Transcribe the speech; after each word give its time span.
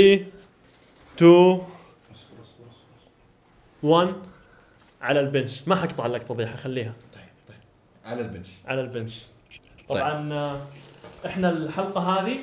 3 0.00 0.24
2 1.16 1.62
1 3.82 4.14
على 5.00 5.20
البنش. 5.20 5.68
ما 5.68 5.74
حقطع 5.76 6.06
لك 6.06 6.22
طبيعه 6.22 6.56
خليها. 6.56 6.92
طيب 7.14 7.28
طيب 7.48 7.56
على 8.04 8.20
البنش. 8.20 8.48
على 8.66 8.80
البنش. 8.80 9.22
طبعا 9.88 10.32
آه، 10.32 10.66
إحنا 11.26 11.50
الحلقة 11.50 12.00
هذه 12.00 12.38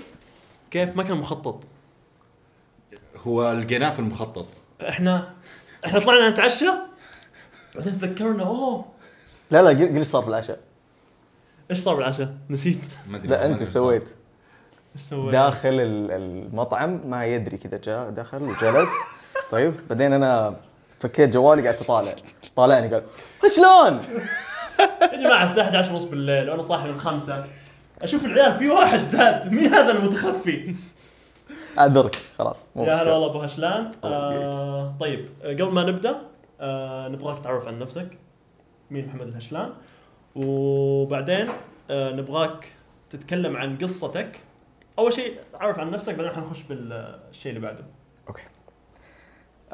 كيف 0.71 0.95
ما 0.95 1.03
كان 1.03 1.17
مخطط. 1.17 1.63
هو 3.17 3.51
لقيناه 3.51 3.93
في 3.93 3.99
المخطط. 3.99 4.47
إحنا 4.81 5.33
إحنا 5.85 5.99
طلعنا 5.99 6.29
نتعشى 6.29 6.69
بعدين 7.75 7.99
تذكرنا 7.99 8.43
أوه. 8.43 8.85
لا 9.51 9.61
لا 9.61 9.69
قل 9.69 9.87
قل 9.87 9.97
إيش 9.97 10.07
صار 10.07 10.21
في 10.23 10.29
العشاء؟ 10.29 10.59
إيش 11.71 11.79
صار 11.79 11.95
بالعشاء؟ 11.95 12.37
نسيت. 12.49 12.85
ما 13.07 13.17
أدري 13.17 13.27
لا 13.27 13.45
أنت 13.45 13.63
سويت؟ 13.63 14.22
داخل 15.11 15.69
ال- 15.69 16.11
المطعم 16.11 17.01
ما 17.05 17.25
يدري 17.25 17.57
كذا 17.57 17.77
جاء 17.77 18.09
دخل 18.09 18.43
وجلس. 18.43 18.89
طيب 19.51 19.73
بعدين 19.89 20.13
أنا 20.13 20.55
فكيت 20.99 21.29
جوالي 21.29 21.67
قعدت 21.67 21.81
أطالع. 21.81 22.15
طالعني 22.55 22.93
قال 22.93 23.03
شلون؟ 23.55 23.99
يا 25.13 25.23
جماعة 25.23 25.43
الساعة 25.43 25.65
11 25.65 25.91
ونص 25.93 26.03
بالليل 26.03 26.49
وأنا 26.49 26.61
صاحي 26.61 26.87
من 26.91 26.99
خمسة. 26.99 27.43
أشوف 28.01 28.25
العيال 28.25 28.53
في 28.59 28.69
واحد 28.69 29.03
زاد. 29.05 29.51
مين 29.51 29.73
هذا 29.73 29.91
المتخفي؟ 29.91 30.75
اعذرك 31.79 32.17
خلاص 32.37 32.57
مو 32.75 32.83
يا 32.85 32.93
هلا. 32.93 33.11
والله 33.11 33.29
أبو 33.29 33.39
هشلان. 33.39 33.91
آه 34.03 34.93
طيب 34.99 35.27
قبل 35.43 35.71
ما 35.71 35.83
نبدأ 35.83 36.15
آه 36.61 37.07
نبغاك 37.07 37.39
تعرف 37.39 37.67
عن 37.67 37.79
نفسك. 37.79 38.07
مين 38.91 39.05
محمد 39.07 39.27
الهشلان؟ 39.27 39.69
وبعدين 40.35 41.47
آه 41.89 42.11
نبغاك 42.11 42.67
تتكلم 43.09 43.57
عن 43.57 43.77
قصتك. 43.77 44.39
أول 44.99 45.13
شيء 45.13 45.39
عرف 45.53 45.79
عن 45.79 45.91
نفسك 45.91 46.15
بعدين 46.15 46.31
حنخش 46.31 46.61
بالشيء 46.63 47.49
اللي 47.55 47.67
بعده. 47.67 47.83
أوكي. 48.27 48.41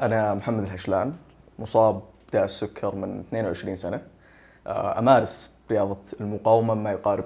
أنا 0.00 0.34
محمد 0.34 0.62
الهشلان 0.62 1.14
مصاب 1.58 2.02
بداء 2.28 2.44
السكر 2.44 2.94
من 2.94 3.20
22 3.20 3.76
سنة. 3.76 4.02
آه، 4.66 4.98
أمارس 4.98 5.58
رياضة 5.70 5.98
المقاومة 6.20 6.74
ما 6.74 6.90
يقارب 6.92 7.24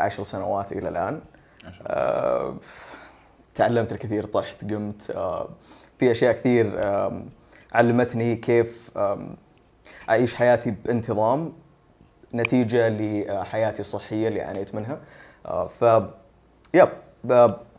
10 0.00 0.24
سنوات 0.24 0.72
إلى 0.72 0.88
الآن. 0.88 1.20
ما 1.64 1.72
شاء 1.72 1.80
الله. 1.80 1.86
آه، 1.86 2.56
تعلمت 3.54 3.92
الكثير 3.92 4.26
طحت 4.26 4.64
قمت. 4.64 5.10
آه، 5.10 5.48
في 5.98 6.10
أشياء 6.10 6.32
كثير 6.32 6.80
علمتني 7.72 8.36
كيف 8.36 8.90
أعيش 10.08 10.34
حياتي 10.34 10.70
بانتظام 10.70 11.52
نتيجة 12.34 12.88
لحياتي 12.88 13.80
الصحية 13.80 14.28
اللي 14.28 14.40
عانيت 14.42 14.74
منها. 14.74 15.00
ف 15.66 15.84
يب. 16.74 16.88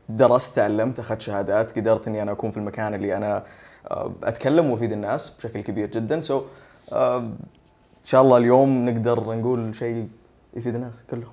درست 0.10 0.56
تعلمت 0.56 1.00
أخذت 1.00 1.22
شهادات 1.22 1.78
قدرت 1.78 2.08
إني 2.08 2.22
أنا 2.22 2.32
أكون 2.32 2.52
في 2.52 2.58
المكان 2.58 2.94
اللي 2.94 3.18
أنا 3.18 3.44
آه، 3.92 4.14
أتكلم 4.24 4.72
وأفيد 4.72 4.92
الناس 4.92 5.30
بشكل 5.38 5.62
كبير 5.62 5.92
جدا. 5.92 6.20
سو 6.22 6.44
إن 6.92 8.06
شاء 8.06 8.22
الله 8.22 8.38
اليوم 8.38 8.90
نقدر 8.90 9.36
نقول 9.36 9.76
شيء 9.76 10.10
يفيد 10.54 10.76
الناس 10.76 11.04
كلهم. 11.10 11.32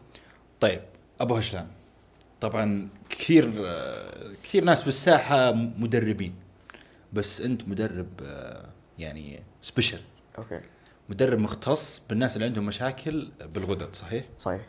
طيب 0.61 0.81
أبو 1.21 1.35
هشلان 1.35 1.67
طبعا 2.41 2.89
كثير 3.11 3.53
آه، 3.67 4.33
كثير 4.43 4.65
ناس 4.65 4.85
بالساحة 4.85 5.53
مدربين 5.53 6.35
بس 7.13 7.41
أنت 7.41 7.69
مدرب 7.69 8.09
آه، 8.25 8.65
يعني 8.99 9.43
special 9.63 10.01
okay. 10.39 10.61
مدرب 11.09 11.39
مختص 11.39 12.03
بالناس 12.09 12.37
اللي 12.37 12.47
عندهم 12.47 12.67
مشاكل 12.67 13.31
بالغدد 13.55 13.95
صحيح؟ 13.95 14.25
صحيح. 14.39 14.61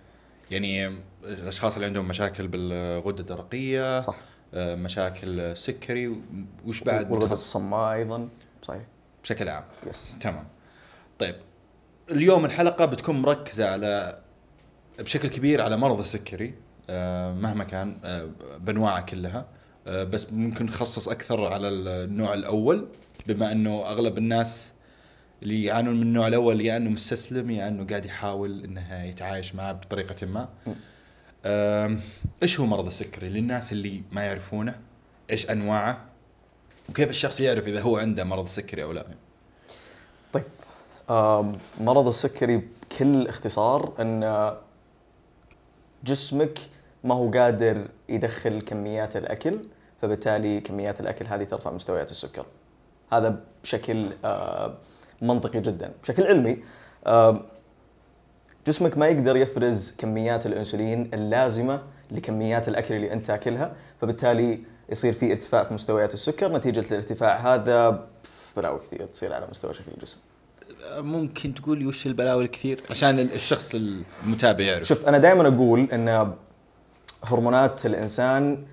يعني 0.51 0.87
الأشخاص 1.23 1.73
اللي 1.75 1.85
عندهم 1.85 2.07
مشاكل 2.07 2.47
بالغدة 2.47 3.19
الدرقية 3.19 3.99
صح. 3.99 4.15
آه، 4.53 4.75
مشاكل 4.75 5.57
سكري 5.57 6.15
وش 6.65 6.83
بعد؟ 6.83 7.11
متخصص 7.11 7.31
الصماء 7.31 7.93
أيضا 7.93 8.29
صحيح. 8.63 8.81
بشكل 9.23 9.49
عام. 9.49 9.63
yes 9.89 10.13
تمام. 10.19 10.47
طيب 11.19 11.35
اليوم 12.11 12.45
الحلقة 12.45 12.85
بتكون 12.85 13.21
مركزة 13.21 13.69
على 13.71 14.19
بشكل 14.99 15.27
كبير 15.27 15.61
على 15.61 15.77
مرض 15.77 15.99
السكري 15.99 16.53
آه، 16.89 17.33
مهما 17.33 17.63
كان 17.63 17.97
آه، 18.03 18.29
بأنواعه 18.59 19.01
كلها 19.01 19.45
بس 19.87 20.33
ممكن 20.33 20.65
نخصص 20.65 21.09
أكثر 21.09 21.53
على 21.53 21.67
النوع 21.67 22.33
الأول 22.33 22.87
بما 23.27 23.51
إنه 23.51 23.81
أغلب 23.85 24.17
الناس 24.17 24.71
اللي 25.43 25.63
يعانون 25.63 25.95
من 25.95 26.01
النوع 26.01 26.27
الأول 26.27 26.61
يا 26.61 26.77
انه 26.77 26.89
مستسلم 26.89 27.49
يا 27.51 27.67
انه 27.67 27.85
قاعد 27.87 28.05
يحاول 28.05 28.63
إنه 28.63 29.03
يتعايش 29.03 29.55
معه 29.55 29.71
بطريقة 29.71 30.25
ما. 30.27 30.49
إيش 32.43 32.59
هو 32.59 32.65
مرض 32.65 32.87
السكري 32.87 33.29
للناس 33.29 33.71
اللي 33.71 34.01
ما 34.11 34.21
يعرفونه؟ 34.23 34.75
إيش 35.29 35.49
أنواعه؟ 35.49 36.05
وكيف 36.89 37.09
الشخص 37.09 37.39
يعرف 37.39 37.67
إذا 37.67 37.81
هو 37.81 37.97
عنده 37.97 38.23
مرض 38.23 38.47
سكري 38.47 38.83
أو 38.83 38.91
لا؟ 38.91 39.05
طيب 40.33 40.43
آم، 41.09 41.57
مرض 41.81 42.07
السكري 42.07 42.57
بكل 42.91 43.27
اختصار 43.27 43.93
إن 43.99 44.53
جسمك 46.03 46.59
ما 47.03 47.15
هو 47.15 47.31
قادر 47.31 47.87
يدخل 48.09 48.61
كميات 48.61 49.17
الأكل 49.17 49.59
فبالتالي 50.01 50.61
كميات 50.61 50.99
الأكل 51.01 51.25
هذه 51.25 51.43
ترفع 51.43 51.71
مستويات 51.71 52.11
السكر 52.11 52.45
هذا 53.11 53.39
بشكل 53.63 54.07
آه، 54.25 54.77
منطقي 55.21 55.59
جدا. 55.61 55.91
بشكل 56.03 56.23
علمي 56.23 56.57
جسمك 58.67 58.97
ما 58.97 59.07
يقدر 59.07 59.37
يفرز 59.37 59.95
كميات 59.97 60.45
الإنسولين 60.45 61.09
اللازمة 61.13 61.81
لكميات 62.11 62.67
الأكل 62.67 62.95
اللي 62.95 63.13
أنت 63.13 63.25
تاكلها 63.25 63.73
فبالتالي 64.01 64.59
يصير 64.89 65.13
في 65.13 65.31
ارتفاع 65.31 65.63
في 65.63 65.73
مستويات 65.73 66.13
السكر. 66.13 66.51
نتيجة 66.51 66.79
الارتفاع 66.79 67.53
هذا 67.53 68.07
بلاوي 68.57 68.79
كثير 68.79 69.07
تصير 69.07 69.33
على 69.33 69.47
مستوى 69.49 69.73
شكل 69.73 69.91
الجسم. 69.97 70.17
ممكن 70.97 71.53
تقول 71.53 71.79
لي 71.79 71.85
وش 71.85 72.07
البلاوي 72.07 72.43
الكثير؟ 72.43 72.81
عشان 72.89 73.19
الشخص 73.19 73.75
المتابع 74.23 74.63
يعرف. 74.63 74.83
شوف 74.83 75.07
أنا 75.07 75.17
دائما 75.17 75.47
أقول 75.47 75.87
إن 75.93 76.33
هرمونات 77.23 77.85
الإنسان 77.85 78.65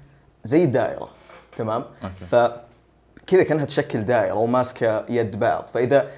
زي 0.44 0.64
الدائرة 0.64 1.08
تمام؟ 1.58 1.84
أوكي. 2.02 2.24
فكذا 2.30 3.42
كأنها 3.42 3.64
تشكل 3.64 4.02
دائرة 4.02 4.34
وماسكة 4.34 5.04
يد 5.08 5.38
بعض. 5.38 5.66
فإذا 5.74 6.10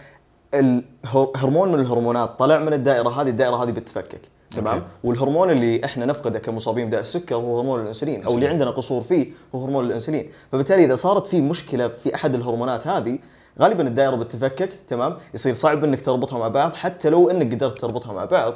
الهرمون 0.60 1.72
من 1.72 1.81
الهرمونات 1.81 2.38
طلع 2.38 2.59
من 2.59 2.72
الدائرة 2.72 3.09
هذه 3.22 3.28
الدائرة 3.28 3.65
هذه 3.65 3.70
بتتفكك 3.70 4.20
تمام. 4.50 4.82
والهرمون 5.04 5.50
اللي 5.50 5.84
إحنا 5.84 6.06
نفقده 6.06 6.38
كمصابين 6.38 6.87
بداء 6.87 7.00
السكر 7.00 7.34
هو 7.34 7.59
هرمون 7.59 7.81
الإنسولين 7.81 8.25
أو 8.25 8.34
اللي. 8.34 8.47
عندنا 8.47 8.70
قصور 8.70 9.03
فيه 9.03 9.26
هو 9.54 9.65
هرمون 9.65 9.84
الإنسولين. 9.87 10.31
فبالتالي 10.53 10.84
إذا 10.84 10.94
صارت 10.94 11.26
في 11.26 11.41
مشكلة 11.41 11.88
في 11.88 12.15
أحد 12.15 12.34
الهرمونات 12.34 12.87
هذه 12.87 13.19
غالبا 13.60 13.87
الدائرة 13.87 14.16
بتتفكك 14.16 14.69
تمام؟ 14.88 15.16
يصير 15.34 15.54
صعب 15.54 15.84
إنك 15.84 16.00
تربطها 16.04 16.38
مع 16.38 16.48
بعض 16.48 16.75
حتى 16.75 17.10
لو 17.10 17.31
إنك 17.31 17.54
قدرت 17.54 17.78
تربطها 17.78 18.12
مع 18.12 18.25
بعض 18.25 18.54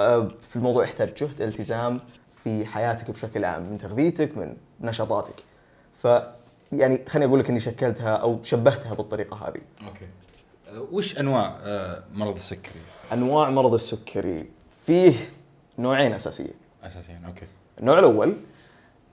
آه، 0.00 0.28
في 0.48 0.56
الموضوع 0.56 0.84
يحتاج 0.84 1.14
جهد 1.14 1.42
التزام 1.42 2.00
في 2.44 2.66
حياتك 2.66 3.10
بشكل 3.10 3.44
عام 3.44 3.62
من 3.62 3.78
تغذيتك 3.78 4.38
من 4.38 4.56
نشاطاتك. 4.80 5.44
ف 5.98 6.08
يعني 6.72 7.04
خليني 7.08 7.28
أقول 7.28 7.40
لك 7.40 7.50
إني 7.50 7.60
شكلتها 7.60 8.16
أو 8.16 8.38
شبهتها 8.42 8.94
بالطريقة 8.94 9.36
هذه. 9.36 9.86
okay. 9.88 10.06
وش 10.74 11.20
أنواع 11.20 11.58
آه، 11.62 12.02
مرض 12.14 12.34
السكري 12.34 12.80
أنواع 13.12 13.50
مرض 13.50 13.74
السكري. 13.74 14.46
فيه 14.86 15.14
نوعين 15.78 16.12
اساسيه 16.12 16.50
اساسيا 16.82 17.20
أوكي. 17.26 17.46
النوع 17.80 17.98
الأول 17.98 18.36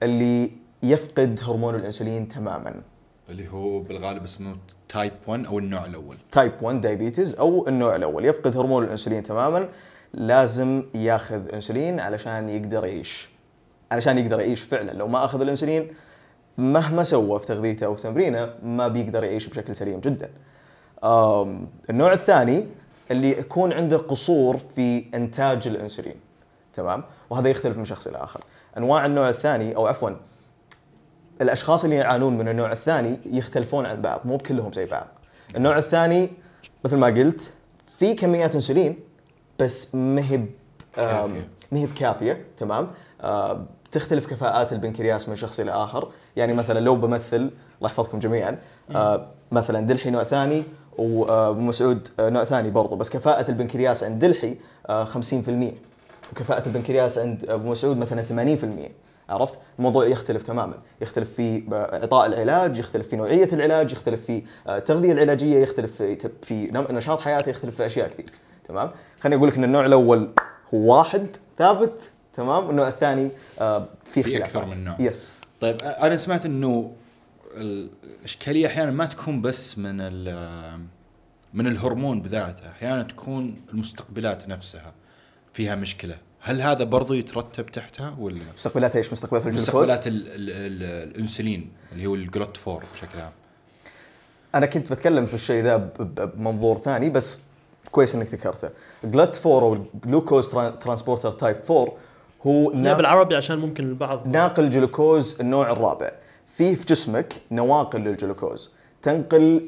اللي 0.04 0.52
يفقد 0.84 1.40
هرمون 1.44 1.76
الإنسولين 1.76 2.28
تماما. 2.28 2.82
اللي 3.30 3.50
هو 3.50 3.80
بالغالب 3.80 4.24
اسمه 4.24 4.56
type 4.90 5.12
1 5.28 5.46
أو 5.46 5.60
النوع 5.60 5.86
الأول. 5.86 6.18
type 6.32 6.52
1 6.62 6.82
diabetes 6.82 7.34
أو 7.34 7.68
النوع 7.68 7.96
الأول. 7.96 8.26
يفقد 8.26 8.58
هرمون 8.58 8.84
الإنسولين 8.84 9.24
تماما 9.24 9.70
لازم 10.14 10.84
ياخذ 10.96 11.54
إنسولين 11.54 12.00
علشان 12.00 12.50
يقدر 12.50 12.86
يعيش. 12.86 13.30
علشان 13.92 14.18
يقدر 14.18 14.40
يعيش 14.40 14.62
فعلا. 14.62 14.92
لو 14.92 15.08
ما 15.08 15.26
أخذ 15.26 15.42
الإنسولين 15.42 15.88
مهما 16.58 17.04
سوى 17.04 17.40
في 17.40 17.46
تغذيته 17.46 17.86
أو 17.86 17.96
في 17.96 18.02
تمرينه 18.02 18.54
ما 18.64 18.88
بيقدر 18.88 19.24
يعيش 19.24 19.48
بشكل 19.48 19.76
سليم 19.76 20.00
جدا. 20.00 20.30
النوع 21.04 22.14
الثاني 22.14 22.68
اللي 23.12 23.40
يكون 23.40 23.74
عنده 23.74 23.98
قصور 23.98 24.58
في 24.76 25.06
إنتاج 25.14 25.68
الإنسولين. 25.68 26.16
تمام؟ 26.74 27.04
وهذا 27.30 27.50
يختلف 27.50 27.78
من 27.78 27.86
شخص 27.86 28.08
إلى 28.08 28.18
آخر. 28.18 28.44
أنواع 28.78 29.06
النوع 29.06 29.30
الثاني 29.30 29.76
أو 29.76 29.88
عفوا 29.88 30.10
الأشخاص 31.42 31.84
اللي 31.84 31.96
يعانون 31.96 32.38
من 32.38 32.48
النوع 32.48 32.72
الثاني 32.72 33.20
يختلفون 33.26 33.86
عن 33.86 34.02
بعض 34.02 34.22
مو 34.26 34.38
كلهم 34.38 34.74
زي 34.74 34.86
بعض. 34.86 35.08
النوع 35.56 35.78
الثاني 35.78 36.30
مثل 36.86 36.98
ما 36.98 37.08
قلت 37.08 37.54
في 37.98 38.14
كميات 38.14 38.56
إنسولين 38.56 39.00
بس 39.60 39.96
مهب 39.96 40.46
كافية. 40.94 41.48
مهب 41.72 41.90
كافيه 41.96 42.46
تمام؟ 42.58 42.88
آه، 43.22 43.66
تختلف 43.92 44.28
كفاءات 44.28 44.74
البنكرياس 44.74 45.30
من 45.30 45.36
شخص 45.36 45.60
إلى 45.60 45.72
آخر. 45.72 46.12
يعني 46.36 46.54
مثلا 46.54 46.80
لو 46.80 46.96
بمثل 46.96 47.36
الله 47.36 47.52
يحفظكم 47.82 48.20
جميعا 48.20 48.58
آه، 48.92 49.28
مثلا 49.52 49.88
دلحي 49.88 50.10
نوع 50.10 50.24
ثاني 50.24 50.64
ومسعود 50.98 52.08
نوع 52.20 52.44
ثاني 52.44 52.70
برضو 52.70 52.96
بس 52.96 53.10
كفاءة 53.10 53.50
البنكرياس 53.52 54.04
عند 54.04 54.26
دلحي 54.26 54.56
آه، 54.90 55.06
50% 55.06 55.74
وكفاءة 56.32 56.68
البنكرياس 56.68 57.18
عند 57.18 57.46
أبو 57.50 57.72
مسعود 57.72 57.98
مثلا 57.98 58.22
80% 58.22 58.92
عرفت؟ 59.30 59.54
الموضوع 59.80 60.06
يختلف 60.06 60.44
تماما. 60.44 60.74
يختلف 61.02 61.34
في 61.34 61.64
إعطاء 61.72 62.26
العلاج 62.26 62.80
يختلف 62.80 63.08
في 63.08 63.16
نوعية 63.16 63.50
العلاج 63.54 63.92
يختلف 63.92 64.26
في 64.26 64.42
آه، 64.68 64.78
التغذيه 64.78 65.12
العلاجية 65.12 65.60
يختلف 65.60 65.96
في 66.02 66.30
في 66.42 66.72
نشاط 66.72 67.22
حياته 67.22 67.50
يختلف 67.50 67.76
في 67.76 67.86
أشياء 67.86 68.08
كثير. 68.08 68.32
تمام؟ 68.68 68.92
خليني 69.22 69.36
أقول 69.36 69.50
لك 69.50 69.58
إن 69.58 69.64
النوع 69.64 69.86
الأول 69.86 70.30
هو 70.74 70.98
واحد 70.98 71.28
ثابت 71.58 72.00
تمام؟ 72.36 72.70
النوع 72.70 72.88
الثاني 72.88 73.30
آه، 73.62 73.86
في 74.06 74.24
في 74.24 74.32
اختلافات 74.44 74.56
أكثر 74.56 74.66
من 74.66 74.84
نوع. 74.84 74.96
يس 75.00 75.34
طيب 75.60 75.82
أنا 75.82 76.18
سمعت 76.18 76.46
إنه 76.46 76.92
الإشكالية 77.58 78.68
أحيانا 78.68 78.92
ما 78.92 79.06
تكون 79.06 79.42
بس 79.42 79.78
من 79.78 79.96
ال- 80.02 80.80
من 81.54 81.68
الهرمون 81.68 82.22
بذاته 82.22 82.70
أحيانا 82.70 83.04
تكون 83.04 83.56
المستقبلات 83.74 84.48
نفسها 84.48 84.94
فيها 85.54 85.76
مشكلة. 85.76 86.16
هل 86.42 86.62
هذا 86.62 86.84
برضو 86.84 87.14
يترتب 87.14 87.66
تحتها 87.66 88.16
ولا 88.20 88.36
لا؟ 88.36 88.54
مستقبلات 88.56 88.96
إيش؟ 88.96 89.12
مستقبلات 89.14 89.46
الجلوكوز؟ 89.48 89.64
مستقبلات 89.70 90.08
ال 90.08 90.28
ال 90.28 90.50
ال 90.50 90.84
الإنسولين 91.10 91.70
اللي 91.92 92.06
هو 92.06 92.16
ال 92.16 92.24
GLUT 92.24 92.58
four 92.58 92.84
بشكل 92.94 93.20
عام. 93.20 93.32
أنا 94.56 94.66
كنت 94.66 94.92
بتكلم 94.94 95.26
في 95.26 95.34
الشيء 95.34 95.64
ذا 95.64 95.78
بمنظور 96.00 96.78
ثاني 96.78 97.10
بس 97.10 97.40
كويس 97.92 98.16
إنك 98.16 98.28
ذكرته. 98.34 98.70
GLUT 99.04 99.46
4 99.48 99.60
أو 99.62 99.74
ال 99.74 99.83
glucose 99.83 100.50
transporter 100.50 101.32
type 101.32 101.58
4 101.70 101.94
هو 102.48 102.72
نا- 102.74 102.94
بالعربي 102.94 103.36
عشان 103.36 103.58
ممكن 103.60 103.84
البعض 103.84 104.28
ناقل 104.28 104.70
جلوكوز 104.70 105.40
النوع 105.42 105.72
الرابع. 105.72 106.12
في 106.58 106.76
في 106.76 106.86
جسمك 106.86 107.34
نواقل 107.52 108.00
للجلوكوز. 108.00 108.72
تنقل 109.02 109.66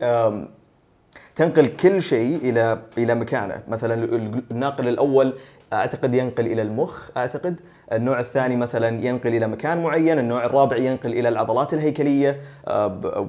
تنقل 1.36 1.66
كل 1.68 2.02
شيء 2.02 2.36
إلى 2.38 2.80
إلى 2.98 3.16
مكانه. 3.16 3.64
مثلا 3.68 3.94
ال- 3.94 4.44
الناقل 4.52 4.88
الأول 4.88 5.34
أعتقد 5.74 6.16
ينقل 6.16 6.46
إلى 6.46 6.62
المخ 6.62 7.10
أعتقد. 7.18 7.60
النوع 7.92 8.20
الثاني 8.20 8.56
مثلا 8.56 9.06
ينقل 9.06 9.36
إلى 9.36 9.48
مكان 9.48 9.84
معين. 9.84 10.20
النوع 10.20 10.46
الرابع 10.46 10.78
ينقل 10.78 11.12
إلى 11.14 11.30
العضلات 11.30 11.74
الهيكلية 11.74 12.42
آه، 12.68 13.28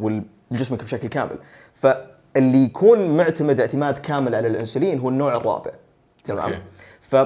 والجسمك 0.50 0.82
بشكل 0.82 1.08
كامل. 1.08 1.37
فاللي 1.75 2.64
يكون 2.64 3.17
معتمد 3.17 3.61
اعتماد 3.61 3.99
كامل 3.99 4.35
على 4.35 4.49
الإنسولين 4.49 4.99
هو 5.00 5.08
النوع 5.08 5.37
الرابع. 5.37 5.70
تمام. 6.25 6.53
ف 7.00 7.17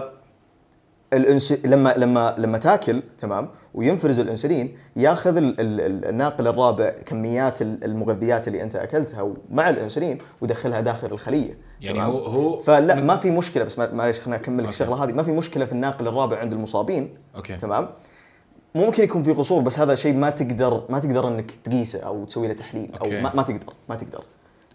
الأنس... 1.12 1.52
لما 1.66 1.94
لما 1.96 2.34
لما 2.38 2.58
تاكل 2.58 3.02
تمام 3.20 3.48
وينفرز 3.74 4.20
الانسولين 4.20 4.76
ياخذ 4.96 5.36
ال... 5.36 5.60
ال... 5.60 5.80
ال- 5.80 6.04
الناقل 6.04 6.48
الرابع 6.48 6.90
كميات 6.90 7.62
ال- 7.62 7.84
المغذيات 7.84 8.48
اللي 8.48 8.62
انت 8.62 8.76
اكلتها 8.76 9.22
ومع 9.22 9.70
الانسولين 9.70 10.18
ويدخلها 10.40 10.80
داخل 10.80 11.06
الخلية. 11.12 11.58
يعني؟ 11.80 12.02
هو 12.02 12.18
هو 12.18 12.58
فلا 12.60 12.94
ما 12.94 13.16
في 13.16 13.30
مشكلة 13.30 13.64
بس 13.64 13.78
ما- 13.78 13.92
معليش 13.92 14.20
خليني 14.20 14.36
أكمل 14.42 14.60
okay. 14.60 14.70
الشغلة 14.70 15.04
هذه. 15.04 15.12
ما 15.12 15.22
في 15.22 15.30
مشكلة 15.30 15.64
في 15.64 15.72
الناقل 15.72 16.08
الرابع 16.08 16.38
عند 16.38 16.52
المصابين. 16.52 17.14
okay. 17.36 17.56
تمام؟ 17.56 17.88
ممكن 18.74 19.04
يكون 19.04 19.22
في 19.22 19.32
قصور 19.32 19.62
بس 19.62 19.78
هذا 19.78 19.94
شيء 19.94 20.14
ما 20.14 20.30
تقدر 20.30 20.84
ما 20.88 20.98
تقدر 20.98 21.28
إنك 21.28 21.50
تقيسه 21.64 22.00
أو 22.00 22.24
تسوي 22.24 22.48
له 22.48 22.54
تحليل 22.54 22.90
أو 22.94 23.04
أوكي. 23.04 23.20
ما, 23.20 23.32
ما 23.34 23.42
تقدر 23.42 23.72
ما 23.88 23.96
تقدر. 23.96 24.22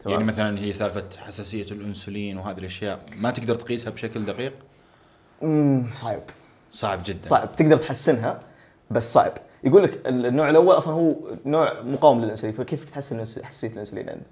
تمام؟ 0.03 0.13
يعني 0.13 0.24
مثلا 0.24 0.59
هي 0.59 0.74
سالفة 0.74 1.03
حساسية 1.18 1.65
الأنسولين 1.71 2.38
وهذه 2.38 2.57
الأشياء 2.57 3.00
ما 3.19 3.31
تقدر 3.31 3.56
تقيسها 3.56 3.92
بشكل 3.92 4.25
دقيق؟ 4.25 4.53
مم، 5.42 5.83
صعب. 5.94 6.19
صعب 6.71 7.00
جدا. 7.06 7.21
صعب. 7.21 7.56
تقدر 7.56 7.77
تحسنها 7.77 8.39
بس 8.92 9.14
صعب 9.14 9.32
يقول 9.64 9.84
لك 9.84 10.02
النوع 10.08 10.50
الأول 10.50 10.78
أصلا 10.78 10.94
هو 10.94 11.16
نوع 11.46 11.82
مقاوم 11.82 12.22
للإنسولين 12.22 12.56
فكيف 12.56 12.90
تحسن 12.90 13.20
حساسية 13.44 13.68
الإنسولين 13.68 14.10
عندك؟ 14.10 14.26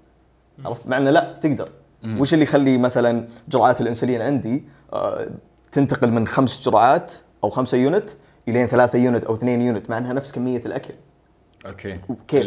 عرفت؟ 0.64 0.86
مع 0.86 0.98
إنه 0.98 1.10
لا 1.10 1.38
تقدر 1.40 1.68
مم. 2.02 2.20
وش 2.20 2.34
اللي 2.34 2.44
يخلي 2.44 2.78
مثلا 2.78 3.28
جرعات 3.48 3.80
الإنسولين 3.80 4.22
عندي 4.22 4.64
آه، 4.92 5.26
تنتقل 5.72 6.10
من 6.10 6.26
خمس 6.26 6.62
جرعات 6.68 7.12
أو 7.44 7.50
خمسة 7.50 7.78
unit 7.78 8.10
إلين 8.48 8.66
ثلاثة 8.66 8.98
unit 8.98 9.24
أو 9.24 9.34
اثنين 9.34 9.62
unit 9.62 9.90
مع 9.90 9.98
إنها 9.98 10.12
نفس 10.12 10.32
كمية 10.32 10.62
الأكل 10.66 10.94
okay 11.66 11.98
كيف؟ 12.28 12.46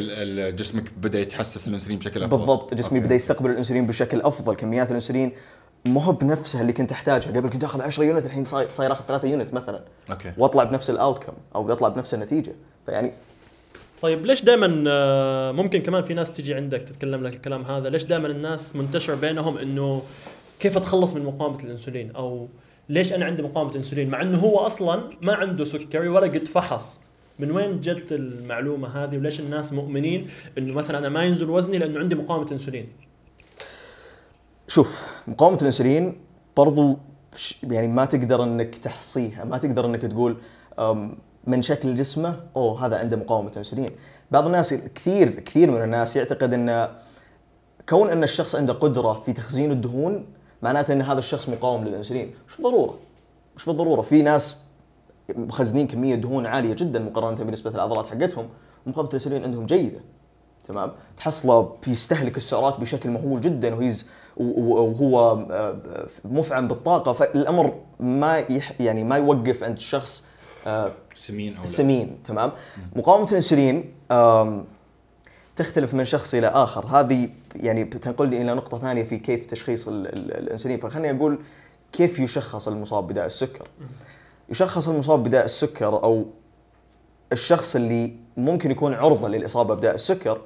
جسمك 0.56 0.94
بدأ 0.98 1.20
يتحسس 1.20 1.68
الإنسولين 1.68 2.00
بشكل 2.00 2.24
أفضل 2.24 2.38
بالضبط 2.38 2.74
جسمي 2.74 2.98
okay. 2.98 3.08
بدأ 3.08 3.16
يستقبل 3.16 3.50
الإنسولين 3.50 3.88
بشكل 3.88 4.22
أفضل 4.22 4.56
كميات 4.56 4.90
الإنسولين 4.90 5.32
ما 5.86 6.04
هو 6.04 6.12
بنفسها 6.12 6.62
اللي 6.62 6.74
كنت 6.74 6.92
أحتاجها. 6.92 7.30
قبل 7.30 7.50
كنت 7.50 7.64
آخذ 7.64 7.82
10 7.82 8.04
unit 8.04 8.26
الحين 8.26 8.46
صاير 8.46 8.72
صاير 8.72 8.92
آخذ 8.92 9.06
3 9.08 9.28
unit 9.28 9.54
مثلا. 9.54 9.82
okay. 10.12 10.34
وأطلع 10.38 10.64
بنفس 10.64 10.90
ال 10.90 10.95
outcome 10.95 11.34
أو 11.56 11.72
أطلع 11.72 11.88
بنفس 11.88 12.14
النتيجة. 12.14 12.56
فيعني 12.86 13.12
طيب 14.02 14.26
ليش 14.26 14.44
دائما 14.44 14.68
ممكن 15.52 15.82
كمان 15.82 16.04
في 16.04 16.14
ناس 16.14 16.32
تجي 16.32 16.54
عندك 16.54 16.82
تتكلم 16.82 17.24
لك 17.24 17.34
الكلام 17.34 17.62
هذا 17.62 17.90
ليش 17.90 18.04
دائما 18.04 18.28
الناس 18.28 18.76
منتشر 18.76 19.16
بينهم 19.16 19.58
إنه 19.58 20.02
كيف 20.60 20.78
اتخلص 20.78 21.14
من 21.14 21.26
مقاومة 21.26 21.64
الإنسولين؟ 21.64 22.12
أو 22.16 22.48
ليش 22.90 23.14
أنا 23.14 23.26
عندي 23.26 23.42
مقاومة 23.44 23.76
إنسولين؟ 23.76 24.10
مع 24.10 24.22
إنه 24.22 24.38
هو 24.38 24.58
أصلا 24.58 25.04
ما 25.22 25.34
عنده 25.34 25.66
سكري 25.66 26.08
ولا 26.08 26.28
قد 26.28 26.48
فحص. 26.48 27.02
من 27.40 27.52
وين 27.52 27.82
جت 27.82 28.12
المعلومة 28.12 29.04
هذه؟ 29.04 29.18
وليش 29.18 29.40
الناس 29.40 29.74
مؤمنين 29.74 30.30
إنه 30.58 30.74
مثلا 30.74 30.98
أنا 30.98 31.10
ما 31.10 31.24
ينزل 31.24 31.50
وزني 31.50 31.78
لأنه 31.78 32.00
عندي 32.00 32.16
مقاومة 32.16 32.48
إنسولين؟ 32.52 32.88
شوف 34.68 35.08
مقاومة 35.28 35.58
الانسولين 35.62 36.22
برضو 36.58 36.98
يعني 37.64 37.88
ما 37.88 38.06
تقدر 38.06 38.44
إنك 38.44 38.76
تحصيها، 38.76 39.44
ما 39.44 39.58
تقدر 39.58 39.86
إنك 39.86 40.02
تقول 40.02 40.38
من 41.48 41.62
شكل 41.62 41.96
جسمه 41.96 42.40
أوه 42.56 42.86
هذا 42.86 42.98
عنده 42.98 43.18
مقاومة 43.18 43.52
انسولين. 43.58 43.92
بعض 44.32 44.46
الناس 44.46 44.74
كثير 44.74 45.30
كثير 45.30 45.72
من 45.72 45.84
الناس 45.84 46.16
يعتقد 46.16 46.54
إن 46.54 46.90
كون 47.90 48.10
إن 48.10 48.24
الشخص 48.24 48.56
عنده 48.56 48.74
قدرة 48.74 49.14
في 49.14 49.34
تخزين 49.34 49.72
الدهون 49.72 50.26
معناته 50.62 50.94
إن 50.94 51.02
هذا 51.02 51.20
الشخص 51.20 51.50
مقاوم 51.50 51.84
للانسولين، 51.84 52.34
مش 52.48 52.56
بالضرورة. 52.56 52.98
مش 53.56 53.66
بالضرورة، 53.66 54.02
في 54.02 54.22
ناس 54.22 54.62
مخزنين 55.30 55.88
كمية 55.88 56.16
دهون 56.16 56.46
عالية 56.46 56.74
جدا 56.74 57.00
مقارنة 57.00 57.44
بنسبة 57.44 57.72
العضلات 57.72 58.06
حقتهم 58.06 58.50
ومقاومة 58.86 59.10
الانسولين 59.10 59.44
عندهم 59.44 59.66
جيدة. 59.66 60.00
تمام 60.68 60.92
تحصله 61.18 61.76
بيستهلك 61.88 62.38
السعرات 62.38 62.80
بشكل 62.80 63.10
مهول 63.10 63.42
جدا 63.42 63.76
وهيز 63.76 64.10
وهو 64.38 65.46
آه، 65.52 65.76
مفعم 66.26 66.68
بالطاقة 66.68 67.14
فالأمر 67.14 67.74
ما 68.00 68.38
يح 68.38 68.82
يعني 68.82 69.04
ما 69.04 69.16
يوقف 69.18 69.64
عند 69.64 69.76
الشخص 69.76 70.26
آه، 70.68 70.92
سمين 71.16 71.52
أو 71.52 71.58
لا. 71.58 71.64
السمين 71.64 72.18
تمام؟ 72.26 72.52
مقاومة 72.96 73.30
الإنسولين 73.32 73.94
تختلف 75.56 75.94
من 75.94 76.04
شخص 76.06 76.34
إلى 76.34 76.48
آخر. 76.48 76.86
هذه 76.86 77.30
يعني 77.56 77.84
بتنقلني 77.84 78.42
إلى 78.42 78.54
نقطة 78.54 78.80
ثانية 78.80 79.04
في 79.04 79.18
كيف 79.18 79.46
تشخيص 79.46 79.88
ال- 79.88 80.08
ال- 80.08 80.38
الإنسولين. 80.38 80.80
فخليني 80.80 81.18
أقول 81.18 81.38
كيف 81.92 82.20
يشخص 82.20 82.68
المصاب 82.68 83.08
بداء 83.08 83.26
السكر. 83.26 83.68
يشخص 84.50 84.88
المصاب 84.90 85.24
بداء 85.24 85.46
السكر 85.46 85.88
أو 85.88 86.26
الشخص 87.32 87.76
اللي 87.76 88.16
ممكن 88.38 88.72
يكون 88.72 88.94
عرضة 88.94 89.28
للإصابة 89.28 89.76
بداء 89.76 89.96
السكر 89.96 90.42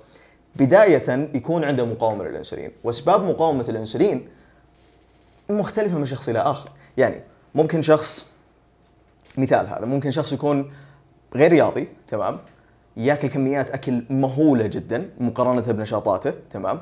بداية 0.56 1.30
يكون 1.34 1.64
عنده 1.64 1.86
مقاومة 1.86 2.24
للإنسولين 2.24 2.72
وأسباب 2.84 3.24
مقاومة 3.24 3.66
الإنسولين 3.70 4.28
مختلفة 5.50 5.98
من 5.98 6.06
شخص 6.06 6.30
إلى 6.30 6.40
آخر. 6.40 6.70
يعني 6.98 7.16
ممكن 7.56 7.82
شخص 7.82 8.32
مثال 9.38 9.68
هذا 9.68 9.86
ممكن 9.86 10.12
شخص 10.12 10.34
يكون 10.34 10.72
غير 11.36 11.52
رياضي 11.52 11.88
تمام؟ 12.08 12.38
ياكل 12.98 13.28
كميات 13.28 13.70
أكل 13.72 14.04
مهولة 14.10 14.68
جدا 14.68 15.10
مقارنة 15.20 15.62
بنشاطاته 15.62 16.34
تمام؟ 16.52 16.80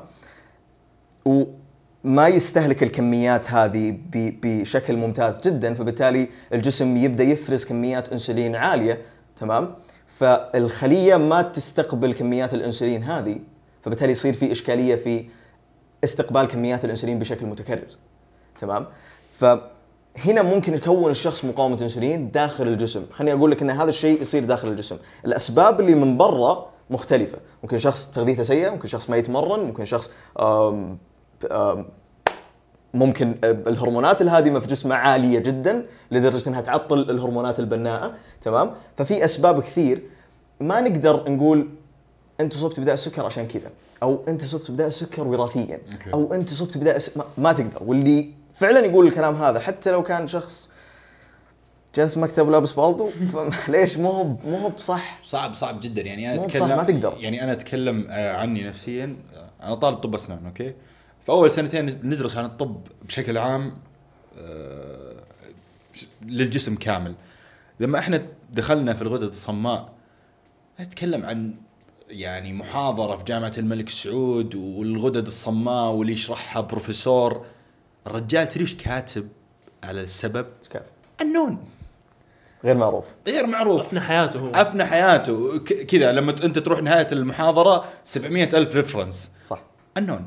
وما 1.24 2.28
يستهلك 2.28 2.82
الكميات 2.82 3.50
هذه 3.50 3.98
بشكل 4.12 4.96
ممتاز 4.96 5.40
جدا 5.40 5.74
فبالتالي 5.74 6.28
الجسم 6.52 6.96
يبدأ 6.96 7.24
يفرز 7.24 7.64
كميات 7.64 8.08
إنسولين 8.08 8.56
عالية 8.56 8.98
تمام؟ 9.36 9.74
فالخلية 10.06 11.16
ما 11.16 11.42
تستقبل 11.42 12.12
كميات 12.12 12.54
الإنسولين 12.54 13.02
هذه 13.02 13.38
فبالتالي 13.82 14.12
يصير 14.12 14.32
في 14.32 14.52
إشكالية 14.52 14.96
في 14.96 15.24
استقبال 16.04 16.44
كميات 16.44 16.84
الإنسولين 16.84 17.18
بشكل 17.18 17.46
متكرر. 17.46 17.86
تمام؟ 18.60 18.86
فهنا 19.38 20.42
ممكن 20.42 20.74
يكون 20.74 21.10
الشخص 21.10 21.44
مقاومة 21.44 21.82
إنسولين 21.82 22.30
داخل 22.30 22.68
الجسم. 22.68 23.06
خليني 23.12 23.38
أقول 23.38 23.50
لك 23.50 23.62
إن 23.62 23.70
هذا 23.70 23.88
الشيء 23.88 24.20
يصير 24.20 24.44
داخل 24.44 24.68
الجسم. 24.68 24.96
الأسباب 25.24 25.80
اللي 25.80 25.94
من 25.94 26.16
برا 26.16 26.70
مختلفة. 26.90 27.38
ممكن 27.62 27.78
شخص 27.78 28.10
تغذيته 28.10 28.42
سيئة 28.42 28.70
ممكن 28.70 28.88
شخص 28.88 29.10
ما 29.10 29.16
يتمرن 29.16 29.60
ممكن 29.60 29.84
شخص 29.84 30.12
آم 30.40 30.98
آم 31.50 31.86
ممكن 32.94 33.34
الهرمونات 33.44 34.22
الهادمه 34.22 34.58
في 34.58 34.66
جسمه 34.66 34.94
عالية 34.94 35.38
جدا 35.38 35.86
لدرجة 36.10 36.48
إنها 36.48 36.60
تعطل 36.60 36.98
الهرمونات 36.98 37.58
البناءة. 37.60 38.14
تمام؟ 38.42 38.70
ففي 38.96 39.24
أسباب 39.24 39.62
كثير. 39.62 40.02
ما 40.60 40.80
نقدر 40.80 41.30
نقول 41.30 41.68
أنت 42.40 42.54
صبت 42.54 42.80
بداء 42.80 42.94
السكر 42.94 43.26
عشان 43.26 43.48
كذا. 43.48 43.70
أو 44.02 44.24
أنت 44.28 44.44
صبت 44.44 44.70
بداء 44.70 44.86
السكر 44.86 45.22
وراثيا. 45.22 45.80
أو 46.14 46.34
أنت 46.34 46.48
صبت 46.48 46.78
بداء 46.78 46.96
الس... 46.96 47.16
ما, 47.16 47.24
ما 47.38 47.52
تقدر. 47.52 47.82
واللي 47.82 48.30
فعلا 48.54 48.80
يقول 48.80 49.06
الكلام 49.06 49.36
هذا 49.36 49.60
حتى 49.60 49.90
لو 49.90 50.02
كان 50.02 50.28
شخص 50.28 50.70
جالس 51.94 52.16
مكتب 52.16 52.48
ولابس 52.48 52.72
بالطو 52.72 53.10
فليش 53.50 53.96
مو 53.98 54.10
هو 54.10 54.24
مو 54.24 54.56
هو 54.56 54.68
بصح. 54.68 55.18
صعب 55.22 55.54
صعب 55.54 55.80
جدا. 55.80 56.02
يعني 56.02 56.34
أنا 56.34 56.44
أتكلم 56.44 56.68
ما 56.68 56.84
تقدر. 56.84 57.16
يعني 57.18 57.44
أنا 57.44 57.52
أتكلم 57.52 58.06
آه، 58.10 58.36
عني 58.36 58.64
نفسيا. 58.64 59.16
آه، 59.34 59.66
أنا 59.66 59.74
طالب 59.74 59.96
طب 59.96 60.14
أسنان 60.14 60.46
أوكي؟ 60.46 60.74
في 61.20 61.28
أول 61.28 61.50
سنتين 61.50 62.00
ندرس 62.02 62.36
عن 62.36 62.44
الطب 62.44 62.80
بشكل 63.02 63.38
عام 63.38 63.74
آه، 64.38 65.14
للجسم 66.22 66.74
كامل. 66.74 67.14
لما 67.80 67.98
إحنا 67.98 68.22
دخلنا 68.52 68.94
في 68.94 69.02
الغدد 69.02 69.28
الصماء 69.28 69.92
اتكلم 70.80 71.24
عن 71.24 71.54
يعني 72.10 72.52
محاضرة 72.52 73.16
في 73.16 73.24
جامعة 73.24 73.52
الملك 73.58 73.88
سعود 73.88 74.54
والغدد 74.54 75.26
الصماء 75.26 75.92
واللي 75.92 76.12
يشرحها 76.12 76.60
بروفيسور. 76.62 77.44
الرجال 78.06 78.48
تدري 78.48 78.60
إيش 78.60 78.74
كاتب 78.74 79.28
على 79.84 80.00
السبب؟ 80.00 80.46
إيش 80.60 80.68
كاتب؟ 80.68 80.92
النون. 81.20 81.64
غير 82.64 82.76
معروف. 82.76 83.04
غير 83.28 83.46
معروف. 83.46 83.80
أفنى 83.80 84.00
حياته 84.00 84.38
هو. 84.40 84.50
أفنى 84.50 84.84
حياته. 84.84 85.58
ك- 85.58 85.72
كذا 85.86 86.12
لما 86.12 86.30
أنت 86.44 86.58
تروح 86.58 86.82
نهاية 86.82 87.06
المحاضرة 87.12 87.84
700 88.04 88.48
ألف 88.54 88.76
reference 88.76 89.30
صح. 89.44 89.62
النون. 89.96 90.26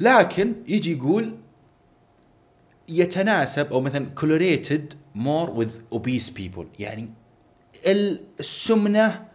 لكن 0.00 0.52
يجي 0.68 0.92
يقول 0.96 1.36
يتناسب 2.88 3.72
أو 3.72 3.80
مثلا 3.80 4.06
correlated 4.20 4.94
more 5.18 5.50
with 5.60 5.98
obese 5.98 6.30
people. 6.38 6.64
يعني 6.78 7.10
ال- 7.86 8.20
السمنة 8.40 9.27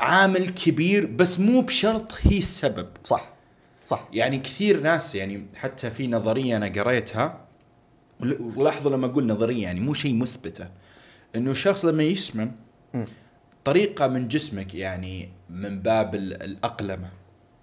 عامل 0.00 0.48
كبير 0.50 1.06
بس 1.06 1.40
مو 1.40 1.60
بشرط 1.60 2.12
هي 2.22 2.38
السبب. 2.38 2.88
صح. 3.04 3.28
صح. 3.84 4.08
يعني 4.12 4.38
كثير 4.38 4.80
ناس 4.80 5.14
يعني 5.14 5.46
حتى 5.54 5.90
في 5.90 6.06
نظرية 6.06 6.56
أنا 6.56 6.66
قريتها 6.82 7.40
ول- 8.20 8.52
ولاحظوا 8.56 8.90
لما 8.90 9.06
أقول 9.06 9.26
نظرية 9.26 9.62
يعني 9.62 9.80
مو 9.80 9.94
شيء 9.94 10.14
مثبتة 10.14 10.68
إنه 11.36 11.50
الشخص 11.50 11.84
لما 11.84 12.02
يسمن 12.02 12.50
مم. 12.94 13.04
طريقة 13.64 14.06
من 14.06 14.28
جسمك 14.28 14.74
يعني 14.74 15.28
من 15.50 15.80
باب 15.80 16.14
ال- 16.14 16.42
الأقلمة 16.42 17.08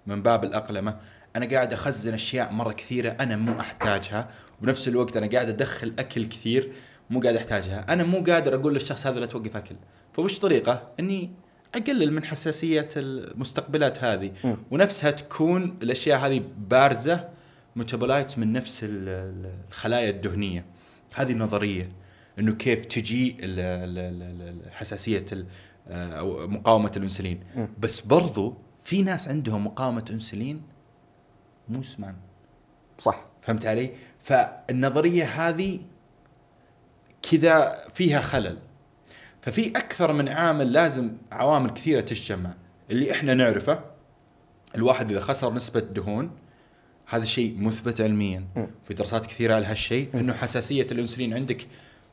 من 0.06 0.22
باب 0.22 0.44
الأقلمة 0.44 0.96
أنا 1.36 1.46
قاعد 1.46 1.72
أخزن 1.72 2.14
أشياء 2.14 2.52
مرة 2.52 2.72
كثيرة 2.72 3.08
أنا 3.10 3.36
مو 3.36 3.60
أحتاجها 3.60 4.28
وبنفس 4.62 4.88
الوقت 4.88 5.16
أنا 5.16 5.26
قاعد 5.26 5.48
أدخل 5.48 5.94
أكل 5.98 6.26
كثير 6.26 6.72
مو 7.10 7.20
قاعد 7.20 7.36
أحتاجها 7.36 7.92
أنا 7.92 8.04
مو 8.04 8.24
قادر 8.24 8.54
أقول 8.54 8.74
للشخص 8.74 9.06
هذا 9.06 9.20
لا 9.20 9.26
توقف 9.26 9.56
أكل. 9.56 9.74
فوش 10.12 10.38
طريقة؟ 10.38 10.88
إني 11.00 11.30
أقلل 11.74 12.12
من 12.12 12.24
حساسية 12.24 12.88
المستقبلات 12.96 14.04
هذه 14.04 14.32
مم. 14.44 14.56
ونفسها 14.70 15.10
تكون 15.10 15.78
الأشياء 15.82 16.18
هذه 16.18 16.42
بارزة 16.58 17.28
متبولايت 17.76 18.38
من 18.38 18.52
نفس 18.52 18.84
ال- 18.84 19.08
ال- 19.08 19.52
الخلايا 19.68 20.10
الدهنية 20.10 20.64
هذه 21.14 21.32
النظرية 21.32 21.90
إنه 22.38 22.52
كيف 22.54 22.84
تجي 22.84 23.36
حساسية 24.70 25.26
ال- 25.32 25.46
أو 25.90 26.46
مقاومة 26.46 26.92
الإنسولين. 26.96 27.40
بس 27.78 28.00
برضو 28.00 28.54
في 28.84 29.02
ناس 29.02 29.28
عندهم 29.28 29.66
مقاومة 29.66 30.04
إنسولين 30.10 30.62
مو 31.68 31.82
سمان 31.82 32.16
صح 32.98 33.24
فهمت 33.42 33.66
علي؟ 33.66 33.90
فالنظرية 34.20 35.24
هذه 35.24 35.80
كذا 37.30 37.74
فيها 37.94 38.20
خلل 38.20 38.58
ففي 39.44 39.68
أكثر 39.68 40.12
من 40.12 40.28
عامل 40.28 40.72
لازم 40.72 41.10
عوامل 41.32 41.70
كثيرة 41.70 42.00
تجتمع 42.00 42.54
اللي 42.90 43.12
إحنا 43.12 43.34
نعرفه 43.34 43.80
الواحد 44.74 45.10
إذا 45.10 45.20
خسر 45.20 45.54
نسبة 45.54 45.80
دهون 45.80 46.30
هذا 47.06 47.24
شيء 47.24 47.56
مثبت 47.58 48.00
علميا. 48.00 48.44
في 48.82 48.94
دراسات 48.94 49.26
كثيرة 49.26 49.54
على 49.54 49.66
هالشيء 49.66 50.08
إنه 50.14 50.32
حساسية 50.32 50.86
الأنسولين 50.92 51.34
عندك 51.34 51.66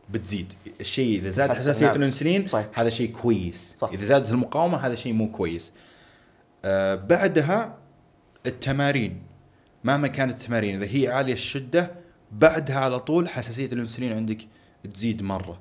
بتزيد 0.10 0.54
الشيء 0.80 1.20
إذا 1.20 1.32
زاد 1.32 1.50
حس- 1.50 1.58
حساسية 1.60 1.86
نعم. 1.86 1.96
الأنسولين 1.96 2.48
صحيح. 2.48 2.80
هذا 2.80 2.90
شيء 2.90 3.12
كويس 3.12 3.76
صح. 3.78 3.90
إذا 3.94 4.06
زادت 4.06 4.30
المقاومة 4.32 4.78
هذا 4.78 4.96
شيء 4.96 5.14
مو 5.14 5.32
كويس 5.32 5.72
آه 6.66 6.96
بعدها 6.96 7.78
التمارين 8.46 9.22
مهما 9.84 10.08
كانت 10.08 10.32
التمارين 10.42 10.82
إذا 10.84 10.96
هي 10.98 11.08
عالية 11.08 11.34
الشدة 11.34 11.92
بعدها 12.32 12.78
على 12.80 13.00
طول 13.00 13.30
حساسية 13.30 13.66
الأنسولين 13.66 14.14
عندك 14.14 14.38
تزيد 14.94 15.22
مرة 15.22 15.60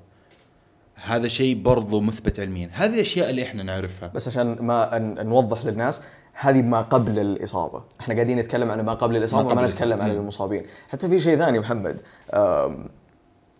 هذا 1.04 1.28
شيء 1.28 1.62
برضو 1.62 2.00
مثبت 2.00 2.40
علميا 2.40 2.70
هذه 2.72 2.94
الأشياء 2.94 3.30
اللي 3.30 3.42
إحنا 3.42 3.62
نعرفها 3.62 4.10
بس 4.14 4.28
عشان 4.28 4.56
ما 4.60 4.98
نوضح 5.22 5.64
للناس 5.64 6.02
هذه 6.32 6.62
ما 6.62 6.82
قبل 6.82 7.18
الإصابة، 7.18 7.82
إحنا 8.00 8.14
قاعدين 8.14 8.38
نتكلم 8.38 8.70
عن 8.70 8.80
ما 8.80 8.94
قبل 8.94 9.16
الإصابة 9.16 9.54
ما 9.54 9.62
ما, 9.62 9.68
نتكلم. 9.68 10.02
عن. 10.02 10.10
المصابين، 10.10 10.62
حتى 10.88 11.08
في 11.08 11.20
شيء 11.20 11.38
ثاني 11.38 11.58
محمد 11.58 12.00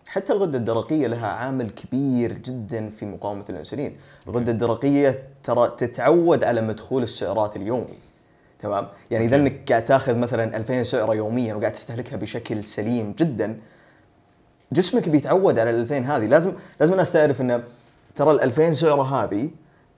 حتى 0.07 0.33
الغدة 0.33 0.57
الدرقية 0.57 1.07
لها 1.07 1.27
عامل 1.27 1.69
كبير 1.69 2.33
جدا 2.33 2.89
في 2.89 3.05
مقاومة 3.05 3.45
الانسولين، 3.49 3.97
الغدة 4.27 4.51
الدرقية 4.51 5.23
ترى 5.43 5.75
تتعود 5.77 6.43
على 6.43 6.61
مدخول 6.61 7.03
السعرات 7.03 7.55
اليومي. 7.55 7.97
تمام؟ 8.61 8.87
يعني 9.11 9.25
إذا. 9.25 9.35
إنك 9.35 9.69
قاعد 9.69 9.85
تاخذ 9.85 10.15
مثلا 10.15 10.57
2000 10.57 10.83
سعره 10.83 11.15
يوميا 11.15 11.53
وقاعد 11.53 11.73
تستهلكها 11.73 12.17
بشكل 12.17 12.63
سليم 12.63 13.13
جدا 13.19 13.57
جسمك 14.71 15.09
بيتعود 15.09 15.59
على 15.59 15.69
ال 15.69 15.75
2000 15.75 15.97
هذه. 15.97 16.25
لازم 16.25 16.53
لازم 16.79 16.91
الناس 16.93 17.11
تعرف 17.11 17.41
إنه 17.41 17.63
ترى 18.15 18.31
ال 18.31 18.41
2000 18.41 18.73
سعرة 18.73 19.01
هذه 19.23 19.49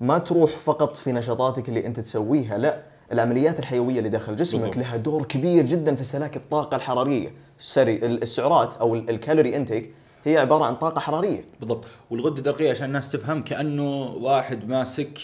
ما 0.02 0.18
تروح 0.18 0.52
فقط 0.58 0.96
في 0.96 1.12
نشاطاتك 1.12 1.70
اللي 1.70 1.86
أنت 1.86 2.00
تسويها 2.00 2.58
لا. 2.58 2.78
العمليات 3.12 3.60
الحيوية 3.60 3.98
اللي 3.98 4.10
داخل 4.10 4.36
جسمك 4.36 4.60
بالضبط. 4.62 4.78
لها 4.78 4.98
دور 4.98 5.24
كبير 5.26 5.66
جدا 5.66 5.96
في 5.96 6.02
استهلاك 6.02 6.36
الطاقة 6.38 6.76
الحرارية. 6.76 7.30
سري 7.60 8.06
السعرات 8.06 8.74
أو 8.82 8.96
ال- 8.96 9.10
ال 9.10 9.15
calorie 9.15 9.56
intake 9.58 9.94
هي 10.26 10.38
عبارة 10.38 10.66
عن 10.66 10.76
طاقة 10.76 11.00
حرارية. 11.00 11.46
بالضبط. 11.60 11.84
والغدة 12.12 12.38
الدرقيه 12.38 12.72
عشان 12.72 12.86
الناس 12.88 13.10
تفهم 13.12 13.42
كأنه 13.44 14.02
واحد 14.22 14.68
ماسك 14.70 15.20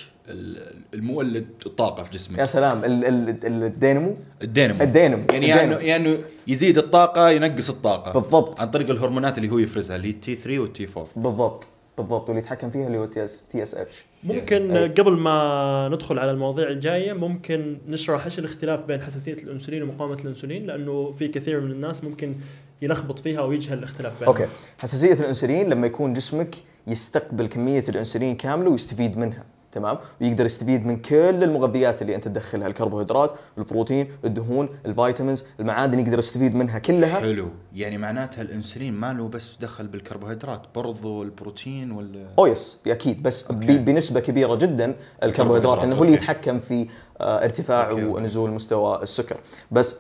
المولد 0.94 1.46
الطاقة 1.66 2.04
في 2.04 2.10
يا 2.10 2.14
جسمك 2.14 2.44
سلام 2.44 2.84
ال- 2.86 3.06
ال- 3.06 3.30
ال- 3.30 3.64
الدينامو؟ 3.64 4.16
الدينامو. 4.42 4.84
الدينامو 4.84 5.24
يعني 5.32 5.48
يا 5.48 5.64
انه. 5.64 5.76
يا 5.78 5.96
إنه 5.96 6.18
يزيد 6.48 6.78
الطاقة 6.78 7.30
ينقص 7.30 7.70
الطاقة. 7.70 8.20
بالضبط. 8.20 8.60
عن 8.62 8.70
طريق 8.72 8.90
الهرمونات 8.90 9.38
اللي 9.38 9.52
هو 9.52 9.58
يفرزها 9.60 9.96
اللي 9.96 10.08
هي 10.08 10.12
T 10.12 10.36
3 10.36 10.60
وال 10.60 10.79
T 10.79 10.88
4 10.98 11.08
بالضبط 11.16 11.64
بالضبط. 11.98 12.30
واللي 12.30 12.40
يتحكم 12.42 12.70
فيها 12.70 12.88
اللي 12.88 12.98
هو 12.98 13.06
TS 13.06 13.48
TSH 13.48 14.06
ممكن 14.24 14.72
أي. 14.78 14.88
قبل 14.88 15.12
ما 15.12 15.90
ندخل 15.94 16.20
على 16.20 16.32
المواضيع 16.32 16.68
الجاية 16.70 17.14
ممكن 17.14 17.78
نشرح 17.88 18.26
إيش 18.26 18.40
الاختلاف 18.40 18.80
بين 18.86 19.02
حساسية 19.02 19.34
الأنسولين 19.34 19.84
ومقاومة 19.84 20.18
الأنسولين؟ 20.22 20.64
لأنه 20.66 21.12
في 21.12 21.28
كثير 21.28 21.60
من 21.60 21.72
الناس 21.72 22.04
ممكن 22.04 22.36
يلخبط 22.82 23.20
فيها 23.20 23.42
ويجهل 23.42 23.78
الاختلاف 23.78 24.20
بينهم. 24.20 24.36
okay. 24.36 24.48
حساسية 24.82 25.14
الأنسولين 25.14 25.70
لما 25.70 25.88
يكون 25.88 26.14
جسمك 26.14 26.56
يستقبل 26.88 27.48
كمية 27.48 27.84
الأنسولين 27.90 28.36
كاملة 28.36 28.70
ويستفيد 28.70 29.18
منها. 29.18 29.44
تمام 29.72 29.98
ويقدر 30.22 30.46
يستفيد 30.46 30.86
من 30.86 30.98
كل 30.98 31.44
المغذيات 31.44 32.02
اللي 32.02 32.16
أنت 32.16 32.28
تدخلها 32.28 32.68
الكربوهيدرات 32.68 33.34
البروتين 33.58 34.12
الدهون 34.26 34.70
ال 34.86 34.93
vitamins 34.93 35.46
المعادن 35.60 36.00
يقدر 36.00 36.20
يستفيد 36.20 36.56
منها 36.56 36.80
كلها 36.80 37.20
حلو 37.20 37.48
يعني 37.76 37.98
معناتها 37.98 38.42
الإنسولين 38.42 38.94
ما 38.94 39.14
له 39.14 39.28
بس 39.28 39.58
دخل 39.62 39.88
بالكربوهيدرات 39.88 40.62
برضو 40.76 41.24
البروتين 41.24 41.92
وال 41.92 42.28
أو 42.40 42.46
yes 42.46 42.82
أكيد 42.88 43.24
بس 43.24 43.52
okay. 43.52 43.78
بنسبة 43.78 44.20
كبيرة 44.20 44.56
جدا 44.56 44.96
الكربوهيدرات 45.24 45.78
لأنه 45.78 45.96
هو 45.96 46.04
اللي. 46.04 46.14
يتحكم 46.14 46.60
في 46.60 46.88
آه، 47.22 47.44
ارتفاع 47.44 47.90
okay،. 47.90 48.06
ونزول 48.06 48.52
مستوى 48.52 49.04
السكر 49.04 49.38
بس 49.72 50.00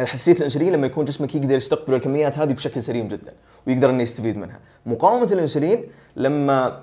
الحساسيه 0.00 0.32
الإنسولين 0.32 0.72
لما 0.72 0.86
يكون 0.86 1.04
جسمك 1.04 1.34
يقدر 1.34 1.56
يستقبل 1.56 1.94
الكميات 1.94 2.38
هذه 2.38 2.52
بشكل 2.52 2.82
سليم 2.82 3.08
جدا 3.08 3.32
ويقدر 3.66 3.90
إنه 3.90 4.02
يستفيد 4.02 4.36
منها 4.36 4.60
مقاومة 4.86 5.32
الإنسولين 5.32 5.84
لما 6.16 6.82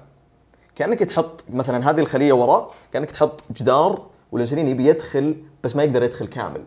كأنك 0.75 0.99
تحط 0.99 1.43
مثلا 1.53 1.89
هذه 1.89 1.99
الخلية 1.99 2.33
وراء 2.33 2.71
كأنك 2.93 3.11
تحط 3.11 3.41
جدار 3.57 4.05
والانسولين 4.31 4.67
يبي 4.67 4.87
يدخل 4.87 5.35
بس 5.63 5.75
ما 5.75 5.83
يقدر 5.83 6.03
يدخل 6.03 6.27
كامل. 6.27 6.63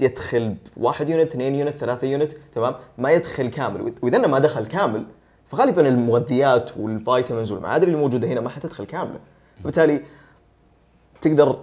يدخل 0.00 0.56
واحد 0.76 1.08
unit 1.08 1.30
اثنين 1.30 1.54
unit 1.54 1.76
ثلاثة 1.76 2.06
unit 2.06 2.32
تمام؟ 2.54 2.74
ما 2.98 3.10
يدخل 3.10 3.48
كامل. 3.50 3.92
وإذا 4.02 4.18
ما 4.18 4.38
دخل 4.38 4.66
كامل 4.66 5.04
فغالبا 5.46 5.88
المغذيات 5.88 6.70
والفيتامينز 6.76 7.52
والمعادن 7.52 7.84
اللي 7.84 7.96
موجودة 7.96 8.28
هنا 8.28 8.40
ما 8.40 8.48
حتدخل 8.48 8.84
كاملة. 8.84 9.18
فبالتالي 9.60 10.00
تقدر 11.20 11.58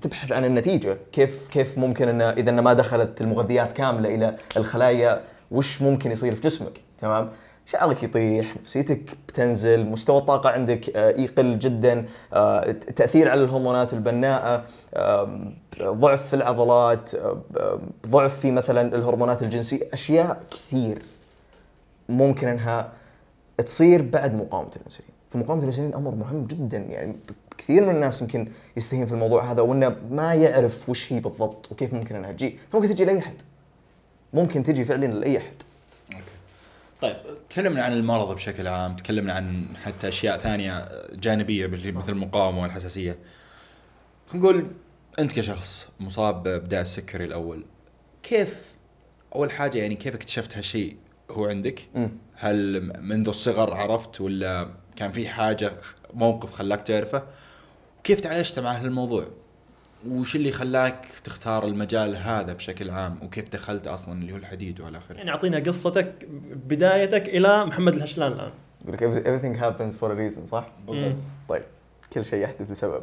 تبحث 0.00 0.32
عن 0.32 0.44
النتيجة. 0.44 0.98
كيف 1.12 1.48
كيف 1.48 1.78
ممكن 1.78 2.08
انه 2.08 2.30
إذا 2.30 2.52
ما 2.52 2.72
دخلت 2.72 3.20
المغذيات 3.20 3.72
كاملة 3.72 4.14
إلى 4.14 4.36
الخلايا 4.56 5.20
وش 5.50 5.82
ممكن 5.82 6.10
يصير 6.10 6.34
في 6.34 6.40
جسمك؟ 6.40 6.80
تمام؟ 7.00 7.30
شعرك 7.70 8.02
يطيح 8.02 8.56
نفسيتك 8.56 9.18
بتنزل 9.28 9.86
مستوى 9.86 10.18
الطاقة 10.18 10.50
عندك 10.50 10.96
آه، 10.96 11.10
يقل 11.10 11.58
جدا 11.58 12.06
آه، 12.32 12.70
تأثير 12.72 13.28
على 13.30 13.44
الهرمونات 13.44 13.92
البناءة 13.92 14.64
ضعف 15.82 16.26
في 16.26 16.34
العضلات 16.34 17.10
ضعف 18.06 18.40
في 18.40 18.50
مثلا 18.50 18.96
الهرمونات 18.96 19.42
الجنسية 19.42 19.80
أشياء 19.92 20.42
كثير 20.50 21.02
ممكن 22.08 22.48
إنها 22.48 22.92
تصير 23.58 24.02
بعد 24.02 24.34
مقاومة 24.34 24.70
الإنسولين. 24.76 25.10
فمقاومة 25.30 25.62
الإنسولين 25.62 25.94
أمر 25.94 26.14
مهم 26.14 26.46
جدا 26.46 26.78
يعني 26.78 27.16
كثير 27.58 27.82
من 27.82 27.94
الناس 27.94 28.22
يمكن 28.22 28.48
يستهين 28.76 29.06
في 29.06 29.12
الموضوع 29.12 29.52
هذا 29.52 29.62
وإنه 29.62 29.96
ما 30.10 30.34
يعرف 30.34 30.88
وش 30.88 31.12
هي 31.12 31.20
بالضبط 31.20 31.72
وكيف 31.72 31.94
ممكن 31.94 32.16
إنها 32.16 32.32
تجي. 32.32 32.58
ممكن 32.74 32.88
تجي 32.88 33.04
لأي 33.04 33.18
احد 33.18 33.34
ممكن 34.32 34.62
تجي 34.62 34.84
فعلا 34.84 35.06
لأي 35.06 35.38
احد 35.38 35.54
طيب 37.02 37.16
تكلمنا 37.50 37.82
عن 37.82 37.92
المرض 37.92 38.34
بشكل 38.34 38.66
عام 38.66 38.96
تكلمنا 38.96 39.32
عن 39.32 39.76
حتى 39.76 40.08
أشياء 40.08 40.38
ثانية 40.38 40.88
جانبية 41.12 41.66
مثل 41.66 42.12
المقاومة 42.12 42.62
والحساسية 42.62 43.18
خلينا 44.28 44.46
نقول 44.46 44.66
أنت 45.18 45.32
كشخص 45.32 45.88
مصاب 46.00 46.42
بداء 46.42 46.80
السكري 46.80 47.24
الأول 47.24 47.64
كيف 48.22 48.76
أول 49.34 49.50
حاجة 49.50 49.78
يعني 49.78 49.94
كيف 49.94 50.14
اكتشفت 50.14 50.56
هالشيء 50.56 50.96
هو 51.30 51.46
عندك 51.46 51.88
مم. 51.94 52.10
هل 52.34 52.92
منذ 53.02 53.28
الصغر 53.28 53.74
عرفت 53.74 54.20
ولا 54.20 54.68
كان 54.96 55.12
في 55.12 55.28
حاجة 55.28 55.72
موقف 56.14 56.52
خلاك 56.52 56.82
تعرفه 56.82 57.22
كيف 58.04 58.20
تعايشت 58.20 58.58
مع 58.58 58.72
هالموضوع؟ 58.72 59.26
وش 60.08 60.36
اللي 60.36 60.52
خلاك 60.52 61.06
تختار 61.24 61.64
المجال 61.64 62.16
هذا 62.16 62.52
بشكل 62.52 62.90
عام؟ 62.90 63.16
وكيف 63.22 63.48
دخلت 63.52 63.86
أصلا 63.86 64.14
اللي 64.22 64.32
هو 64.32 64.36
الحديد 64.36 64.80
والى 64.80 64.98
آخره؟ 64.98 65.16
يعني 65.16 65.30
أعطينا 65.30 65.58
قصتك 65.58 66.28
بدايتك 66.66 67.28
إلى 67.28 67.64
محمد 67.64 67.94
الهشلان 67.94 68.32
الآن. 68.32 68.50
يقول 68.84 68.94
لك 68.94 69.00
every- 69.00 69.26
everything 69.26 69.60
happens 69.62 69.96
for 70.00 70.08
a 70.10 70.16
reason 70.34 70.46
صح؟ 70.46 70.66
مم. 70.88 71.14
طيب 71.48 71.62
كل 72.12 72.24
شيء 72.24 72.38
يحدث 72.42 72.70
لسبب. 72.70 73.02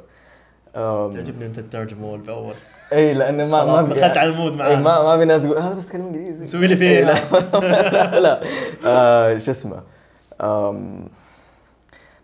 تعجبني 0.73 1.45
أنت 1.45 1.59
تترجم 1.59 2.03
أول 2.03 2.19
بأول. 2.19 2.53
إي 2.93 3.13
لأن 3.13 3.49
ما 3.49 3.65
ما 3.65 3.81
دخلت 3.81 4.17
على 4.17 4.29
ال 4.29 4.34
mood 4.34 4.53
معاه 4.53 4.75
ما 4.75 5.03
ما 5.03 5.17
في 5.17 5.25
ناس 5.25 5.41
تقول 5.43 5.57
هذا 5.57 5.73
بس 5.75 5.85
تكلم 5.85 6.05
إنجليزي. 6.05 6.43
مسوي 6.43 6.67
لي 6.67 6.75
فيه. 6.77 7.03
لا. 7.03 8.19
لا. 8.19 8.41
آه، 8.85 9.37
شو 9.37 9.51
اسمه؟ 9.51 9.83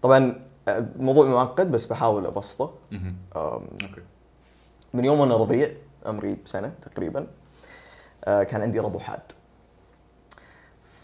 طبعا 0.01 0.36
آه، 0.68 0.86
الموضوع 0.96 1.25
معقد 1.25 1.72
بس 1.72 1.86
بحاول 1.86 2.25
أبسطه. 2.25 2.74
okay. 3.36 4.02
من 4.94 5.06
يوم 5.06 5.20
وأنا 5.20 5.36
رضيع 5.38 5.72
عمري 6.06 6.38
بسنة 6.46 6.74
تقريبا 6.92 7.28
آه، 8.26 8.44
كان 8.44 8.62
عندي 8.62 8.80
ربو 8.80 9.00
حاد. 9.00 9.20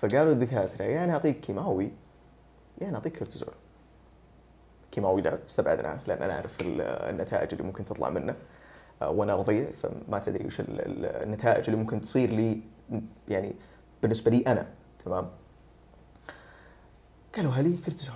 فقالوا 0.01 0.33
الدكاتره 0.33 0.85
يا 0.85 1.05
نعطيك 1.05 1.39
كيماوي 1.39 1.91
يا 2.81 2.91
نعطيك 2.91 3.17
كورتيزول. 3.17 3.53
كيماوي 4.91 5.21
لا 5.21 5.37
استبعدناه 5.49 5.99
لأن 6.07 6.23
أنا 6.23 6.35
أعرف 6.35 6.61
ال- 6.61 6.81
النتائج 6.81 7.49
اللي 7.51 7.63
ممكن 7.63 7.85
تطلع 7.85 8.09
منه. 8.09 8.35
آه، 9.01 9.09
وأنا 9.09 9.35
رضيع 9.35 9.71
فما 9.71 10.19
تدري 10.19 10.45
وش 10.45 10.59
ال- 10.59 10.81
ال- 10.81 11.05
النتائج 11.23 11.63
اللي 11.69 11.77
ممكن 11.77 12.01
تصير 12.01 12.29
لي 12.29 12.61
يعني 13.29 13.55
بالنسبة 14.01 14.31
لي 14.31 14.43
أنا. 14.47 14.67
تمام؟ 15.05 15.29
قالوا 17.35 17.51
هلي 17.51 17.77
كورتيزول. 17.77 18.15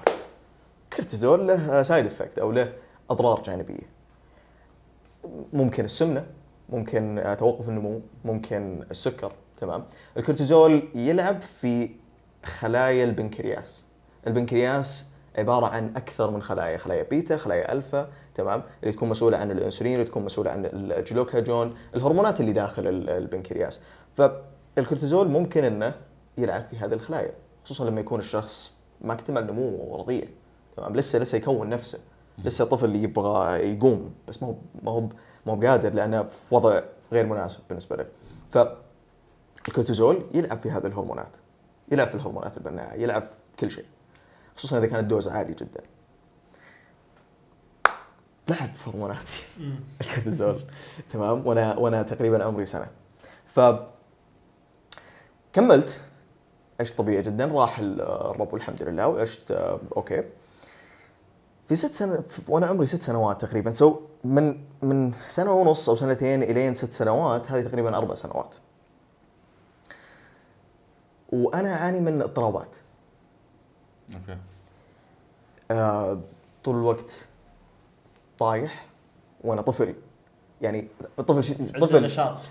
كورتيزول 0.96 1.48
له 1.48 1.82
side 1.82 2.06
effect 2.06 2.40
أو 2.40 2.52
له 2.52 2.74
أضرار 3.10 3.42
جانبية. 3.42 3.93
ممكن 5.54 5.86
السمنة 5.86 6.26
ممكن 6.70 7.20
آه، 7.20 7.34
توقف 7.34 7.70
النمو 7.70 8.02
ممكن 8.26 8.84
السكر 8.92 9.32
تمام؟ 9.62 9.84
الكورتيزول 10.18 10.84
يلعب 10.96 11.42
في 11.42 11.90
خلايا 12.46 13.04
البنكرياس. 13.04 13.86
البنكرياس 14.28 15.12
عبارة 15.38 15.66
عن 15.66 15.94
أكثر 15.96 16.32
من 16.32 16.42
خلايا 16.42 16.78
خلايا 16.78 17.04
بيتا 17.04 17.38
خلايا 17.38 17.72
ألفا 17.72 18.08
تمام؟ 18.36 18.64
اللي 18.84 18.94
تكون 18.94 19.10
مسؤولة 19.10 19.38
عن 19.38 19.52
الإنسولين 19.52 19.94
اللي 19.94 20.06
تكون 20.06 20.26
مسؤولة 20.26 20.52
عن 20.52 20.66
الجلوكاجون 20.66 21.74
الهرمونات 21.96 22.40
اللي 22.40 22.52
داخل 22.54 22.88
ال- 22.88 23.10
البنكرياس. 23.10 23.82
فالكورتيزول 24.14 25.28
ممكن 25.28 25.64
إنه 25.64 25.94
يلعب 26.38 26.64
في 26.72 26.78
هذه 26.78 26.94
الخلايا 26.94 27.32
خصوصا 27.66 27.90
لما 27.90 28.02
يكون 28.02 28.20
الشخص 28.20 28.74
ما 29.02 29.14
اكتمل 29.14 29.48
نموه 29.48 29.82
ورضيع 29.88 30.24
تمام؟ 30.78 30.96
لسه 30.96 31.20
لسه 31.20 31.38
يكون 31.38 31.70
نفسه. 31.70 32.00
لسه 32.38 32.66
طفل 32.66 32.96
يبغى 32.96 33.60
يقوم 33.74 34.14
بس 34.28 34.44
ما 34.44 34.50
هو 34.50 34.56
ما 34.84 34.92
هو 34.92 35.02
ما 35.46 35.54
هو 35.54 35.60
قادر 35.62 35.94
لأنه 35.94 36.24
في 36.24 36.56
وضع 36.56 36.82
غير 37.12 37.26
مناسب 37.26 37.60
بالنسبة 37.70 37.96
له. 37.96 38.06
فالكورتيزول 38.52 40.24
يلعب 40.34 40.60
في 40.60 40.72
هذه 40.72 40.88
الهرمونات 40.88 41.32
يلعب 41.92 42.08
في 42.08 42.16
الهرمونات 42.16 42.58
البناءة 42.58 42.94
يلعب 42.96 43.22
في 43.22 43.30
كل 43.60 43.72
شيء 43.72 43.86
خصوصا 44.58 44.78
إذا 44.78 44.86
كانت 44.88 45.10
dose 45.10 45.28
عالي 45.28 45.54
جدا. 45.54 45.82
لعب 48.50 48.70
في 48.76 48.90
هرموناتي. 48.90 49.44
الكورتيزول. 50.02 50.60
تمام؟ 51.14 51.48
وأنا 51.48 51.78
وأنا 51.78 52.04
تقريبا 52.04 52.44
عمري 52.44 52.66
سنة. 52.66 52.88
ف 53.46 53.60
كملت. 55.54 56.00
عشت 56.80 56.98
طبيعي 56.98 57.22
جدا 57.22 57.46
راح 57.46 57.80
ال- 57.80 58.02
الربو 58.02 58.54
والحمد 58.54 58.84
لله 58.84 59.08
وعشت 59.08 59.52
آه، 59.52 59.80
okay. 59.98 60.24
في 61.68 61.76
ست 61.76 61.94
سنة 61.94 62.24
وأنا 62.48 62.66
عمري 62.66 62.86
ست 62.86 63.02
سنوات 63.02 63.42
تقريبا. 63.42 63.72
so 63.72 64.00
من 64.24 64.64
من 64.82 65.12
سنة 65.28 65.52
ونص 65.52 65.90
أو 65.90 65.96
سنتين 65.96 66.44
إلين 66.44 66.74
ست 66.74 66.92
سنوات 66.92 67.52
هذه 67.52 67.68
تقريبا 67.68 67.98
أربع 67.98 68.16
سنوات. 68.16 68.56
وأنا 71.30 71.74
أعاني 71.74 72.00
من 72.00 72.22
اضطرابات. 72.22 72.76
okay. 74.16 74.38
آه، 75.72 76.20
طول 76.64 76.76
الوقت 76.76 77.26
طايح 78.40 78.86
وأنا 79.44 79.62
طفل. 79.62 79.96
يعني 80.64 80.88
طفل 81.18 81.44
شي- 81.44 81.56
عز 81.76 81.84
طفل 81.84 82.10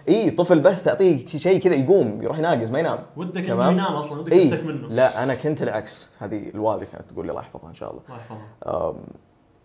إي 0.08 0.30
طفل 0.30 0.60
بس 0.60 0.82
تعطيه 0.84 1.26
شي- 1.26 1.38
شيء 1.38 1.60
كذا 1.60 1.74
يقوم 1.74 2.22
يروح 2.22 2.38
يناقز 2.38 2.70
ما 2.70 2.78
ينام. 2.78 2.98
ودك 3.16 3.50
إنه. 3.50 3.70
ينام 3.70 3.94
أصلا 3.94 4.20
ودك 4.20 4.32
تفتك 4.32 4.64
منه. 4.64 4.88
لا 4.88 5.22
أنا 5.24 5.34
كنت 5.34 5.62
العكس. 5.62 6.10
هذه 6.18 6.48
الوالده 6.54 6.86
كانت 6.92 7.10
تقول 7.10 7.26
لي 7.26 7.30
الله 7.30 7.42
يحفظها 7.42 7.68
إن 7.70 7.74
شاء 7.74 7.90
الله. 7.90 8.02
الله 8.08 8.16
يحفظه 8.18 8.88
آم، 8.88 8.94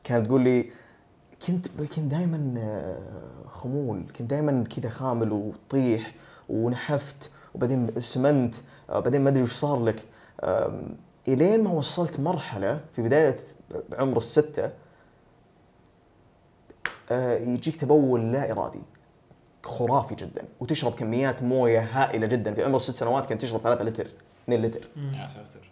كانت 0.03 0.25
تقول 0.27 0.41
لي 0.41 0.65
كنت 1.47 1.67
كنت 1.95 1.99
دائما 1.99 2.61
خمول 3.49 4.03
كنت 4.17 4.29
دائما 4.29 4.63
كذا 4.77 4.89
خامل 4.89 5.31
وطيح 5.31 6.13
ونحفت 6.49 7.29
وبعدين 7.55 7.99
سمنت 7.99 8.55
آه، 8.89 8.99
بعدين 8.99 9.21
ما 9.21 9.29
أدري 9.29 9.41
وش 9.43 9.51
صار 9.53 9.83
لك. 9.83 10.03
إلين 11.27 11.63
ما 11.63 11.71
وصلت 11.71 12.19
مرحلة 12.19 12.79
في 12.93 13.01
بداية 13.01 13.37
عمر 13.93 14.17
الستة 14.17 14.63
آه، 14.63 14.71
يجيك 17.11 17.75
تبول 17.75 18.31
لا 18.31 18.51
إرادي. 18.51 18.81
خرافي 19.63 20.15
جدا. 20.15 20.45
وتشرب 20.59 20.91
كميات 20.93 21.43
موية 21.43 21.79
هائلة 21.79 22.27
جدا. 22.27 22.53
في 22.53 22.63
عمر 22.63 22.77
الست 22.77 22.91
سنوات 22.91 23.25
كنت 23.25 23.41
تشرب 23.41 23.59
3 23.59 23.83
لتر 23.83 24.07
2 24.43 24.61
لتر. 24.61 24.87
يا 24.97 25.27
ساتر. 25.27 25.69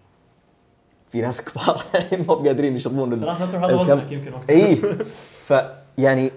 في 1.09 1.21
ناس 1.21 1.41
كبار 1.41 1.83
ما 2.27 2.33
قادرين 2.33 2.75
يشربون 2.75 3.13
ال- 3.13 3.19
ثلاثة 3.19 3.45
لتر 3.45 3.57
هذا 3.65 3.75
وزنك 3.81 4.11
يمكن 4.11 4.33
وقتها. 4.33 4.55
اي 4.55 4.75
فيعني 5.45 6.31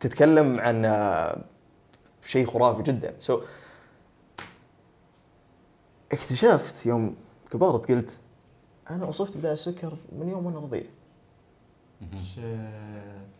تتكلم 0.00 0.60
عن 0.60 0.84
آه، 0.84 1.38
شيء 2.24 2.46
خرافي 2.46 2.82
جدا. 2.82 3.14
so 3.20 3.40
اكتشفت 6.12 6.86
يوم 6.86 7.16
كبرت 7.50 7.88
قلت 7.90 8.10
أنا 8.90 9.08
أصبت 9.08 9.36
بداء 9.36 9.52
السكر 9.52 9.92
من 10.12 10.28
يوم 10.28 10.46
وأنا 10.46 10.58
رضيع. 10.58 10.82
shit. 12.34 13.37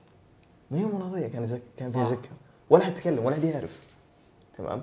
من 0.71 0.81
يوم 0.81 1.13
وأنا 1.13 1.29
كان 1.29 1.47
زك... 1.47 1.63
كان. 1.77 2.05
سكر 2.05 2.29
ولا 2.71 2.85
حد 2.85 2.93
يتكلم 2.93 3.25
ولا 3.25 3.37
حد 3.37 3.45
يعرف. 3.45 3.79
تمام؟ 4.59 4.83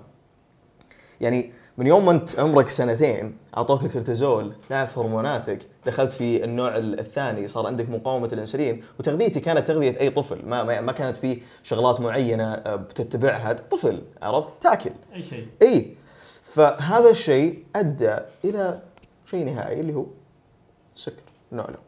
يعني 1.21 1.51
من 1.77 1.87
يوم 1.87 2.05
ما 2.05 2.11
انت 2.11 2.39
عمرك 2.39 2.69
سنتين 2.69 3.37
أعطوك 3.57 3.83
الكورتيزول 3.83 4.53
لعب 4.69 4.87
هرموناتك 4.97 5.59
دخلت 5.85 6.11
في 6.11 6.43
النوع 6.43 6.77
الثاني 6.77 7.47
صار 7.47 7.67
عندك 7.67 7.89
مقاومة 7.89 8.29
الإنسولين 8.33 8.83
وتغذيتي 8.99 9.39
كانت 9.39 9.67
تغذية 9.67 9.99
أي 9.99 10.09
طفل 10.09 10.45
ما 10.45 10.63
ما, 10.63 10.81
ما 10.81 10.91
كانت 10.91 11.17
في 11.17 11.41
شغلات 11.63 11.99
معينة 12.01 12.53
آه، 12.53 12.75
بتتبعها 12.75 13.53
طفل 13.53 14.01
عرفت؟ 14.21 14.49
تاكل. 14.61 14.91
أي 15.13 15.23
شيء. 15.23 15.47
إي. 15.61 15.95
فهذا 16.43 17.09
الشيء 17.09 17.63
أدى 17.75 18.17
إلى 18.43 18.81
شيء 19.31 19.45
نهائي 19.45 19.79
اللي 19.79 19.93
هو 19.93 20.05
السكر 20.95 21.23
النوع 21.51 21.65
الأول. 21.65 21.85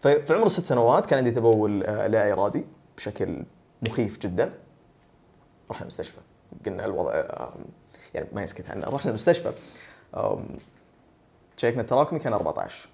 ففي 0.00 0.34
عمر 0.34 0.46
الست 0.46 0.64
سنوات 0.64 1.06
كان 1.06 1.18
عندي 1.18 1.30
تبول 1.30 1.84
آه، 1.84 2.06
لا 2.06 2.32
إرادي. 2.32 2.64
بشكل 3.00 3.36
مخيف 3.88 4.18
جدا 4.18 4.52
رحنا 5.70 5.82
المستشفى. 5.82 6.18
قلنا 6.66 6.84
الوضع 6.84 7.24
يعني 8.14 8.28
ما 8.32 8.42
يسكت 8.42 8.70
عنه. 8.70 8.86
رحنا 8.86 9.10
المستشفى. 9.10 9.52
شيكنا 11.56 11.80
التراكمي 11.82 12.18
كان 12.18 12.32
14 12.32 12.88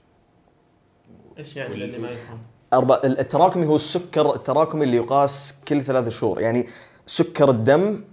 إيش 1.38 1.57
يعني 1.57 1.71
وال- 1.71 1.79
للي 1.81 1.99
ما 1.99 2.07
يفهم 2.09 2.38
أربع 2.73 3.01
التراكمي 3.05 3.66
هو 3.66 3.77
السكر 3.77 4.35
التراكمي 4.35 4.85
اللي 4.85 4.97
يقاس 4.97 5.62
كل 5.69 5.85
ثلاثة 5.85 6.11
شهور. 6.11 6.40
يعني 6.40 6.69
سكر 7.07 7.51
الدم 7.51 8.05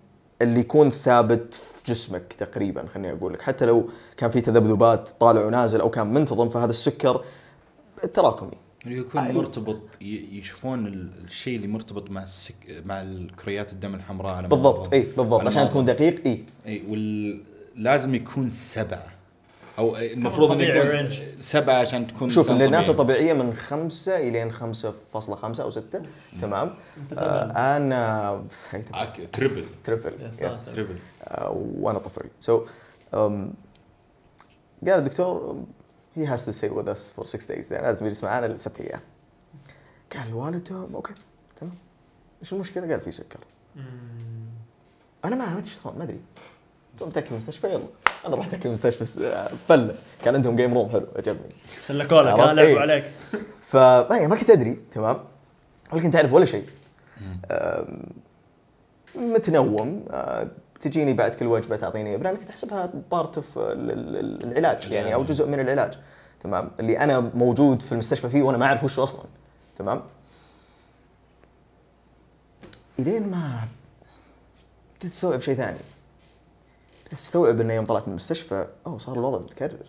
اللي 0.42 0.60
يكون 0.60 0.90
ثابت 0.90 1.54
في 1.54 1.92
جسمك 1.92 2.34
تقريبا 2.34 2.88
خليني 2.94 3.18
أقول 3.18 3.34
لك. 3.34 3.42
حتى 3.42 3.66
لو 3.66 3.90
كان 4.18 4.30
في 4.30 4.42
تذبذبات 4.42 5.10
طالع 5.20 5.46
ونازل 5.46 5.82
أو 5.82 5.90
كان 5.90 6.14
منتظم 6.14 6.50
فهذا 6.50 6.70
السكر 6.70 7.24
التراكمي. 8.04 8.50
اللي 8.50 8.63
يكون 8.86 9.22
آه، 9.22 9.32
مرتبط 9.32 9.80
ي- 10.02 10.28
يشوفون 10.32 10.88
ال- 10.88 11.10
الشيء 11.26 11.56
اللي 11.56 11.68
مرتبط 11.68 12.12
مع 12.12 12.24
السك 12.24 12.56
مع 12.86 13.02
الكريات 13.02 13.74
الدم 13.74 13.96
الحمراء 13.96 14.34
على 14.36 14.48
بالضبط. 14.48 14.94
اي 14.94 15.00
بالضبط. 15.02 15.40
على 15.40 15.50
عشان 15.50 15.70
تكون. 15.70 15.86
دقيق 15.86 16.22
اي 16.26 16.44
اي 16.68 16.84
ولازم 17.78 18.16
يكون 18.16 18.50
سبعه 18.50 19.08
أو 19.80 19.98
المفروض 19.98 20.52
إنه 20.52 20.64
يكون 20.64 20.88
range. 20.92 21.20
سبعه 21.40 21.76
عشان 21.76 22.08
تكون 22.08 22.30
شوف 22.30 22.52
الناس 22.52 22.70
طبيعي. 22.90 22.92
الطبيعية 22.92 23.34
من 23.34 23.54
خمسة 23.56 24.18
الين 24.18 24.52
5.5 24.52 25.64
أو 25.64 25.70
6 25.70 26.02
تمام. 26.42 26.74
أنت 26.98 27.14
آه 27.14 27.44
ثمان. 27.48 27.58
أنا 27.58 28.44
triple 29.34 29.66
triple 29.84 30.14
yes. 30.22 30.66
triple 30.66 30.98
وأنا 31.80 32.00
طفل 32.00 32.26
so 32.40 32.60
so, 32.66 32.70
um, 33.14 33.16
قال 34.88 35.00
الدكتور 35.00 35.64
he 36.16 36.26
has 36.26 36.46
to 36.46 36.54
stay 36.54 36.70
with 36.70 36.88
us 36.88 37.12
for 37.16 37.26
six 37.26 37.46
days 37.46 37.72
يعني 37.72 37.88
لازم 37.88 38.06
يجلس 38.06 38.24
معانا 38.24 38.46
لسبع 38.46 38.76
أيام 38.80 39.00
قال 40.14 40.28
الوالد 40.28 40.72
okay 40.94 41.14
تمام. 41.62 41.74
إيش 42.42 42.54
المشكلة؟ 42.54 42.88
قال 42.92 43.02
في 43.02 43.12
سكر. 43.12 43.40
أنا 45.26 45.36
ما 45.36 45.46
ما 45.46 45.58
ادري 45.58 45.70
شلون 45.70 45.98
ما 45.98 46.04
أدري. 46.04 46.20
قمت 47.00 47.12
اتاكد 47.12 47.32
المستشفى 47.32 47.68
يلا. 47.68 47.84
أنا 48.26 48.36
رحت 48.36 48.48
اتاكد 48.48 48.66
المستشفى 48.66 49.26
آه، 49.26 49.50
فله 49.68 49.96
كان 50.26 50.36
عندهم 50.36 50.56
game 50.56 50.74
room 50.74 50.90
حلو 50.90 51.08
عجبني. 51.16 51.56
سلكوا 51.68 52.22
لك 52.22 52.40
لعبوا 52.40 52.62
إيه. 52.62 52.80
عليك 52.80 53.12
فما 53.68 54.28
ما 54.28 54.36
كنت 54.36 54.50
أدري 54.50 54.78
تمام. 54.92 55.24
ولا 55.94 56.02
كنت 56.02 56.16
أعرف 56.16 56.34
ولا 56.34 56.46
شيء. 56.46 56.66
متنوم 59.16 60.06
آه، 60.12 60.48
تجيني 60.84 61.14
بعد 61.14 61.34
كل 61.34 61.48
وجبة 61.48 61.76
تعطيني 61.76 62.16
إبرة 62.16 62.30
أنا 62.30 62.38
كنت 62.38 62.50
أحسبها 62.50 62.90
part 63.12 63.38
of 63.38 63.58
العلاج 63.58 64.92
يعني 64.92 65.14
أو 65.14 65.24
جزء 65.24 65.48
من 65.48 65.60
العلاج 65.60 65.94
تمام؟ 66.44 66.72
اللي 66.80 67.00
أنا 67.00 67.20
موجود 67.20 67.82
في 67.82 67.92
المستشفى 67.92 68.30
فيه 68.30 68.44
وأنا 68.44 68.58
ما 68.58 68.66
أعرف 68.66 68.84
وش 68.84 69.00
أصلا 69.00 69.26
تمام؟ 69.78 70.02
إلين 73.00 73.32
ما 73.32 73.68
تستوعب 75.00 75.42
شيء 75.42 75.56
ثاني. 75.56 75.80
تستوعب 77.12 77.62
إنه 77.62 77.74
يوم 77.74 77.86
طلعت 77.86 78.04
من 78.08 78.10
المستشفى 78.10 78.68
أوه 78.88 78.98
صار 78.98 79.16
الوضع 79.16 79.40
متكرر. 79.40 79.86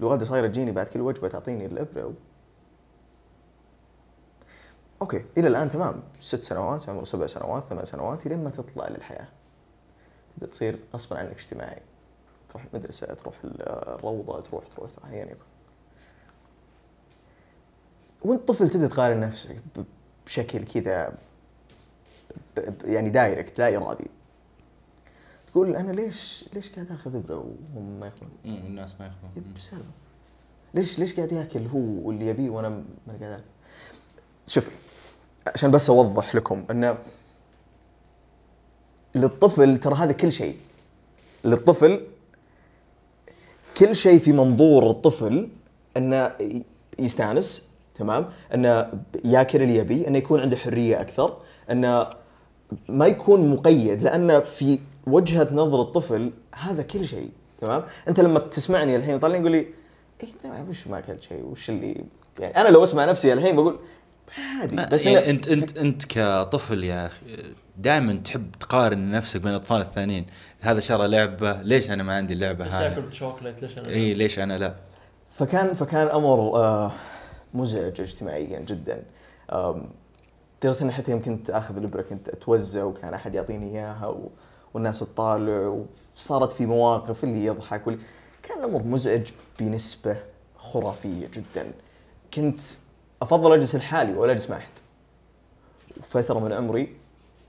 الوالدة 0.00 0.24
صايرة 0.24 0.46
تجيني 0.46 0.72
بعد 0.72 0.86
كل 0.86 1.00
وجبة 1.00 1.28
تعطيني 1.28 1.66
الإبرة 1.66 2.06
و... 2.06 2.12
okay 5.02 5.24
إلى 5.38 5.48
الآن 5.48 5.70
تمام 5.70 6.02
ست 6.20 6.42
سنوات 6.42 6.88
عمره 6.88 7.04
سبع 7.04 7.26
سنوات 7.26 7.64
ثمان 7.70 7.84
سنوات 7.84 8.26
لين 8.26 8.44
ما 8.44 8.50
تطلع 8.50 8.88
للحياة. 8.88 9.28
تبدا 10.34 10.46
تصير 10.46 10.78
غصبا 10.94 11.18
عنك 11.18 11.36
اجتماعي 11.38 11.82
تروح 12.48 12.64
المدرسة 12.72 13.14
تروح 13.14 13.34
الروضة 13.44 14.40
تروح 14.40 14.64
تروح 14.76 14.90
تروح 14.90 15.12
يكن. 15.12 15.36
وأنت 18.22 18.48
طفل 18.48 18.70
تبدا 18.70 18.86
تقارن 18.88 19.20
نفسك 19.20 19.56
بشكل 20.26 20.64
كذا 20.64 21.14
يعني 22.84 23.08
direct 23.08 23.58
لا 23.58 23.76
إرادي. 23.76 24.06
تقول 25.46 25.76
أنا 25.76 25.92
ليش 25.92 26.44
ليش 26.54 26.70
قاعد 26.70 26.92
آخذ 26.92 27.16
إبرة 27.16 27.36
وهم 27.36 28.00
ما 28.00 28.06
يأخذون؟ 28.06 28.30
الناس 28.44 29.00
ما 29.00 29.06
يأخذون. 29.06 29.54
السالفه 29.56 29.84
ليش 30.74 30.98
ليش 30.98 31.16
قاعد 31.16 31.32
يأكل 31.32 31.66
هو 31.66 31.78
واللي 31.78 32.26
يبيه 32.26 32.50
وأنا 32.50 32.68
ما 33.06 33.18
قاعد 33.20 33.32
آكل؟ 33.32 33.44
شوف 34.46 34.70
عشان 35.46 35.70
بس 35.70 35.90
أوضح 35.90 36.34
لكم 36.34 36.64
إنه 36.70 36.98
للطفل 39.14 39.78
ترى 39.78 39.94
هذا 39.94 40.12
كل 40.12 40.32
شيء. 40.32 40.56
للطفل 41.44 42.00
كل 43.76 43.96
شيء 43.96 44.18
في 44.18 44.32
منظور 44.32 44.90
الطفل 44.90 45.48
انه 45.96 46.32
يستأنس 46.98 47.68
تمام؟ 47.94 48.30
انه 48.54 48.90
ياكل 49.24 49.62
اللي 49.62 49.76
يبيه 49.76 50.08
انه 50.08 50.18
يكون 50.18 50.40
عنده 50.40 50.56
حرية 50.56 51.00
أكثر 51.00 51.36
انه 51.70 52.06
ما 52.88 53.06
يكون 53.06 53.50
مقيد 53.50 54.02
لأن 54.02 54.40
في 54.40 54.78
وجهة 55.06 55.48
نظر 55.52 55.82
الطفل 55.82 56.30
هذا 56.54 56.82
كل 56.82 57.06
شيء 57.08 57.30
تمام؟ 57.60 57.82
أنت 58.08 58.20
لما 58.20 58.38
تسمعني 58.38 58.96
الحين 58.96 59.18
طالع 59.18 59.36
يقول 59.36 59.52
لي 59.52 59.66
إيه 60.22 60.28
طيب 60.44 60.68
وش 60.68 60.86
ما 60.86 60.98
اكلت 60.98 61.22
شيء؟ 61.22 61.44
وش 61.44 61.70
اللي؟ 61.70 62.04
يعني 62.38 62.56
أنا 62.56 62.68
لو 62.68 62.82
أسمع 62.82 63.04
نفسي 63.04 63.32
الحين 63.32 63.56
بقول 63.56 63.78
عادي 64.38 64.76
بس 64.76 65.06
يعني 65.06 65.30
أنت 65.30 65.48
أنت 65.48 65.78
أنت 65.78 66.04
كطفل 66.04 66.84
يا 66.84 67.06
أخي 67.06 67.54
دائما 67.82 68.12
تحب 68.12 68.52
تقارن 68.60 69.10
نفسك 69.10 69.40
بين 69.40 69.50
الأطفال 69.50 69.80
الثانيين. 69.80 70.26
هذا 70.60 70.80
شرى 70.80 71.08
لعبة. 71.08 71.62
ليش 71.62 71.90
أنا 71.90 72.02
ما 72.02 72.16
عندي 72.16 72.34
اللعبه 72.34 72.64
ليش 72.64 72.74
هذه؟ 72.74 72.82
ياكل 72.82 73.14
شوكليت 73.14 73.62
ليش 73.62 73.78
أنا 73.78 73.88
إي 73.88 74.14
ليش 74.14 74.38
أنا 74.38 74.58
لا؟ 74.58 74.74
فكان 75.30 75.74
فكان 75.74 76.08
أمر 76.08 76.56
آه، 76.56 76.92
مزعج 77.54 78.00
اجتماعيا 78.00 78.60
جدا. 78.60 79.02
لدرجه 79.52 80.82
اني 80.82 80.92
حتى 80.92 81.10
يوم 81.10 81.22
كنت 81.22 81.50
آخذ 81.50 81.76
الإبرة 81.76 82.02
كنت 82.02 82.28
أتوزع 82.28 82.84
وكان 82.84 83.14
أحد 83.14 83.34
يعطيني 83.34 83.70
إياها 83.70 84.06
و... 84.06 84.30
والناس 84.74 85.00
تطالع 85.00 85.84
وصارت 86.16 86.52
في 86.52 86.66
مواقف 86.66 87.24
اللي 87.24 87.44
يضحك 87.44 87.86
واللي 87.86 88.02
كان 88.42 88.58
الأمر 88.58 88.82
مزعج 88.82 89.28
بنسبة 89.60 90.16
خرافية 90.56 91.26
جدا. 91.26 91.72
كنت 92.34 92.60
أفضل 93.22 93.52
أجلس 93.52 93.76
لحالي 93.76 94.12
ولا 94.12 94.32
أجلس 94.32 94.50
مع 94.50 94.56
أحد. 94.56 94.72
فتره 96.10 96.38
من 96.38 96.52
عمري 96.52 96.96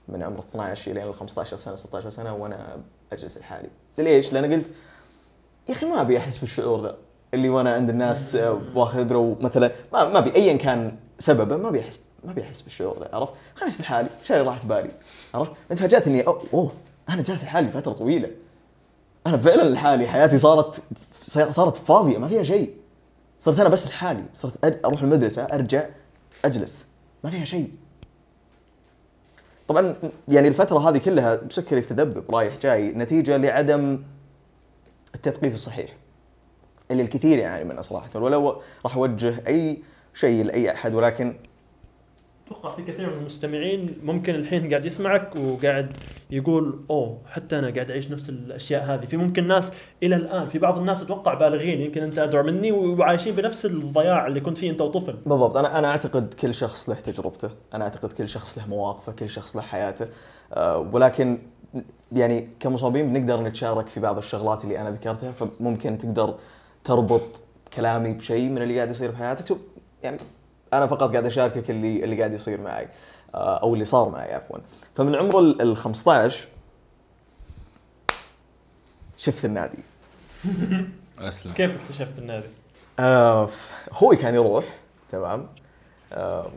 من 0.08 0.22
عمر 0.22 0.38
12 0.50 0.92
إلى 0.92 1.12
15 1.12 1.56
سنة 1.56 1.76
16 1.76 2.10
سنة 2.10 2.34
وأنا 2.34 2.76
أجلس 3.12 3.38
لحالي 3.38 3.68
ليش؟ 3.98 4.32
لأن 4.32 4.52
قلت 4.52 4.66
يا 5.68 5.74
أخي 5.74 5.86
ما 5.86 6.00
أبي 6.00 6.18
أحس 6.18 6.38
بالشعور 6.38 6.82
ذا 6.82 6.96
اللي 7.34 7.48
وأنا 7.48 7.74
عند 7.74 7.90
الناس 7.90 8.38
واخذ 8.74 8.98
ابره 8.98 9.18
ومثلا 9.18 9.72
ما 9.92 10.08
ما 10.08 10.18
أبي 10.18 10.34
ايا 10.34 10.56
كان 10.56 10.96
سببه 11.18 11.56
ما 11.56 11.68
أبي 11.68 11.80
أحس 11.80 12.00
ما 12.24 12.32
أبي 12.32 12.42
أحس 12.42 12.62
بالشعور 12.62 12.98
ذا 13.00 13.08
عرفت؟ 13.12 13.32
خليني 13.54 13.70
أجلس 13.70 13.80
لحالي 13.80 14.08
شيء 14.24 14.36
راحت 14.36 14.66
بالي 14.66 14.90
عرفت؟ 15.34 15.52
انت 15.70 15.78
فاجات 15.78 16.06
إني 16.06 16.26
أوه 16.26 16.72
أنا 17.08 17.22
جالس 17.22 17.44
لحالي 17.44 17.70
فترة 17.70 17.92
طويلة 17.92 18.30
أنا 19.26 19.36
فعلا 19.36 19.70
لحالي 19.70 20.06
حياتي 20.08 20.38
صارت 20.38 20.82
صارت 21.50 21.76
فاضية 21.76 22.18
ما 22.18 22.28
فيها 22.28 22.42
شيء 22.42 22.74
صرت 23.40 23.60
أنا 23.60 23.68
بس 23.68 23.86
لحالي 23.86 24.24
صرت 24.34 24.84
أروح 24.84 25.02
المدرسة 25.02 25.42
أرجع 25.42 25.84
أجلس 26.44 26.88
ما 27.24 27.30
فيها 27.30 27.44
شيء 27.44 27.70
طبعا 29.68 29.94
يعني 30.28 30.48
الفترة 30.48 30.88
هذه 30.88 30.98
كلها 30.98 31.40
سكري 31.48 31.78
يتذبذب 31.78 32.34
رايح 32.34 32.56
جاي 32.56 32.92
نتيجة 32.92 33.36
لعدم 33.36 34.02
التثقيف 35.14 35.54
الصحيح 35.54 35.96
اللي 36.90 37.02
الكثير 37.02 37.38
يعاني 37.38 37.64
منه 37.64 37.80
صراحة 37.80 38.10
ولو 38.20 38.62
راح 38.84 38.96
أوجه 38.96 39.34
أي 39.46 39.82
شيء 40.14 40.44
لأي 40.44 40.72
أحد 40.72 40.94
ولكن 40.94 41.34
أتوقع 42.46 42.68
في 42.68 42.82
كثير 42.82 43.10
من 43.10 43.18
المستمعين 43.18 43.98
ممكن 44.02 44.34
الحين 44.34 44.70
قاعد 44.70 44.86
يسمعك 44.86 45.36
وقاعد 45.36 45.96
يقول 46.30 46.84
أوه 46.90 47.18
حتى 47.26 47.58
أنا 47.58 47.70
قاعد 47.70 47.90
أعيش 47.90 48.10
نفس 48.10 48.28
الأشياء 48.28 48.84
هذه. 48.84 49.04
في 49.04 49.16
ممكن 49.16 49.46
ناس 49.46 49.72
إلى 50.02 50.16
الآن 50.16 50.46
في 50.46 50.58
بعض 50.58 50.78
الناس 50.78 51.02
أتوقع 51.02 51.34
بالغين 51.34 51.80
يمكن 51.80 52.02
أنت 52.02 52.18
أدرى 52.18 52.42
مني 52.42 52.72
وعايشين 52.72 53.34
بنفس 53.34 53.66
الضياع 53.66 54.26
اللي 54.26 54.40
كنت 54.40 54.58
فيه 54.58 54.70
أنت 54.70 54.80
وطفل. 54.80 55.12
بالضبط. 55.26 55.56
أنا 55.56 55.78
أنا 55.78 55.88
أعتقد 55.88 56.34
كل 56.34 56.54
شخص 56.54 56.88
له 56.88 56.94
تجربته، 56.94 57.50
أنا 57.74 57.84
أعتقد 57.84 58.12
كل 58.12 58.28
شخص 58.28 58.58
له 58.58 58.66
مواقفه، 58.66 59.12
كل 59.12 59.28
شخص 59.28 59.56
له 59.56 59.62
حياته، 59.62 60.06
أه 60.52 60.78
ولكن 60.78 61.38
يعني 62.12 62.48
كمصابين 62.60 63.12
بنقدر 63.12 63.42
نتشارك 63.42 63.86
في 63.86 64.00
بعض 64.00 64.18
الشغلات 64.18 64.64
اللي 64.64 64.80
أنا 64.80 64.90
ذكرتها 64.90 65.32
فممكن 65.32 65.98
تقدر 65.98 66.34
تربط 66.84 67.40
كلامي 67.76 68.12
بشيء 68.12 68.48
من 68.48 68.62
اللي 68.62 68.76
قاعد 68.76 68.90
يصير 68.90 69.10
بحياتك. 69.10 69.46
شوف، 69.46 69.58
يعني 70.02 70.16
أنا 70.78 70.86
فقط 70.86 71.10
قاعد 71.10 71.26
أشاركك 71.26 71.70
اللي 71.70 72.04
اللي 72.04 72.18
قاعد 72.18 72.32
يصير 72.32 72.60
معي 72.60 72.88
أه 73.34 73.56
أو 73.62 73.74
اللي 73.74 73.84
صار 73.84 74.08
معي 74.08 74.34
عفوا. 74.34 74.58
فمن 74.96 75.14
عمر 75.14 75.38
ال 75.38 75.62
ال 75.62 75.76
15 75.76 76.48
شفت 79.16 79.44
النادي. 79.44 79.78
أسلم. 81.18 81.52
كيف 81.52 81.82
اكتشفت 81.82 82.18
النادي؟ 82.18 82.46
آه 82.98 83.48
أخوي 83.90 84.16
كان 84.16 84.34
يروح 84.34 84.64
تمام. 85.12 85.46
آه 86.12 86.50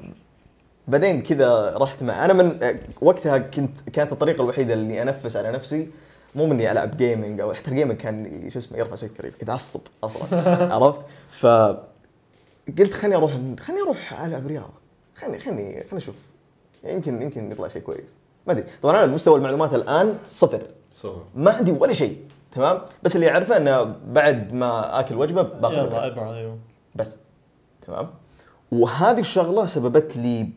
بعدين 0.87 1.21
كذا 1.21 1.73
رحت 1.77 2.03
مع 2.03 2.25
أنا 2.25 2.33
من 2.33 2.63
آه، 2.63 2.75
وقتها 3.01 3.37
كنت 3.37 3.89
كانت 3.93 4.11
الطريقة 4.11 4.41
الوحيدة 4.43 4.73
اللي 4.73 5.01
أنفس 5.01 5.35
على 5.37 5.51
نفسي 5.51 5.89
مو 6.35 6.45
مني 6.45 6.71
ألعب 6.71 6.97
gaming 6.97 7.39
أو 7.39 7.53
حتى 7.53 7.71
ال 7.71 7.75
gaming 7.75 7.97
كان 7.97 8.49
شو 8.49 8.59
اسمه 8.59 8.77
يرفع 8.77 8.95
سكري 8.95 9.31
كنت 9.31 9.49
أعصب 9.49 9.81
أصلا 10.03 10.27
عرفت؟ 10.75 11.01
ف 11.29 11.45
قلت 12.79 12.93
خليني 12.93 13.15
أروح 13.15 13.31
خليني 13.59 13.81
أروح 13.81 14.21
العب 14.21 14.47
رياضه 14.47 14.73
خليني 15.15 15.39
خليني 15.39 15.71
خليني 15.73 15.97
أشوف. 15.97 16.15
يمكن 16.83 17.21
يمكن 17.21 17.51
يطلع 17.51 17.67
شيء 17.67 17.81
كويس. 17.81 18.17
ما 18.47 18.53
أدري. 18.53 18.63
طبعا 18.81 19.03
أنا 19.03 19.13
مستوى 19.13 19.37
المعلومات 19.37 19.73
الآن 19.73 20.17
صفر. 20.29 20.61
zero 20.93 21.25
ما 21.35 21.51
عندي 21.51 21.71
ولا 21.71 21.93
شيء. 21.93 22.17
تمام؟ 22.51 22.81
بس 23.03 23.15
اللي 23.15 23.31
أعرفه 23.31 23.57
إنه 23.57 23.95
بعد 24.07 24.53
ما 24.53 24.99
آكل 24.99 25.15
وجبة 25.15 25.41
باخذ 25.41 25.75
يلا 25.77 26.33
أيوه. 26.35 26.57
بس. 26.95 27.17
تمام؟ 27.87 28.09
وهذه 28.71 29.19
الشغلة 29.19 29.65
سببت 29.65 30.17
لي 30.17 30.49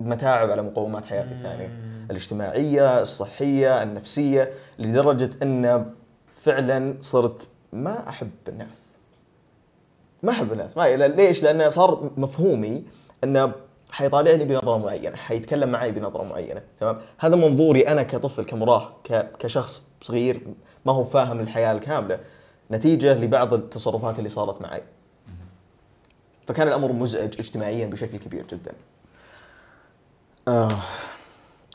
متاعب 0.00 0.50
على 0.50 0.62
مقومات 0.62 1.04
حياتي 1.04 1.30
الثانية. 1.32 1.70
الاجتماعية 2.10 3.00
الصحية 3.00 3.82
النفسية 3.82 4.50
لدرجة 4.78 5.30
إن 5.42 5.92
فعلا 6.40 6.94
صرت 7.00 7.48
ما 7.72 8.08
أحب 8.08 8.30
الناس. 8.48 8.96
ما 10.22 10.30
أحب 10.30 10.52
الناس 10.52 10.76
ما 10.76 10.96
ليش 10.96 11.42
لأنه 11.42 11.68
صار 11.68 12.10
مفهومي 12.16 12.84
إنه 13.24 13.52
حيطالعني 13.90 14.44
بنظرة 14.44 14.78
معينة 14.78 15.16
حيتكلم 15.16 15.68
معي 15.68 15.90
بنظرة 15.90 16.22
معينة 16.24 16.62
تمام 16.80 17.00
هذا 17.18 17.36
منظوري 17.36 17.88
أنا 17.88 18.02
كطفل 18.02 18.44
كمراهق 18.44 19.00
كشخص 19.38 19.88
صغير 20.00 20.40
ما 20.86 20.92
هو 20.92 21.04
فاهم 21.04 21.40
الحياة 21.40 21.72
الكاملة 21.72 22.20
نتيجة 22.70 23.14
لبعض 23.14 23.54
التصرفات 23.54 24.18
اللي 24.18 24.28
صارت 24.28 24.62
معي 24.62 24.82
فكان 26.46 26.68
الأمر 26.68 26.92
مزعج 26.92 27.40
اجتماعيا 27.40 27.86
بشكل 27.86 28.18
كبير 28.18 28.44
جدا. 28.46 28.72
آه 30.48 30.78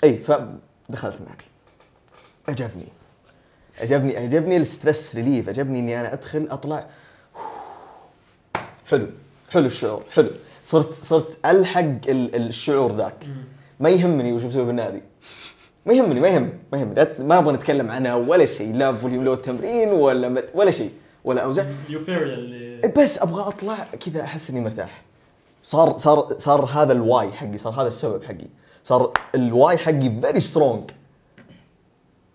إي 0.03 0.17
فدخلت 0.17 1.19
النادي. 1.19 1.45
عجبني. 2.49 2.87
عجبني 3.81 4.17
عجبني 4.17 4.57
ال 4.57 4.65
stress 4.65 5.15
relief، 5.15 5.49
عجبني 5.49 5.79
إني 5.79 5.99
أنا 5.99 6.13
أدخل 6.13 6.47
أطلع 6.51 6.87
حلو 8.87 9.07
حلو 9.49 9.65
الشعور 9.65 10.03
حلو. 10.15 10.29
صرت 10.63 10.93
صرت 10.93 11.37
ألحق 11.45 11.79
ال- 11.81 12.35
الشعور 12.35 12.95
ذاك. 12.95 13.15
ما 13.79 13.89
يهمني 13.89 14.33
وش 14.33 14.43
بسوي 14.43 14.65
بالنادي. 14.65 15.01
ما 15.85 15.93
يهمني 15.93 16.19
ما 16.19 16.27
يهم 16.27 16.49
ما 16.71 16.77
يهمني 16.79 17.05
ما 17.19 17.37
أبغى 17.37 17.53
نتكلم 17.55 17.91
عنها 17.91 18.15
ولا 18.15 18.45
شيء 18.45 18.73
لا 18.75 18.93
volume 18.93 19.23
لو 19.23 19.33
التمرين 19.33 19.89
ولا 19.89 20.29
مت- 20.29 20.49
ولا 20.53 20.71
شيء 20.71 20.91
ولا 21.23 21.43
اوزان 21.43 21.75
ال 21.89 21.94
euphoria 21.94 22.33
اللي 22.33 22.87
بس 22.87 23.21
أبغى 23.21 23.41
أطلع 23.47 23.77
كذا 24.05 24.21
أحس 24.21 24.49
إني 24.49 24.59
مرتاح. 24.61 25.01
صار 25.63 25.97
صار 25.97 26.35
صار 26.37 26.65
هذا 26.65 26.93
الـ 26.93 27.03
way 27.03 27.31
حقي 27.31 27.57
صار 27.57 27.73
هذا 27.73 27.87
السبب 27.87 28.23
حقي. 28.23 28.47
صار 28.83 29.11
الـ 29.35 29.46
way 29.46 29.77
حقي 29.77 30.11
very 30.21 30.39
strong 30.39 30.91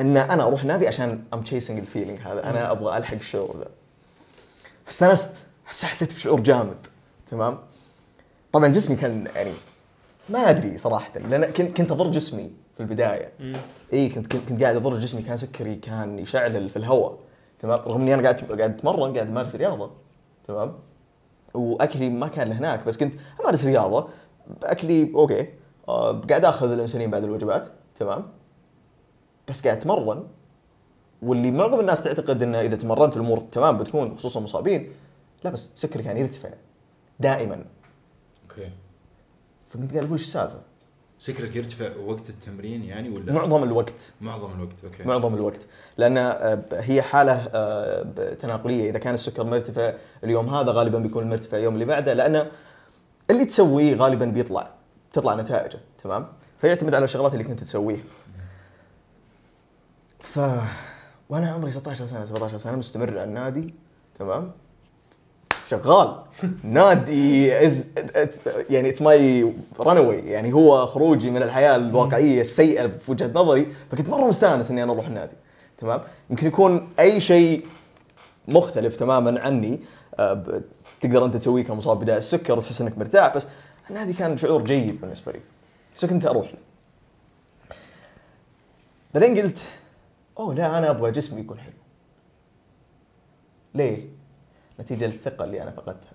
إن 0.00 0.16
أنا 0.16 0.42
أروح 0.42 0.64
نادي 0.64 0.88
عشان 0.88 1.24
I'm 1.34 1.42
chasing 1.42 1.78
الـ 1.78 1.83
feeling 1.83 2.18
هذا. 2.18 2.50
أنا 2.50 2.70
أبغى 2.70 2.98
ألحق 2.98 3.14
الشعور 3.14 3.56
ذا. 3.58 3.68
فاستانست. 4.86 5.34
حس 5.66 5.84
حسيت 5.84 6.14
بشعور 6.14 6.40
جامد 6.40 6.76
تمام؟ 7.30 7.58
طبعا 8.52 8.68
جسمي 8.68 8.96
كان 8.96 9.26
يعني 9.36 9.52
ما 10.28 10.50
أدري 10.50 10.78
صراحة 10.78 11.18
لأن 11.18 11.44
كنت 11.44 11.76
كنت 11.76 11.92
أضر 11.92 12.10
جسمي 12.10 12.50
في 12.76 12.80
البداية. 12.82 13.32
اي 13.92 14.08
كنت 14.08 14.36
كنت 14.36 14.62
قاعد 14.62 14.76
أضر 14.76 14.98
جسمي 14.98 15.22
كان 15.22 15.36
سكري 15.36 15.74
كان 15.76 16.18
يشعلل 16.18 16.68
في 16.70 16.76
الهواء 16.76 17.18
تمام؟ 17.60 17.78
رغم 17.78 18.00
إني 18.00 18.14
أنا 18.14 18.22
قاعد 18.22 18.34
قاعد 18.44 18.60
أتمرن 18.78 19.14
قاعد 19.14 19.28
أمارس 19.28 19.54
رياضة 19.56 19.90
تمام؟ 20.48 20.74
وأكلي 21.54 22.10
ما 22.10 22.28
كان 22.28 22.48
لهناك 22.48 22.84
بس 22.86 22.96
كنت 22.98 23.14
أمارس 23.40 23.64
رياضة 23.64 24.08
أكلي 24.62 25.12
okay 25.14 25.48
آه 25.88 26.20
قاعد 26.30 26.44
آخذ 26.44 26.72
الأنسولين 26.72 27.10
بعد 27.10 27.24
الوجبات 27.24 27.68
تمام؟ 27.98 28.26
بس 29.48 29.64
قاعد 29.66 29.76
أتمرن 29.76 30.24
واللي 31.22 31.50
معظم 31.50 31.80
الناس 31.80 32.02
تعتقد 32.02 32.42
إنه 32.42 32.60
إذا 32.60 32.76
تمرنت 32.76 33.16
الأمور 33.16 33.40
تمام 33.40 33.78
بتكون 33.78 34.16
خصوصا 34.16 34.40
مصابين 34.40 34.90
لا 35.44 35.50
بس 35.50 35.70
سكري 35.74 36.02
كان 36.02 36.16
يرتفع 36.16 36.48
دائما. 37.20 37.64
okay. 38.50 38.70
فكنت 39.68 39.90
قاعد 39.90 40.04
أقول 40.04 40.12
إيش 40.12 40.22
السالفة؟ 40.22 40.60
سكرك 41.18 41.56
يرتفع 41.56 41.96
وقت 41.96 42.30
التمرين 42.30 42.84
يعني 42.84 43.08
ولا؟ 43.08 43.32
معظم 43.32 43.62
الوقت. 43.62 44.12
معظم 44.20 44.52
الوقت 44.52 44.84
okay. 44.84 45.04
معظم 45.04 45.34
الوقت. 45.34 45.60
لأن 45.96 46.18
آه، 46.18 46.62
هي 46.72 47.02
حالة 47.02 47.32
آه، 47.54 48.34
تناقلية. 48.34 48.90
إذا 48.90 48.98
كان 48.98 49.14
السكر 49.14 49.44
مرتفع 49.44 49.94
اليوم 50.24 50.54
هذا 50.54 50.72
غالبا 50.72 50.98
بيكون 50.98 51.28
مرتفع 51.28 51.58
اليوم 51.58 51.74
اللي 51.74 51.84
بعده 51.84 52.12
لأن 52.12 52.46
اللي 53.30 53.44
تسويه 53.44 53.94
غالبا 53.96 54.24
بيطلع 54.24 54.70
تطلع 55.12 55.34
نتائجه 55.34 55.78
تمام؟ 56.04 56.26
فيعتمد 56.60 56.94
على 56.94 57.04
الشغلات 57.04 57.32
اللي 57.32 57.44
كنت 57.44 57.60
تسويها 57.60 58.02
ف 60.20 60.40
وأنا 61.28 61.50
عمري 61.50 61.70
16 61.70 62.06
سنة 62.06 62.24
17 62.24 62.58
سنة 62.58 62.76
مستمر 62.76 63.10
على 63.10 63.24
النادي 63.24 63.74
تمام؟ 64.18 64.52
شغال. 65.72 66.16
نادي 66.64 67.52
is 67.66 67.92
يعني 68.70 68.88
it's 68.88 69.02
my 69.02 69.54
run 69.80 70.26
يعني 70.26 70.52
هو 70.52 70.86
خروجي 70.86 71.30
من 71.30 71.42
الحياة 71.42 71.76
الواقعية 71.76 72.40
السيئة 72.40 72.86
في 72.86 73.10
وجهة 73.10 73.30
نظري 73.34 73.66
فكنت 73.90 74.08
مرة 74.08 74.28
مستانس 74.28 74.70
إني 74.70 74.82
أنا 74.82 74.92
أروح 74.92 75.06
النادي. 75.06 75.32
تمام؟ 75.78 76.00
يمكن 76.30 76.46
يكون 76.46 76.88
أي 76.98 77.20
شيء 77.20 77.66
مختلف 78.48 78.96
تماما 78.96 79.40
عني 79.40 79.80
آه، 80.18 80.60
تقدر 81.00 81.24
أنت 81.24 81.36
تسويه 81.36 81.64
كمصاب 81.64 82.00
بداية 82.00 82.16
السكر 82.16 82.58
وتحس 82.58 82.80
إنك 82.80 82.98
مرتاح 82.98 83.36
بس 83.36 83.46
النادي 83.90 84.12
كان 84.12 84.36
شعور 84.36 84.64
جيد 84.64 85.00
بالنسبة 85.00 85.32
لي. 85.32 85.40
بس 85.96 86.04
كنت 86.04 86.26
أروح. 86.26 86.46
له. 86.46 86.58
بعدين 89.14 89.38
قلت 89.38 89.58
أوه 90.38 90.54
لا 90.54 90.78
أنا 90.78 90.90
أبغى 90.90 91.10
جسمي 91.10 91.40
يكون 91.40 91.58
حلو. 91.58 91.72
ليه؟ 93.74 94.21
نتيجة 94.82 95.06
الثقه 95.06 95.44
اللي 95.44 95.62
أنا 95.62 95.70
فقدتها. 95.70 96.12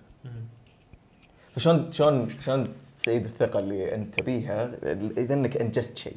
فشلون 1.56 1.92
شلون 1.92 2.40
شلون 2.40 2.78
تستعيد 2.78 3.24
الثقة 3.24 3.58
اللي 3.58 3.94
أنت 3.94 4.22
بيها 4.22 4.70
إذا 5.18 5.34
إنك 5.34 5.56
إنجزت 5.56 5.98
شيء 5.98 6.16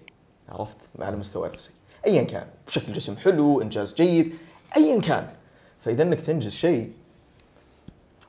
عرفت؟ 0.50 0.78
على 1.00 1.14
المستوى 1.14 1.48
النفسي 1.48 1.72
ايا 2.06 2.24
كان. 2.24 2.48
بشكل 2.68 2.94
جسم 2.94 3.18
حلو 3.18 3.62
إنجاز 3.62 3.94
جيد 3.94 4.34
ايا 4.78 5.02
كان. 5.02 5.28
فإذا 5.82 6.04
إنك 6.04 6.22
تنجز 6.22 6.52
شيء 6.52 6.92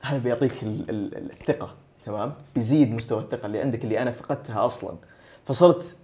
هذا 0.01 0.17
بيعطيك 0.17 0.63
ال- 0.63 0.89
ال- 0.89 1.31
الثقة 1.31 1.73
تمام؟ 2.05 2.33
بيزيد 2.55 2.91
مستوى 2.91 3.21
الثقة 3.23 3.45
اللي 3.45 3.59
عندك 3.59 3.83
اللي 3.83 4.01
أنا 4.01 4.11
فقدتها 4.11 4.65
أصلا. 4.65 4.95
فصرت 5.45 5.95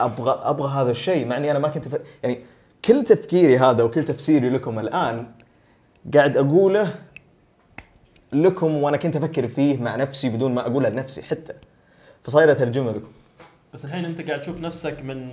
أبغى 0.00 0.40
أبغى 0.44 0.70
هذا 0.82 0.90
الشيء 0.90 1.26
مع 1.26 1.36
إني 1.36 1.50
أنا 1.50 1.58
ما 1.58 1.68
كنت 1.68 1.88
ف... 1.88 2.00
يعني 2.22 2.38
كل 2.84 3.04
تفكيري 3.04 3.58
هذا 3.58 3.82
وكل 3.82 4.04
تفسيري 4.04 4.50
لكم 4.50 4.78
الآن 4.78 5.26
قاعد 6.14 6.36
أقوله 6.36 6.94
لكم 8.34 8.74
وأنا 8.82 8.96
كنت 8.96 9.16
أفكر 9.16 9.48
فيه 9.48 9.76
مع 9.82 9.96
نفسي 9.96 10.28
بدون 10.28 10.54
ما 10.54 10.60
اقولها 10.66 10.90
لنفسي 10.90 11.22
حتى. 11.22 11.52
فصاير 12.22 12.52
اترجمه 12.52 12.90
لكم 12.90 13.08
بس 13.74 13.84
الحين 13.84 14.04
أنت 14.04 14.20
قاعد 14.28 14.40
تشوف 14.40 14.60
نفسك 14.60 15.02
من 15.02 15.32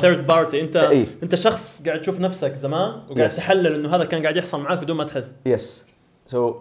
third 0.00 0.26
party 0.26 0.60
انت 0.60 0.76
إيه. 0.76 1.06
أنت 1.22 1.34
شخص 1.34 1.82
قاعد 1.86 2.00
تشوف 2.00 2.20
نفسك 2.20 2.52
زمان 2.54 2.90
وقاعد 3.10 3.32
Yes. 3.32 3.36
تحلل 3.36 3.74
إنه 3.74 3.96
هذا 3.96 4.04
كان 4.04 4.22
قاعد 4.22 4.36
يحصل 4.36 4.60
معاك 4.62 4.78
بدون 4.78 4.96
ما 4.96 5.04
تحس. 5.04 5.34
yes 5.46 5.88
so 6.26 6.60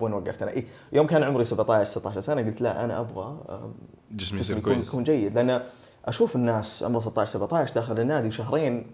وين 0.00 0.12
وقفت 0.12 0.42
أنا؟ 0.42 0.50
اي 0.50 0.64
يوم 0.92 1.06
كان 1.06 1.22
عمري 1.22 1.44
17 1.44 1.90
16 1.90 2.20
سنة 2.20 2.42
قلت 2.42 2.60
لا 2.60 2.84
أنا 2.84 3.00
أبغى 3.00 3.36
آم، 3.48 3.74
جسمي 4.12 4.40
يصير 4.40 4.56
يكون 4.58 4.74
كويس. 4.74 4.88
يكون 4.88 5.04
جيد. 5.04 5.34
لأن 5.34 5.60
أشوف 6.04 6.36
الناس 6.36 6.82
عمره 6.82 7.00
16 7.00 7.30
17 7.32 7.74
داخل 7.74 8.00
النادي 8.00 8.30
شهرين 8.30 8.86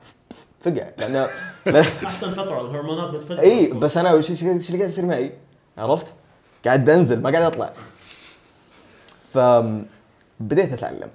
فقع. 0.61 0.91
لأن 0.99 1.27
لأن- 1.69 1.77
أحسن 2.05 2.31
فترة 2.31 2.61
الهرمونات 2.61 3.11
بتفجر 3.11 3.41
اي 3.41 3.67
بس 3.73 3.97
أنا 3.97 4.13
وش 4.13 4.31
إيش 4.31 4.43
اللي 4.43 4.59
قاعد 4.77 4.81
يصير 4.91 5.07
معي؟ 5.07 5.33
عرفت؟ 5.79 6.07
قاعد 6.65 6.85
بنزل 6.85 7.23
ما 7.23 7.31
قاعد 7.31 7.43
أطلع. 7.43 7.73
ف 9.33 9.39
بديت 10.41 10.73
أتعلم 10.73 11.11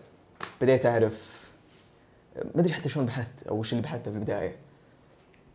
بديت 0.62 0.86
أعرف 0.86 1.46
ما 2.36 2.62
أدري 2.62 2.74
حتى 2.74 2.90
شلون 2.90 3.06
بحثت 3.06 3.48
أو 3.48 3.60
وش 3.60 3.72
اللي 3.72 3.84
بحثته 3.84 4.12
في 4.12 4.18
البداية. 4.18 4.56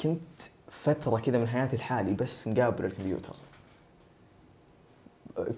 كنت 0.00 0.20
فترة 0.70 1.18
كذا 1.18 1.38
من 1.38 1.48
حياتي 1.48 1.76
لحالي 1.76 2.12
بس 2.12 2.48
مقابل 2.48 2.84
الكمبيوتر. 2.84 3.34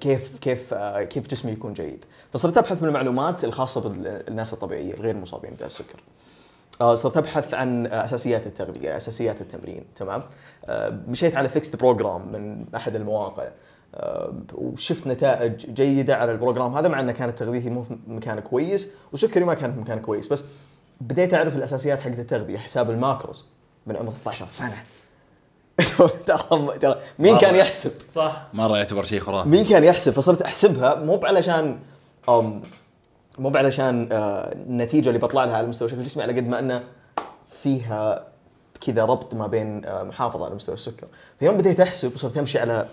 كيف 0.01 0.37
كيف 0.37 0.75
كيف 1.09 1.29
جسمي 1.29 1.53
يكون 1.53 1.73
جيد 1.73 2.05
فصرت 2.33 2.57
أبحث 2.59 2.79
بالمعلومات 2.79 3.45
الخاصة 3.45 3.89
بالناس 3.89 4.53
الطبيعية 4.53 4.95
الغير 4.95 5.17
مصابين 5.17 5.51
بداء 5.51 5.67
السكر 5.67 5.99
آه، 5.99 6.22
صرت 6.81 7.17
ابحث 7.17 7.55
عن 7.55 7.87
آه، 7.87 8.05
أساسيات 8.05 8.47
التغذية 8.47 8.97
أساسيات 8.97 9.41
التمرين 9.41 9.85
تمام؟ 9.97 10.23
آه، 10.65 10.99
مشيت 11.09 11.37
على 11.37 11.49
fixed 11.49 11.77
program 11.77 12.33
من 12.33 12.65
أحد 12.77 12.97
المواقع. 12.97 13.49
آه، 13.95 14.35
وشفت 14.55 15.07
نتائج 15.07 15.67
جيدة 15.71 16.17
على 16.17 16.33
الـ 16.33 16.37
program. 16.37 16.75
هذا 16.75 16.89
مع 16.89 17.01
انه 17.01 17.13
كانت 17.13 17.39
تغذيتي 17.39 17.71
مو 17.71 17.83
في 17.83 17.97
مكان 18.07 18.41
كويس 18.41 18.95
وسكري 19.13 19.45
ما 19.45 19.55
كان 19.55 19.73
في 19.73 19.81
مكان 19.81 20.01
كويس. 20.01 20.29
بس 20.29 20.45
بديت 21.01 21.35
أعرف 21.35 21.57
الأساسيات 21.57 22.01
حقت 22.01 22.19
التغذية 22.19 22.59
حساب 22.59 22.91
الـ 22.91 22.98
macros. 22.98 23.47
من 23.87 23.97
عمر 23.97 24.11
13 24.11 24.47
سنة. 24.49 24.77
ترى 26.27 26.79
ترى 26.81 27.01
مين 27.19 27.39
كان. 27.39 27.55
يحسب؟ 27.55 27.93
صح. 28.11 28.47
مره 28.55 28.79
يعتبر 28.79 29.03
شيء 29.03 29.21
خرافي. 29.21 29.49
مين 29.49 29.65
كان 29.65 29.85
يحسب؟ 29.85 30.13
فصرت 30.13 30.43
أحسبها 30.43 30.95
مو 30.95 31.21
علشان 31.25 31.79
مو 33.39 33.57
علشان 33.57 34.09
آه، 34.13 34.53
النتيجة 34.53 35.09
اللي 35.09 35.19
بطلع 35.21 35.45
لها 35.45 35.57
على 35.57 35.67
مستوى 35.67 35.89
شكل 35.89 36.03
جسمي 36.03 36.23
على 36.23 36.33
قد 36.33 36.49
ما 36.49 36.59
أنه 36.59 36.85
فيها 37.47 38.29
كذا 38.81 39.05
ربط 39.05 39.35
ما 39.35 39.47
بين 39.47 39.85
آه، 39.85 40.03
محافظة 40.03 40.45
على 40.45 40.55
مستوى 40.55 40.75
السكر. 40.75 41.07
فيوم 41.39 41.57
بديت 41.57 41.81
أحسب 41.81 42.15
وصرت 42.15 42.37
أمشي 42.37 42.59
على 42.59 42.89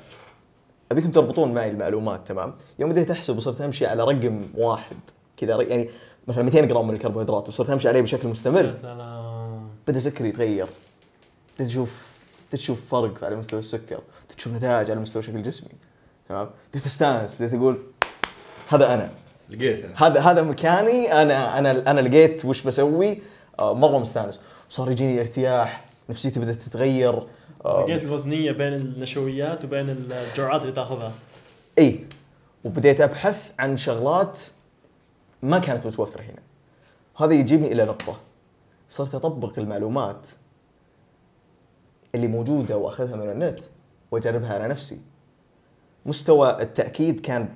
أبيكم 0.92 1.12
تربطون 1.12 1.54
معي 1.54 1.70
المعلومات 1.70 2.28
تمام؟ 2.28 2.54
يوم 2.80 2.90
بديت 2.90 3.12
أحسب 3.12 3.38
وصرت 3.38 3.62
أمشي 3.62 3.86
على 3.86 4.04
رقم 4.04 4.42
واحد 4.58 4.98
كذا 5.38 5.62
يعني 5.62 5.90
مثلا 6.28 6.44
200 6.44 6.66
جرام 6.66 6.88
من 6.88 6.94
الكربوهيدرات 6.94 7.48
وصرت 7.48 7.70
أمشي 7.70 7.88
عليه 7.88 8.02
بشكل 8.02 8.26
يا 8.26 8.32
مستمر 8.32 8.74
سلام. 8.74 9.70
بدأ 9.88 10.00
سكري 10.00 10.30
يتغير. 10.30 10.68
بديت 11.60 11.88
أشوف 12.54 12.82
فرق 12.92 13.24
على 13.24 13.36
مستوى 13.36 13.60
السكر 13.60 14.00
بديت 14.26 14.40
أشوف 14.40 14.54
نتائج 14.54 14.92
على 14.92 15.00
مستوى 15.00 15.24
شكل 15.24 15.44
جسمي 15.44 15.72
تمام؟ 16.30 16.50
بديت 16.74 16.86
أستانس 16.86 17.36
بديت 17.36 17.54
أقول 17.54 17.78
هذا 18.70 18.94
أنا. 18.94 19.10
لقيتها. 19.50 20.08
هذا 20.08 20.20
هذا 20.20 20.42
مكاني 20.42 21.22
أنا 21.22 21.60
أنا 21.60 21.92
أنا 21.92 22.00
لقيت 22.02 22.46
وش 22.46 22.68
بسوي؟ 22.68 23.18
آه، 23.60 23.74
مرة 23.74 23.98
مستانس. 23.98 24.40
صار 24.70 24.92
يجيني 24.92 25.20
ارتياح 25.20 25.86
نفسيتي 26.10 26.40
بدأت 26.40 26.56
تتغير. 26.56 27.28
آه، 27.66 27.86
لقيت 27.86 28.04
الوزنية 28.04 28.52
بين 28.52 28.74
النشويات 28.74 29.66
وبين 29.66 29.90
الجرعات 29.90 30.62
اللي 30.62 30.74
تاخذها. 30.74 31.12
إي. 31.80 32.06
وبديت 32.64 33.02
أبحث 33.02 33.52
عن 33.60 33.78
شغلات 33.78 34.40
ما 35.44 35.60
كانت 35.60 35.86
متوفرة 35.86 36.22
هنا. 36.22 36.42
هذا 37.18 37.34
يجيبني 37.34 37.72
إلى 37.72 37.86
نقطة. 37.86 38.18
صرت 38.90 39.16
أطبق 39.16 39.60
المعلومات 39.60 40.22
اللي 42.16 42.28
موجودة 42.28 42.78
وأخذها 42.78 43.16
من 43.16 43.32
النت 43.32 43.60
وأجربها 44.12 44.54
على 44.54 44.68
نفسي. 44.68 45.02
مستوى 46.06 46.62
التأكيد 46.62 47.20
كان 47.20 47.50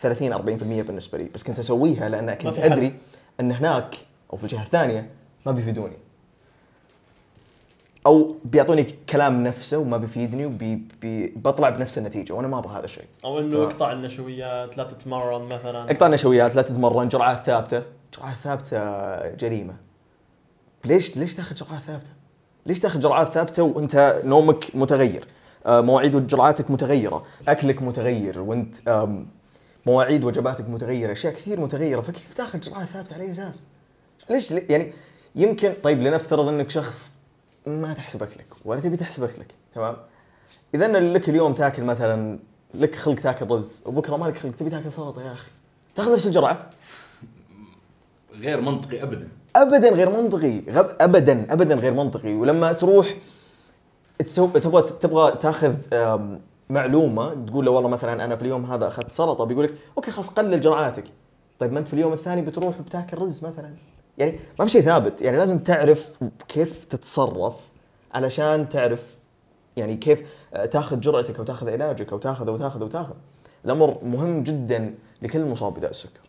30 0.00 0.32
40% 0.32 0.38
بالنسبة 0.86 1.18
لي. 1.18 1.28
بس 1.34 1.42
كنت 1.42 1.58
أسويها 1.58 2.08
لأن 2.08 2.34
كنت. 2.34 2.58
أدري 2.58 2.94
أن 3.40 3.52
هناك 3.52 3.94
أو 4.32 4.36
في 4.36 4.44
الجهة 4.44 4.62
الثانية 4.62 5.10
ما 5.46 5.52
بيفيدوني. 5.52 5.96
أو 8.06 8.36
بيعطوني 8.44 8.94
كلام 9.10 9.44
نفسه 9.44 9.78
وما 9.78 9.96
بيفيدني 9.96 10.46
وبطلع 10.46 11.68
بنفس 11.68 11.98
النتيجة 11.98 12.32
وأنا 12.32 12.48
ما 12.48 12.58
أبغى 12.58 12.78
هذا 12.78 12.84
الشيء. 12.84 13.04
أو 13.24 13.38
إنه. 13.38 13.62
اقطع 13.62 13.92
النشويات 13.92 14.76
لا 14.76 14.84
تتمرن 14.84 15.48
مثلا. 15.48 15.90
اقطع 15.90 16.06
نشويات 16.08 16.56
لا 16.56 16.62
تتمرن 16.62 17.08
جرعات 17.08 17.46
ثابتة. 17.46 17.82
جرعات 18.16 18.36
ثابتة 18.36 19.36
جريمة. 19.36 19.76
ليش 20.84 21.16
ليش 21.16 21.34
تاخذ 21.34 21.54
جرعات 21.54 21.82
ثابتة؟ 21.82 22.10
ليش 22.66 22.80
تاخذ 22.80 23.00
جرعات 23.00 23.32
ثابتة 23.32 23.62
وأنت 23.62 24.20
نومك 24.24 24.76
متغير؟ 24.76 25.24
آه، 25.66 25.80
مواعيد 25.80 26.26
جرعاتك 26.26 26.70
متغيرة 26.70 27.24
أكلك 27.48 27.82
متغير 27.82 28.40
وأنت 28.40 28.76
مواعيد 29.86 30.24
وجباتك 30.24 30.68
متغيرة 30.68 31.12
أشياء 31.12 31.32
كثير 31.34 31.60
متغيرة. 31.60 32.00
فكيف 32.00 32.34
تاخذ 32.34 32.60
جرعه 32.60 32.84
ثابتة 32.84 33.14
على 33.14 33.22
أي 33.22 33.30
أساس؟ 33.30 33.60
ليش 34.30 34.50
يعني 34.50 34.92
يمكن 35.34 35.74
طيب 35.82 36.02
لنفترض 36.02 36.48
إنك 36.48 36.70
شخص 36.70 37.10
ما 37.66 37.94
تحسب 37.94 38.22
اكلك 38.22 38.46
ولا 38.64 38.80
تبي 38.80 38.96
تحسب 38.96 39.24
اكلك 39.24 39.54
تمام؟ 39.74 39.96
إذا 40.74 40.88
لك 40.88 41.28
اليوم 41.28 41.54
تاكل 41.54 41.82
مثلا 41.82 42.38
لك 42.74 42.96
خلق 42.96 43.20
تاكل 43.20 43.46
رز 43.50 43.82
وبكرة 43.86 44.16
مالك 44.16 44.38
خلق 44.38 44.54
تبي 44.54 44.70
تاكل 44.70 44.92
سلطة 44.92 45.22
يا 45.22 45.32
أخي. 45.32 45.50
تاخذ 45.94 46.12
نفس 46.12 46.26
الجرعة؟ 46.26 46.70
غير 48.34 48.60
منطقي 48.60 49.02
ابدا. 49.02 49.28
ابدا 49.56 49.88
غير 49.88 50.10
منطقي. 50.10 50.62
غب 50.68 50.96
ابدا 51.00 51.52
ابدا 51.52 51.74
غير 51.74 51.94
منطقي. 51.94 52.34
ولما 52.34 52.72
تروح 52.72 53.14
تسوي 54.18 54.60
تبغى 54.60 54.82
تبغى 54.82 55.36
تاخذ 55.36 55.74
معلومة 56.70 57.46
تقول 57.46 57.64
له 57.64 57.70
والله 57.70 57.88
مثلا 57.88 58.24
أنا 58.24 58.36
في 58.36 58.42
اليوم 58.42 58.64
هذا 58.64 58.88
أخذت 58.88 59.10
سلطة 59.10 59.44
بيقول 59.44 59.64
لك 59.64 59.74
okay 59.96 60.10
خلاص 60.10 60.28
قلل 60.28 60.60
جرعاتك. 60.60 61.04
طيب 61.58 61.72
ما 61.72 61.78
أنت 61.78 61.88
في 61.88 61.94
اليوم 61.94 62.12
الثاني 62.12 62.42
بتروح 62.42 62.80
وبتاكل 62.80 63.18
رز 63.18 63.44
مثلا؟ 63.44 63.74
يعني 64.18 64.38
ما 64.58 64.64
في 64.64 64.70
شيء 64.70 64.82
ثابت. 64.82 65.22
يعني 65.22 65.36
لازم 65.36 65.58
تعرف 65.58 66.12
كيف 66.48 66.84
تتصرف 66.84 67.68
علشان 68.14 68.68
تعرف 68.68 69.18
يعني 69.76 69.96
كيف 69.96 70.24
تاخذ 70.70 71.00
جرعتك 71.00 71.38
أو 71.38 71.44
تاخذ 71.44 71.70
علاجك 71.70 72.12
أو 72.12 72.18
تاخذ 72.18 72.50
وتاخذ 72.50 72.84
وتاخذ 72.84 73.14
الأمر 73.64 73.98
مهم 74.04 74.42
جدا 74.42 74.94
لكل 75.22 75.44
مصاب 75.44 75.74
بداء 75.74 75.90
السكر. 75.90 76.20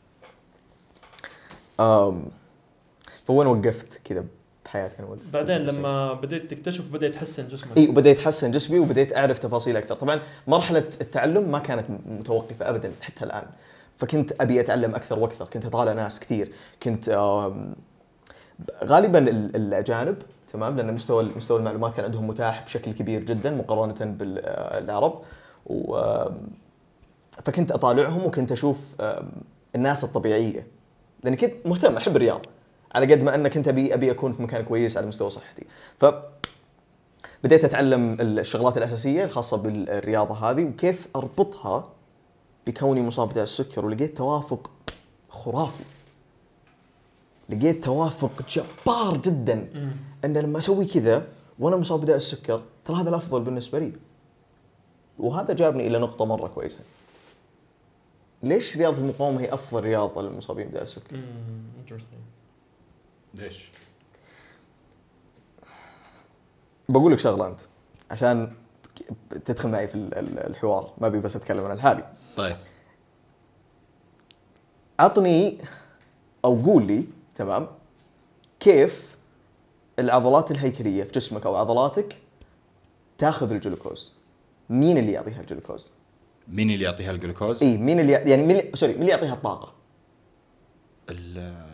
فوين 3.26 3.48
وقفت 3.48 4.02
كذا؟ 4.04 4.26
بحياتي 4.72 5.00
أنا 5.00 5.08
وقفت 5.08 5.22
بعدين 5.34 5.58
لما 5.58 6.14
بديت 6.14 6.52
تكتشف 6.52 6.92
بدا 6.94 7.08
يتحسن 7.08 7.48
جسمك. 7.48 7.78
إي 7.78 7.90
وبديت 7.90 8.20
اتحسن 8.20 8.52
جسمي 8.52 8.80
وبديت 8.80 9.16
أعرف 9.18 9.40
تفاصيل 9.40 9.78
أكثر 9.78 9.96
طبعا 9.96 10.20
مرحلة 10.48 10.84
التعلم 11.02 11.52
ما 11.52 11.60
كانت 11.60 11.86
متوقفة 12.06 12.70
ابدا 12.70 12.92
حتى 13.02 13.26
الآن. 13.26 13.44
فكنت 13.98 14.42
أبي 14.42 14.60
أتعلم 14.60 14.96
أكثر 14.96 15.20
وأكثر. 15.20 15.46
كنت 15.46 15.66
اطالع 15.66 15.94
ناس 15.94 16.20
كثير. 16.20 16.52
كنت 16.84 17.10
غالبا 18.84 19.20
ال- 19.20 19.56
الأجانب 19.56 20.18
تمام؟ 20.54 20.78
لأن 20.78 20.94
مستوى 20.94 21.24
مستوى 21.36 21.60
المعلومات 21.60 21.94
كان 21.94 22.06
عندهم 22.06 22.28
متاح 22.28 22.64
بشكل 22.66 22.92
كبير 22.92 23.24
جدا 23.24 23.52
مقارنة 23.52 23.96
بالعرب 24.20 25.22
و 25.66 25.98
آم، 25.98 26.38
فكنت 27.32 27.72
أطالعهم 27.72 28.26
وكنت 28.26 28.52
أشوف 28.52 28.96
الناس 29.76 30.04
الطبيعية. 30.04 30.68
لأني 31.24 31.38
كنت 31.38 31.54
مهتم 31.66 31.98
أحب 31.98 32.16
الرياضة. 32.16 32.50
على 32.96 33.14
قد 33.14 33.24
ما 33.24 33.36
أنك 33.36 33.54
كنت 33.54 33.68
ابي 33.68 33.94
أبي 33.94 34.12
أكون 34.12 34.34
في 34.34 34.42
مكان 34.44 34.64
كويس 34.66 34.98
على 34.98 35.08
مستوى 35.08 35.30
صحتي. 35.30 35.66
ف 36.00 36.06
بديت 37.44 37.66
أتعلم 37.66 38.18
الشغلات 38.22 38.78
الأساسية 38.78 39.24
الخاصة 39.24 39.58
بالرياضة 39.58 40.36
هذه 40.36 40.64
وكيف 40.64 41.08
أربطها 41.16 41.90
بكوني 42.68 43.02
مصاب 43.02 43.30
بداء 43.30 43.44
السكر 43.44 43.86
ولقيت 43.86 44.18
توافق 44.18 44.72
خرافي. 45.30 45.84
لقيت 47.50 47.84
توافق 47.84 48.32
جبار 48.50 49.18
جدا. 49.18 49.70
أن 50.26 50.38
لما 50.38 50.58
أسوي 50.58 50.86
كذا 50.86 51.28
وأنا 51.60 51.78
مصاب 51.78 52.02
بداء 52.02 52.16
السكر 52.16 52.62
ترى 52.86 52.96
هذا 52.98 53.10
الأفضل 53.10 53.42
بالنسبة 53.42 53.80
لي. 53.80 53.94
وهذا 55.20 55.54
جابني 55.54 55.88
إلى 55.88 56.00
نقطة 56.00 56.26
مرة 56.26 56.48
كويسة. 56.48 56.80
ليش 58.44 58.78
رياضة 58.78 58.98
المقاومة 58.98 59.42
هي 59.42 59.54
أفضل 59.54 59.84
رياضة 59.84 60.22
للمصابين 60.22 60.68
بداء 60.68 60.84
السكر. 60.84 61.16
ليش؟ 63.34 63.70
بقول 66.90 67.14
لك 67.14 67.20
شغلة 67.20 67.48
أنت 67.48 67.60
عشان 68.12 68.54
تدخل 69.46 69.70
معي 69.70 69.88
في 69.88 69.96
ال- 69.96 70.14
ال- 70.18 70.40
الحوار 70.40 70.94
ما 70.98 71.08
أبي 71.08 71.20
بس 71.20 71.36
أتكلم 71.36 71.66
عن 71.66 71.72
الحالي. 71.72 72.14
طيب. 72.38 72.56
عطني 75.00 75.58
أو 76.46 76.62
قول 76.62 76.88
لي 76.88 77.04
تمام 77.36 77.68
كيف 78.60 79.16
العضلات 80.00 80.52
الهيكلية 80.52 81.04
في 81.04 81.12
جسمك 81.12 81.46
أو 81.46 81.56
عضلاتك 81.56 82.18
تاخذ 83.18 83.52
الجلوكوز؟ 83.52 84.14
مين 84.70 84.98
اللي 84.98 85.12
يعطيها 85.12 85.42
الجلوكوز؟ 85.42 85.92
مين 86.48 86.70
اللي 86.72 86.86
يعطيها 86.86 87.12
الجلوكوز؟ 87.12 87.64
إي 87.64 87.78
مين 87.78 88.00
اللي 88.00 88.12
يعني 88.12 88.44
مين 88.44 88.76
sorry 88.76 88.92
مين 88.94 89.02
اللي 89.02 89.12
يعطيها 89.12 89.34
الطاقة؟ 89.34 89.74
ال- 91.10 91.71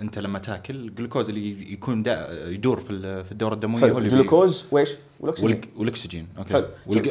انت 0.00 0.18
لما 0.18 0.38
تاكل 0.38 0.76
الجلوكوز 0.76 1.28
اللي 1.28 1.72
يكون 1.72 2.02
دا 2.02 2.48
يدور 2.48 2.80
في 2.80 2.90
ال- 2.90 3.24
في 3.24 3.32
الدورة 3.32 3.54
الدموية 3.54 3.92
هو 3.92 3.98
اللي 3.98 4.08
الجلوكوز 4.08 4.66
وإيش؟ 4.70 4.94
والأكسجين. 5.20 5.60
والأكسجين. 5.76 6.28
okay. 6.38 6.64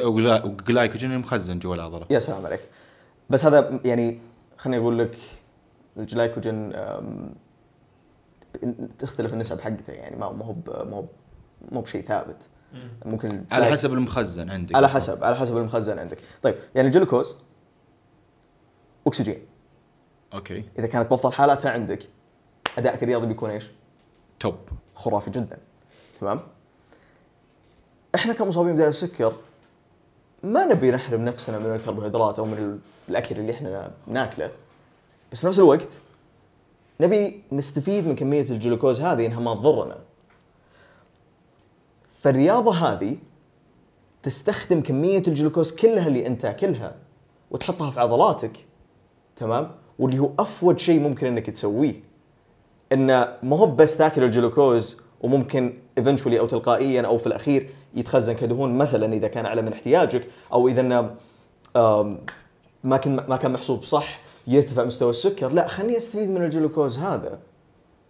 والجلايكوجين 0.06 1.12
المخزن 1.12 1.60
جوا 1.60 1.76
العضله 1.76 2.06
يا 2.10 2.20
سلام 2.20 2.46
عليك. 2.46 2.62
بس 3.30 3.46
هذا 3.46 3.80
يعني 3.86 4.20
خليني 4.58 4.82
أقول 4.82 5.00
لك 5.00 5.18
الجلايكوجين 5.98 6.74
تختلف 9.00 9.34
النسب 9.34 9.60
حقته 9.62 9.94
يعني 9.94 10.16
ما 10.16 10.32
ما 10.32 10.46
هو 10.46 10.54
ب- 10.54 10.70
ما 10.70 10.98
هو 10.98 11.06
ما 11.72 11.78
هو 11.78 11.82
بشيء 11.82 12.02
ثابت. 12.06 12.38
مم. 12.74 12.90
ممكن 13.06 13.44
على 13.52 13.66
حسب 13.66 13.94
المخزن 13.94 14.50
عندك 14.50 14.76
على 14.76 14.86
أصلاً. 14.86 14.98
حسب 15.02 15.24
على 15.24 15.36
حسب 15.36 15.58
المخزن 15.58 16.00
عندك. 16.00 16.18
طيب 16.44 16.56
يعني 16.76 16.88
الجلوكوز 16.88 17.36
أكسجين. 19.08 19.38
أوكي. 20.34 20.64
إذا 20.80 20.88
كانت 20.88 21.10
بافضل 21.10 21.32
حالاتها 21.34 21.72
عندك 21.72 22.00
ادائك 22.78 23.04
الرياضي 23.04 23.26
بيكون 23.28 23.50
إيش؟ 23.50 23.68
توب. 24.40 24.56
خرافي 24.96 25.30
جدا. 25.32 25.58
تمام؟ 26.22 26.40
إحنا 28.16 28.34
كمصابين 28.34 28.76
بداء 28.76 28.88
السكر 28.88 29.34
ما 30.44 30.66
نبي 30.66 30.92
نحرم 30.92 31.26
نفسنا 31.26 31.60
من 31.60 31.76
الكربوهيدرات 31.76 32.40
أو 32.40 32.46
من 32.46 32.54
ال- 32.58 32.80
الأكل 33.10 33.40
اللي 33.40 33.52
إحنا 33.52 33.92
ناكله. 34.08 34.52
بس 35.32 35.40
في 35.40 35.48
نفس 35.48 35.60
الوقت 35.60 35.88
نبي 37.02 37.44
نستفيد 37.52 38.08
من 38.08 38.16
كمية 38.16 38.42
الجلوكوز 38.50 39.02
هذه 39.02 39.26
إنها 39.26 39.40
ما 39.40 39.54
تضرنا. 39.54 39.98
فالرياضة 42.22 42.74
هذه 42.76 43.18
تستخدم 44.24 44.82
كمية 44.82 45.24
الجلوكوز 45.28 45.76
كلها 45.76 46.08
اللي 46.08 46.28
أنت 46.28 46.42
تاكلها 46.42 46.96
وتحطها 47.52 47.92
في 47.92 48.00
عضلاتك 48.00 48.66
تمام؟ 49.36 49.72
واللي 50.00 50.20
هو 50.20 50.30
افوج 50.40 50.80
شيء 50.80 51.00
ممكن 51.00 51.28
إنك 51.28 51.50
تسويه. 51.50 52.07
إنه 52.94 53.28
ما 53.44 53.58
هو 53.58 53.66
بس 53.66 53.98
تاكل 53.98 54.24
الجلوكوز 54.24 55.02
وممكن 55.22 55.74
eventually 55.98 56.40
أو 56.40 56.48
تلقائيا 56.48 57.02
أو 57.02 57.18
في 57.18 57.28
الأخير 57.28 57.70
يتخزن 57.96 58.34
كدهون 58.34 58.78
مثلا 58.78 59.14
إذا 59.14 59.28
كان 59.28 59.46
أعلى 59.46 59.62
من 59.62 59.74
احتياجك 59.74 60.28
أو 60.54 60.68
إذا 60.68 60.82
إنه 60.82 61.16
ما 62.84 62.98
كان 62.98 63.16
ما 63.28 63.38
كان 63.38 63.52
محسوب 63.52 63.84
صح 63.84 64.20
يرتفع 64.48 64.84
مستوى 64.84 65.10
السكر 65.10 65.50
لا 65.50 65.68
خليني 65.68 65.98
أستفيد 65.98 66.30
من 66.30 66.44
الجلوكوز 66.44 66.98
هذا 66.98 67.40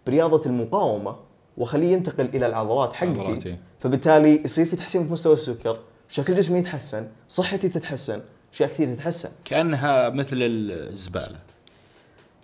برياضة 0.06 0.46
المقاومة 0.46 1.16
وأخليه 1.56 1.92
ينتقل 1.92 2.24
إلى 2.34 2.46
العضلات 2.46 2.94
عضلات، 3.02 3.26
حقتي. 3.26 3.48
إيه. 3.48 3.58
فبالتالي 3.80 4.42
يصير 4.44 4.66
في 4.66 4.76
تحسين 4.76 5.06
في 5.06 5.12
مستوى 5.12 5.32
السكر 5.32 5.78
شكل 6.08 6.34
جسمي 6.34 6.58
يتحسن 6.58 7.08
صحتي 7.28 7.68
تتحسن 7.68 8.20
أشياء 8.52 8.68
كثير 8.68 8.94
تتحسن. 8.94 9.28
كأنها 9.44 10.10
مثل 10.10 10.36
الزبالة. 10.40 11.38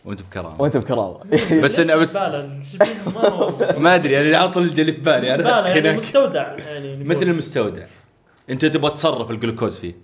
وانت 0.04 0.22
بكرامة. 0.22 0.62
وانت 0.62 0.76
بكرامة. 0.76 1.18
بس 1.64 1.80
إنه 1.80 1.96
بس 1.96 2.16
ما 3.84 3.94
أدري 3.94 4.12
يعني 4.12 4.34
على 4.34 4.48
طول 4.48 4.62
اللي 4.62 4.92
في 4.92 5.00
بالي 5.00 5.34
أنا 5.34 5.68
يعني 5.68 5.80
هناك. 5.80 5.96
مستودع 5.96 6.52
يعني. 6.58 7.04
مثل 7.10 7.22
المستودع. 7.22 7.84
أنت 8.50 8.64
تبغى 8.64 8.90
تصرف 8.90 9.30
الجلوكوز 9.30 9.78
فيه. 9.78 9.94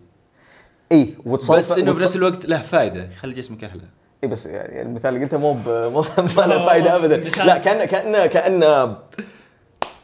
اي 0.93 1.15
وتصرف 1.25 1.59
بس 1.59 1.79
إنه 1.79 1.93
بنفس 1.93 2.17
الوقت 2.17 2.47
له 2.47 2.59
فائده 2.59 3.11
يخلي 3.13 3.35
جسمك 3.35 3.65
أحلى. 3.65 3.83
اي 4.25 4.29
بس 4.29 4.47
يعني 4.47 4.83
المثال 4.83 5.15
اللي 5.15 5.25
قلته 5.25 5.39
مو 5.39 5.53
ب- 5.53 5.69
مو 5.93 6.05
ما 6.37 6.43
له 6.47 6.67
فائده 6.67 6.97
ابدا. 6.97 7.17
لا 7.17 7.59
كان 7.59 7.85
كان 7.85 8.27
كان 8.27 8.61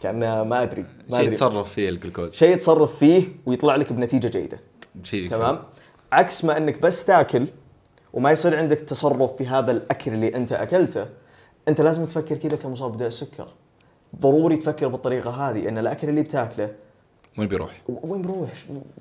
كان 0.03 0.19
ما 0.43 0.63
أدري 0.63 0.83
ما 1.11 1.17
شيء 1.17 1.21
أدري. 1.27 1.35
تصرف 1.35 1.73
فيه 1.73 1.89
الجلوكوز. 1.89 2.35
شيء 2.35 2.57
تصرف 2.57 2.99
فيه 2.99 3.29
ويطلع 3.47 3.77
لك 3.77 3.93
بنتيجة 3.93 4.29
جيدة. 4.29 4.59
شيء 5.03 5.31
تمام؟ 5.31 5.59
عكس 6.13 6.45
ما 6.45 6.57
إنك 6.57 6.79
بس 6.83 7.05
تاكل 7.05 7.47
وما 8.17 8.31
يصير 8.31 8.57
عندك 8.57 8.81
تصرف 8.81 9.37
في 9.37 9.47
هذا 9.47 9.73
الأكل 9.73 10.13
اللي 10.13 10.37
أنت 10.37 10.53
أكلته 10.53 11.07
أنت 11.69 11.81
لازم 11.81 12.07
تفكر 12.07 12.37
كذا 12.37 12.57
كمصاب 12.57 12.93
بداء 12.93 13.09
السكر. 13.09 13.49
ضروري 14.21 14.57
تفكر 14.57 14.89
بالطريقة 14.89 15.31
هذه 15.31 15.69
إن 15.69 15.79
الأكل 15.79 16.09
اللي 16.09 16.23
بتاكله 16.23 16.73
وين 17.39 17.49
بيروح؟ 17.49 17.83
وين 17.89 18.23
بروح 18.23 18.51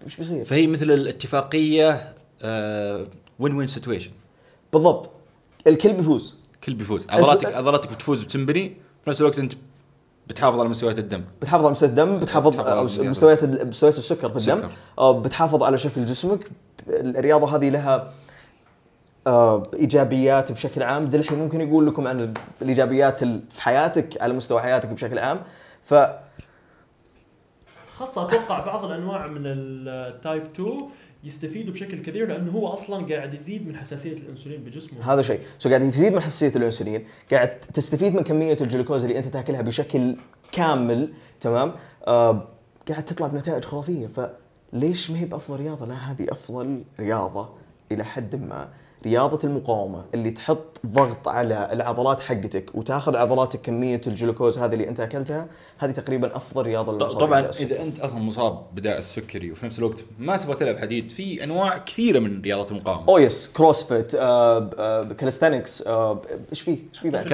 إيش 0.06 0.16
بيصير؟ 0.18 0.44
فهي 0.44 0.68
مثل 0.68 0.92
الاتفاقية 0.92 2.14
win 3.40 3.56
win 3.56 3.68
situation 3.68 4.12
بالضبط. 4.74 5.10
الكل 5.68 5.94
بيفوز. 5.94 6.36
كل 6.64 6.74
بيفوز. 6.74 7.08
عضلاتك 7.10 7.56
عضلاتك 7.56 7.92
بتفوز 7.94 8.24
وتنبني 8.24 8.70
في 9.04 9.10
نفس 9.10 9.22
الوقت 9.22 9.40
أنت 9.40 9.54
بتحافظ 10.28 10.60
على 10.60 10.70
مستويات 10.70 11.00
الدم. 11.00 11.22
بتحافظ 11.42 11.64
على 11.64 11.72
مستوى 11.72 11.90
الدم 11.90 12.20
بتحافظ 12.20 12.48
بتحافظ 12.48 12.70
على 12.70 12.84
مستويات 12.84 13.10
مستويات 13.10 13.44
مستويات 13.44 13.98
السكر 13.98 14.40
في 14.40 14.52
الدم. 14.52 14.70
آه، 15.00 15.20
بتحافظ 15.20 15.64
على 15.64 15.78
شكل 15.78 16.06
جسمك. 16.06 16.40
الرياضة 16.88 17.56
هذه 17.56 17.70
لها 17.70 18.14
إيجابيات 19.28 20.52
بشكل 20.52 20.84
عام. 20.84 21.06
دلحين 21.10 21.40
ممكن 21.40 21.62
يقول 21.62 21.88
لكم 21.88 22.08
عن 22.08 22.34
الإيجابيات 22.62 23.24
ال- 23.24 23.42
في 23.52 23.62
حياتك 23.62 24.22
على 24.22 24.34
مستوى 24.34 24.62
حياتك 24.62 24.90
بشكل 24.90 25.20
عام. 25.20 25.42
ف 25.84 25.94
خاصة 27.96 28.24
أتوقع 28.28 28.66
بعض 28.66 28.86
الأنواع 28.86 29.28
من 29.28 29.42
الـ 29.46 29.65
type 29.65 30.44
2 30.44 30.90
يستفيدوا 31.24 31.74
بشكل 31.74 31.98
كبير 31.98 32.28
لأنه 32.28 32.52
هو 32.52 32.68
أصلا 32.68 33.16
قاعد 33.16 33.34
يزيد 33.34 33.68
من 33.68 33.76
حساسية 33.78 34.14
الأنسولين 34.18 34.64
بجسمه. 34.64 35.14
هذا 35.14 35.22
شيء. 35.22 35.40
so 35.60 35.70
قاعد 35.70 35.82
يزيد 35.82 36.14
من 36.14 36.20
حساسية 36.20 36.56
الأنسولين 36.58 37.06
قاعد 37.32 37.60
تستفيد 37.60 38.16
من 38.16 38.22
كمية 38.24 38.58
الجلوكوز 38.62 39.04
اللي 39.04 39.18
أنت 39.18 39.28
تاكلها 39.28 39.62
بشكل 39.62 40.16
كامل 40.52 41.14
تمام؟ 41.42 41.72
آه 42.08 42.48
قاعد 42.90 43.06
تطلع 43.06 43.28
بنتائج 43.28 43.64
خرافية. 43.66 44.08
فليش 44.08 45.12
ما 45.12 45.20
هي 45.20 45.26
بأفضل 45.26 45.60
رياضة؟ 45.60 45.86
لا 45.86 45.94
هذه 45.96 46.26
أفضل 46.30 46.84
رياضة 47.00 47.50
إلى 47.92 48.04
حد 48.04 48.36
ما. 48.36 48.68
رياضة 49.06 49.40
المقاومة 49.44 50.06
اللي 50.14 50.32
تحط 50.32 50.80
ضغط 50.86 51.28
على 51.28 51.70
العضلات 51.74 52.20
حقتك 52.20 52.76
وتاخذ 52.76 53.16
عضلاتك 53.16 53.62
كمية 53.62 54.02
الجلوكوز 54.08 54.58
هذه 54.60 54.74
اللي 54.74 54.88
انت 54.90 55.00
أكلتها 55.00 55.48
هذه 55.78 55.92
تقريبا 55.92 56.36
أفضل 56.36 56.68
للمصابين 56.68 57.18
طبعا. 57.18 57.40
إذا 57.60 57.82
أنت 57.82 58.00
أصلا 58.00 58.20
مصاب 58.20 58.62
بداء 58.76 58.98
السكري 58.98 59.52
وفي 59.52 59.66
نفس 59.66 59.80
الوقت 59.80 60.06
ما 60.20 60.38
تبغى 60.38 60.56
تلعب 60.56 60.78
حديد 60.78 61.12
في 61.12 61.44
أنواع 61.44 61.78
كثيرة 61.78 62.20
من 62.20 62.42
رياضات 62.42 62.72
المقاومة 62.72 63.10
أو 63.10 63.18
yes 63.18 63.52
CrossFit 63.54 64.16
آه 64.16 64.70
آه 64.80 65.04
calisthenics 65.04 65.88
آه 65.88 66.22
إيش 66.52 66.62
فيه؟ 66.62 66.78
إيش 66.94 67.00
فيه 67.00 67.10
بعد؟ 67.10 67.26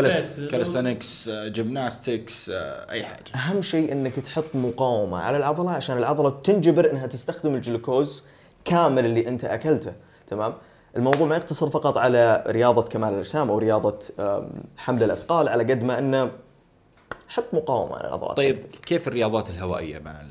calisthenics 0.51 1.29
gymnastics 1.29 2.51
أي 2.89 3.03
حاجة 3.03 3.23
أهم 3.35 3.61
شيء 3.61 3.91
إنك 3.91 4.13
تحط 4.15 4.45
مقاومة 4.53 5.17
على 5.17 5.37
العضلة 5.37 5.71
عشان 5.71 5.97
العضلة 5.97 6.29
تنجبر 6.43 6.91
إنها 6.91 7.07
تستخدم 7.07 7.55
الجلوكوز 7.55 8.25
كامل 8.65 9.05
اللي 9.05 9.27
أنت 9.27 9.45
أكلته 9.45 9.93
تمام 10.29 10.53
الموضوع 10.97 11.27
ما 11.27 11.35
يقتصر 11.35 11.69
فقط 11.69 11.97
على 11.97 12.43
رياضة 12.47 12.81
كمال 12.81 13.13
الأجسام 13.13 13.49
أو 13.49 13.57
رياضة 13.57 13.99
آم، 14.19 14.49
حمل 14.77 15.03
الأثقال 15.03 15.49
على 15.49 15.63
قد 15.63 15.83
ما 15.83 15.99
إنه 15.99 16.31
حط 17.27 17.53
مقاومة 17.53 17.95
على 17.95 18.07
العضلات 18.07 18.37
طيب 18.37 18.55
حقتك. 18.55 18.85
كيف 18.85 19.07
الرياضات 19.07 19.49
الهوائية 19.49 19.99
مع 19.99 20.21
ال... 20.21 20.27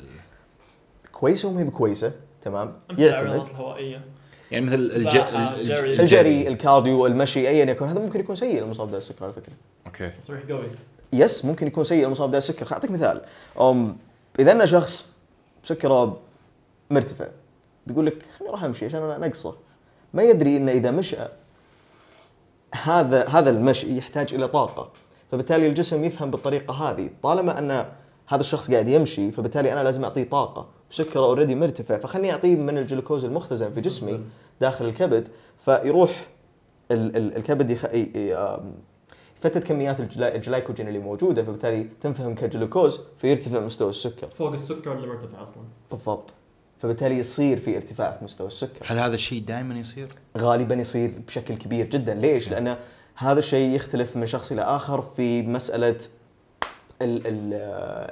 كويسة 1.12 1.48
وما 1.48 1.60
هي 1.60 1.64
بكويسة 1.64 2.12
تمام؟ 2.42 2.72
يعتمد. 2.90 3.26
الرياضات 3.26 3.50
الهوائية. 3.50 4.04
يعني 4.50 4.66
مثل 4.66 4.74
الج... 4.74 5.10
سباحة، 5.10 5.54
الج... 5.54 5.72
جري. 5.72 6.00
الجري. 6.00 6.48
الكارديو 6.48 7.06
المشي 7.06 7.48
ايا 7.48 7.64
يكن 7.64 7.88
هذا 7.88 8.00
ممكن 8.00 8.20
يكون 8.20 8.36
سيء 8.36 8.60
للمصاب 8.60 8.88
بداء 8.88 8.98
السكر 8.98 9.24
على 9.24 9.32
فكرة. 9.32 9.52
okay. 9.86 10.10
تصريح 10.10 10.40
قوي. 10.48 10.66
yes 11.12 11.44
ممكن 11.44 11.66
يكون 11.66 11.84
سيء 11.84 12.04
المصاب 12.06 12.28
بداء 12.28 12.38
السكر. 12.38 12.66
خل 12.66 12.72
أعطيك 12.72 12.90
مثال. 12.90 13.20
أم 13.60 13.96
إذا 14.38 14.52
أنا 14.52 14.66
شخص 14.66 15.12
سكره 15.64 16.20
مرتفع 16.90 17.26
بيقول 17.86 18.06
لك 18.06 18.14
خليني 18.38 18.48
أروح 18.50 18.64
أمشي 18.64 18.86
عشان 18.86 19.02
أنا 19.02 19.26
نقصه. 19.26 19.54
ما 20.14 20.22
يدري 20.22 20.56
انه 20.56 20.72
إذا 20.72 20.90
مشى 20.90 21.16
هذا 22.82 23.28
هذا 23.28 23.50
المشي 23.50 23.98
يحتاج 23.98 24.34
إلى 24.34 24.48
طاقة. 24.48 24.90
فبالتالي 25.32 25.66
الجسم 25.66 26.04
يفهم 26.04 26.30
بالطريقة 26.30 26.74
هذه. 26.74 27.10
طالما 27.22 27.58
أن 27.58 27.70
هذا 28.26 28.40
الشخص 28.40 28.70
قاعد 28.70 28.88
يمشي 28.88 29.30
فبالتالي 29.30 29.72
أنا 29.72 29.84
لازم 29.84 30.04
أعطيه 30.04 30.24
طاقة. 30.24 30.66
سكره 30.90 31.20
اوريدي 31.20 31.54
مرتفع. 31.54 31.98
فخلني 31.98 32.32
أعطيه 32.32 32.56
من 32.56 32.78
الجلوكوز 32.78 33.24
المختزن 33.24 33.70
في 33.70 33.80
جسمي. 33.80 34.20
داخل 34.60 34.84
الكبد. 34.84 35.28
فيروح 35.58 36.26
ال- 36.90 37.16
ال- 37.16 37.36
الكبد 37.36 37.70
يخ... 37.70 37.84
يفتت 39.36 39.64
كميات 39.64 40.00
الجلا... 40.00 40.34
الجلايكوجين 40.34 40.88
اللي 40.88 40.98
موجودة. 40.98 41.42
فبالتالي 41.42 41.86
تنفهم 42.00 42.34
كجلوكوز 42.34 43.00
فيرتفع 43.18 43.60
مستوى 43.60 43.90
السكر. 43.90 44.28
فوق 44.28 44.52
السكر 44.52 44.92
اللي 44.92 45.06
مرتفع 45.06 45.42
أصلا. 45.42 45.62
بالضبط. 45.90 46.34
فبالتالي 46.82 47.18
يصير 47.18 47.60
في 47.60 47.76
ارتفاع 47.76 48.10
في 48.10 48.24
مستوى 48.24 48.46
السكر 48.46 48.86
هل 48.86 48.98
هذا 48.98 49.14
الشيء 49.14 49.42
دائما 49.42 49.74
يصير؟ 49.74 50.08
غالبا 50.38 50.74
يصير 50.74 51.12
بشكل 51.26 51.54
كبير 51.54 51.86
جدا 51.86 52.14
ليش 52.14 52.50
لأن 52.50 52.76
هذا 53.14 53.38
الشيء 53.38 53.74
يختلف 53.76 54.16
من 54.16 54.26
شخص 54.26 54.52
إلى 54.52 54.62
آخر 54.62 55.02
في 55.02 55.42
مسألة 55.42 55.96
ال 57.02 57.26
ال 57.26 57.54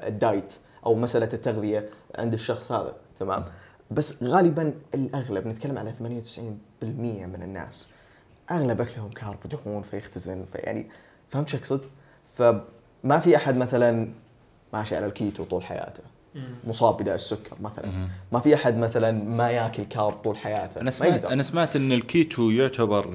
الدايت 0.08 0.54
أو 0.86 0.94
مسألة 0.94 1.28
التغذية 1.32 1.88
عند 2.18 2.32
الشخص 2.32 2.72
هذا 2.72 2.94
تمام 3.20 3.44
بس 3.90 4.22
غالبا 4.22 4.74
الأغلب 4.94 5.46
نتكلم 5.46 5.78
على 5.78 5.92
98% 5.92 5.98
من 6.84 7.42
الناس 7.42 7.88
أغلب 8.50 8.80
أكلهم 8.80 9.10
carb 9.10 9.38
دهون 9.44 9.82
فيختزن 9.82 10.44
فيعني 10.52 10.86
فهمت 11.30 11.48
شو 11.48 11.56
أقصد؟ 11.56 11.80
فما 12.36 13.18
في 13.20 13.36
أحد 13.36 13.56
مثلا 13.56 14.08
ماشي 14.72 14.96
على 14.96 15.06
الكيتو 15.06 15.44
طول 15.44 15.62
حياته. 15.62 16.02
مصاب 16.66 16.96
بداء 16.96 17.14
السكر 17.14 17.56
مثلا. 17.60 18.08
ما 18.32 18.40
في 18.40 18.54
أحد 18.54 18.76
مثلا 18.76 19.12
ما 19.12 19.50
ياكل 19.50 19.84
carb 19.84 20.12
طول 20.12 20.36
حياته 20.36 20.80
أنا 20.80 20.90
سمعت. 20.90 21.24
أنا 21.24 21.42
سمعت 21.42 21.76
إن 21.76 21.92
الكيتو 21.92 22.50
يعتبر 22.50 23.06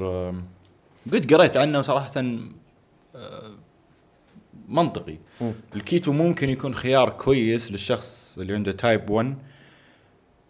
قد 1.14 1.34
قريت 1.34 1.58
عنه 1.58 1.82
صراحة 1.82 2.22
منطقي 4.70 5.18
مم. 5.42 5.54
الكيتو 5.76 6.12
ممكن 6.12 6.50
يكون 6.50 6.76
خيار 6.76 7.10
كويس 7.10 7.72
للشخص 7.72 8.38
اللي 8.38 8.54
عنده 8.54 8.72
type 8.72 9.10
1 9.10 9.38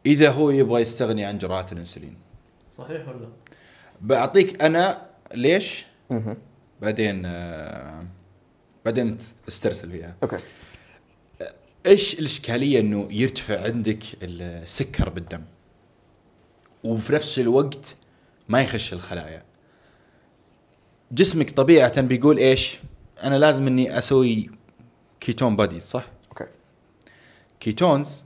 إذا 0.05 0.31
هو 0.31 0.49
يبغى 0.49 0.81
يستغني 0.81 1.25
عن 1.25 1.37
جرعات 1.37 1.71
الإنسولين 1.73 2.15
صحيح 2.77 3.07
ولا 3.09 3.17
لا؟ 3.17 3.29
بعطيك 4.01 4.63
أنا 4.63 5.01
ليش. 5.33 5.85
بعدين 6.81 7.21
آه، 7.25 8.03
بعدين 8.85 9.17
استرسل 9.47 9.91
فيها 9.91 10.15
أوكي 10.23 10.37
إيش 11.85 12.19
الإشكالية 12.19 12.79
إنه 12.79 13.07
يرتفع 13.11 13.63
عندك 13.63 14.03
السكر 14.23 15.09
بالدم؟ 15.09 15.43
وفي 16.83 17.13
نفس 17.13 17.39
الوقت 17.39 17.95
ما 18.49 18.61
يخش 18.61 18.93
الخلايا. 18.93 19.43
جسمك 21.11 21.51
طبيعة 21.51 22.01
بيقول 22.01 22.37
إيش؟ 22.37 22.79
أنا 23.23 23.35
لازم 23.35 23.67
إني 23.67 23.97
أسوي 23.97 24.49
ketone 25.19 25.55
body 25.55 25.79
صح؟ 25.79 26.07
okay. 26.29 26.45
ketones 27.59 28.23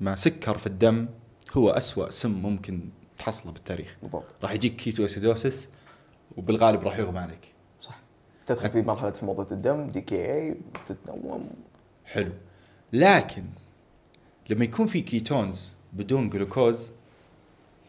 مع 0.00 0.14
سكر 0.14 0.58
في 0.58 0.66
الدم 0.66 1.08
هو 1.52 1.70
أسوأ 1.70 2.10
سم 2.10 2.30
ممكن 2.30 2.80
تحصله 3.18 3.52
بالتاريخ. 3.52 3.96
بالضبط. 4.02 4.24
راح 4.42 4.52
يجيك 4.52 4.76
ketoacidosis 4.76 5.68
وبالغالب 6.36 6.82
راح 6.84 6.98
يغمى 6.98 7.18
عليك. 7.18 7.52
صح. 7.80 7.98
تدخل 8.46 8.70
في 8.70 8.82
مرحلة 8.82 9.12
حموضة 9.20 9.46
الدم 9.54 9.90
DKA 9.90 10.56
تتنوم 10.88 11.50
حلو. 12.04 12.32
لكن 12.92 13.44
لما 14.50 14.64
يكون 14.64 14.86
في 14.86 15.00
ketones 15.00 15.72
بدون 15.92 16.30
جلوكوز 16.30 16.92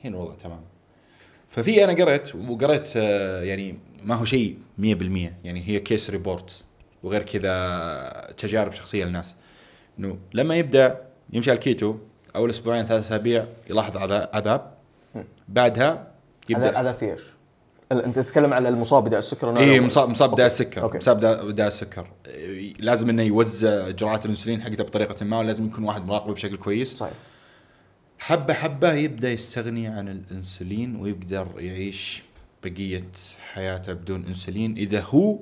هنا 0.03 0.17
الوضع 0.17 0.35
تمام 0.35 0.61
ففي 1.47 1.83
أنا 1.83 1.93
قريت 2.03 2.35
وقريت 2.35 2.93
آه، 2.97 3.41
يعني 3.43 3.75
ما 4.03 4.15
هو 4.15 4.25
شيء 4.25 4.57
100% 4.79 4.83
يعني 4.83 5.67
هي 5.67 5.79
case 5.79 6.09
report 6.09 6.63
وغير 7.03 7.23
كذا 7.23 8.33
تجارب 8.37 8.71
شخصية 8.71 9.05
للناس 9.05 9.35
إنه 9.99 10.17
لما 10.33 10.55
يبدأ 10.55 11.01
يمشي 11.33 11.49
على 11.51 11.57
الكيتو 11.57 11.95
أول 12.35 12.49
أسبوعين 12.49 12.85
ثلاث 12.85 13.01
أسابيع 13.01 13.45
يلاحظ 13.69 13.97
عذا- 13.97 14.29
عذاب. 14.33 14.73
بعدها 15.49 16.07
يبدأ 16.49 16.79
هذا 16.81 16.93
في 16.93 17.11
إيش؟ 17.11 17.21
أنت 17.91 18.19
تتكلم 18.19 18.53
على 18.53 18.69
المصاب 18.69 19.03
بداء 19.03 19.19
السكر 19.19 19.57
اي؟ 19.57 19.79
مصاب 19.79 20.09
مصاب 20.09 20.31
بداء. 20.31 20.47
السكر. 20.47 20.97
مصاب 20.97 21.17
بداء 21.17 21.47
بداء 21.47 21.67
السكر 21.67 22.07
إيه، 22.27 22.73
لازم 22.79 23.09
إنه 23.09 23.23
يوزع 23.23 23.89
جرعات 23.89 24.25
الإنسولين 24.25 24.61
حقته 24.61 24.83
بطريقة 24.83 25.25
ما 25.25 25.39
ولازم 25.39 25.65
يكون 25.65 25.83
واحد 25.83 26.05
مراقبه 26.05 26.33
بشكل 26.33 26.57
كويس 26.57 26.95
صحيح 26.95 27.13
حبه 28.19 28.53
حبة 28.53 28.93
يبدأ 28.93 29.31
يستغني 29.31 29.87
عن 29.87 30.07
الإنسولين 30.07 30.95
ويقدر 30.95 31.47
يعيش 31.57 32.23
بقية 32.63 33.11
حياته 33.53 33.93
بدون 33.93 34.25
إنسولين 34.25 34.77
إذا 34.77 35.01
هو 35.01 35.39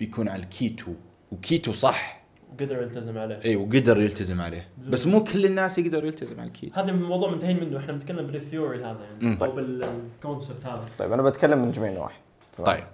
بيكون 0.00 0.28
على 0.28 0.42
الكيتو 0.42 0.92
وكيتو 1.32 1.72
صح 1.72 2.21
وقدر 2.52 2.82
يلتزم 2.82 3.18
عليه. 3.18 3.38
اي 3.44 3.56
وقدر 3.56 4.00
يلتزم 4.00 4.40
عليه. 4.40 4.68
بس 4.88 5.06
مو 5.06 5.24
كل 5.24 5.46
الناس 5.46 5.78
يقدروا 5.78 6.06
يلتزم 6.06 6.40
على 6.40 6.48
الكيتو 6.48 6.80
هذا 6.80 6.90
الموضوع 6.90 7.30
منتهين 7.30 7.60
منه. 7.60 7.78
إحنا 7.78 7.92
بنتكلم 7.92 8.26
بال 8.26 8.39
theory 8.39 8.78
هذا 8.78 8.98
مم. 9.20 9.28
يعني 9.28 9.44
أو 9.44 9.52
بال 9.52 9.77
concept 9.77 10.66
هذا. 10.66 10.84
طيب 10.98 11.12
أنا 11.12 11.22
بتكلم 11.22 11.58
من 11.58 11.72
جميع 11.72 11.90
النواحي؟ 11.90 12.20
طيب. 12.64 12.84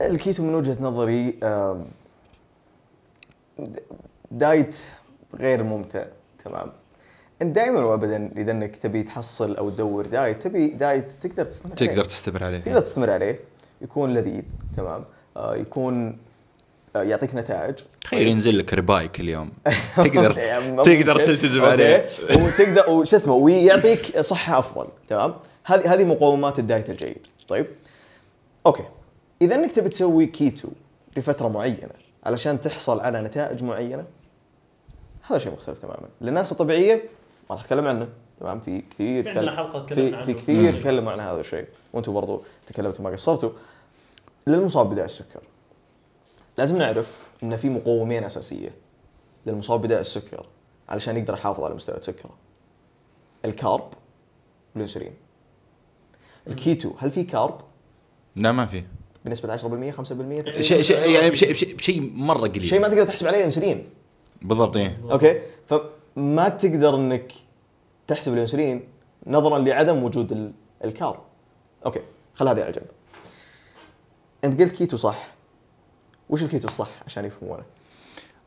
الكيتو 0.00 0.42
من 0.42 0.54
وجهة 0.54 0.76
نظري 0.80 1.38
diet 4.30 4.76
غير 5.34 5.62
ممتع. 5.62 6.04
تمام. 6.44 6.72
أنت 7.42 7.54
دائما 7.54 7.80
وابدا 7.80 8.30
إذا 8.36 8.52
إنك 8.52 8.76
تبي 8.76 9.02
تحصل 9.02 9.56
أو 9.56 9.70
تدور 9.70 10.06
diet 10.06 10.42
تبي 10.42 10.68
diet 10.68 11.12
تقدر 11.22 11.44
تستمر 11.44 11.74
عليه. 11.74 11.86
تقدر 11.86 12.04
تستمر 12.04 12.44
عليه. 12.44 12.60
تقدر 12.60 12.80
تستمر 12.80 13.10
عليه. 13.10 13.38
يكون 13.80 14.14
لذيذ. 14.14 14.42
تمام. 14.76 15.04
آه 15.36 15.56
يكون 15.56 16.18
يعطيك 16.94 17.34
نتائج. 17.34 17.74
تخيل 18.00 18.28
ينزل 18.28 18.58
لك 18.58 18.74
rib-eye 18.74 19.08
كل 19.08 19.28
يوم 19.28 19.52
تقدر 19.96 20.30
تقدر. 20.84 21.24
تلتزم. 21.24 21.64
عليه. 21.64 22.06
وتقدر 22.30 22.90
وش 22.90 23.14
اسمه 23.14 23.34
ويعطيك 23.34 24.20
صحة 24.20 24.58
أفضل. 24.58 24.86
تمام؟ 25.08 25.34
هذه 25.64 25.94
هذه 25.94 26.04
مقومات 26.04 26.58
ال 26.58 26.64
diet 26.64 26.90
الجيد. 26.90 27.26
طيب؟ 27.48 27.66
okay. 28.66 28.84
إذا 29.42 29.54
إنك 29.54 29.72
تبي 29.72 29.88
تسوي 29.88 30.26
كيتو 30.26 30.68
لفترة 31.16 31.48
معينة 31.48 31.90
علشان 32.24 32.60
تحصل 32.60 33.00
على 33.00 33.22
نتائج 33.22 33.64
معينة 33.64 34.04
هذا 35.22 35.38
شيء 35.38 35.52
مختلف 35.52 35.78
تماما. 35.78 36.08
للناس 36.20 36.52
الطبيعية 36.52 36.94
ما 37.50 37.56
راح 37.56 37.64
أتكلم 37.64 37.86
عنه. 37.86 38.08
تمام؟ 38.40 38.60
في 38.60 38.82
كثير 38.90 39.22
في 39.22 39.28
عندنا 39.28 39.56
حلقة 39.56 39.86
تكلمنا 39.86 40.10
في 40.10 40.16
عنه. 40.16 40.24
في 40.24 40.34
كثير 40.34 40.72
تكلموا 40.72 41.12
عن 41.12 41.20
هذا 41.20 41.40
الشيء. 41.40 41.66
وأنتم 41.92 42.12
برضو 42.12 42.42
تكلمتوا 42.66 43.04
ما 43.04 43.10
قصرتوا. 43.10 43.50
للمصاب 44.46 44.90
بداء 44.90 45.04
السكر. 45.04 45.40
لازم 46.58 46.78
نعرف 46.78 47.26
إن 47.42 47.56
في 47.56 47.68
مقومين 47.68 48.24
أساسية 48.24 48.70
للمصاب 49.46 49.80
بداء 49.82 50.00
السكر 50.00 50.46
علشان 50.88 51.16
يقدر 51.16 51.34
يحافظ 51.34 51.64
على 51.64 51.74
مستوى 51.74 51.96
سكره 52.00 52.30
ال 53.44 53.53
carb 53.53 53.88
والإنسولين. 54.74 55.12
الكيتو 56.46 56.92
هل 56.98 57.10
في 57.10 57.24
carb؟ 57.24 57.60
لا 58.36 58.52
ما 58.52 58.66
في. 58.66 58.84
بنسبة 59.24 59.56
10% 59.56 59.60
5% 59.92 60.60
شيء 60.60 60.82
شيء 60.82 61.10
يعني 61.10 61.30
بشيء 61.30 61.50
بشيء 61.52 61.74
بشيء 61.76 62.12
مرة 62.14 62.48
قليل. 62.48 62.64
شيء 62.64 62.80
ما 62.80 62.88
تقدر 62.88 63.06
تحسب 63.06 63.26
عليه 63.26 63.44
إنسولين. 63.44 63.90
بالضبط 64.42 64.76
إيه. 64.76 64.96
okay؟ 65.10 65.42
فما 65.66 66.48
تقدر 66.48 66.94
إنك 66.94 67.32
تحسب 68.06 68.32
الإنسولين 68.32 68.88
نظرا 69.26 69.58
لعدم 69.58 70.02
وجود 70.02 70.32
ال- 70.32 70.52
ال 70.84 70.90
carb. 70.90 71.20
okay 71.86 72.00
خل 72.34 72.48
هذه 72.48 72.62
على 72.62 72.72
جنب. 72.72 72.86
أنت 74.44 74.60
قلت 74.60 74.72
كيتو 74.72 74.96
صح؟ 74.96 75.33
وش 76.30 76.42
الكيتو 76.42 76.68
الصح 76.68 76.88
عشان 77.06 77.24
يفهمونه؟ 77.24 77.62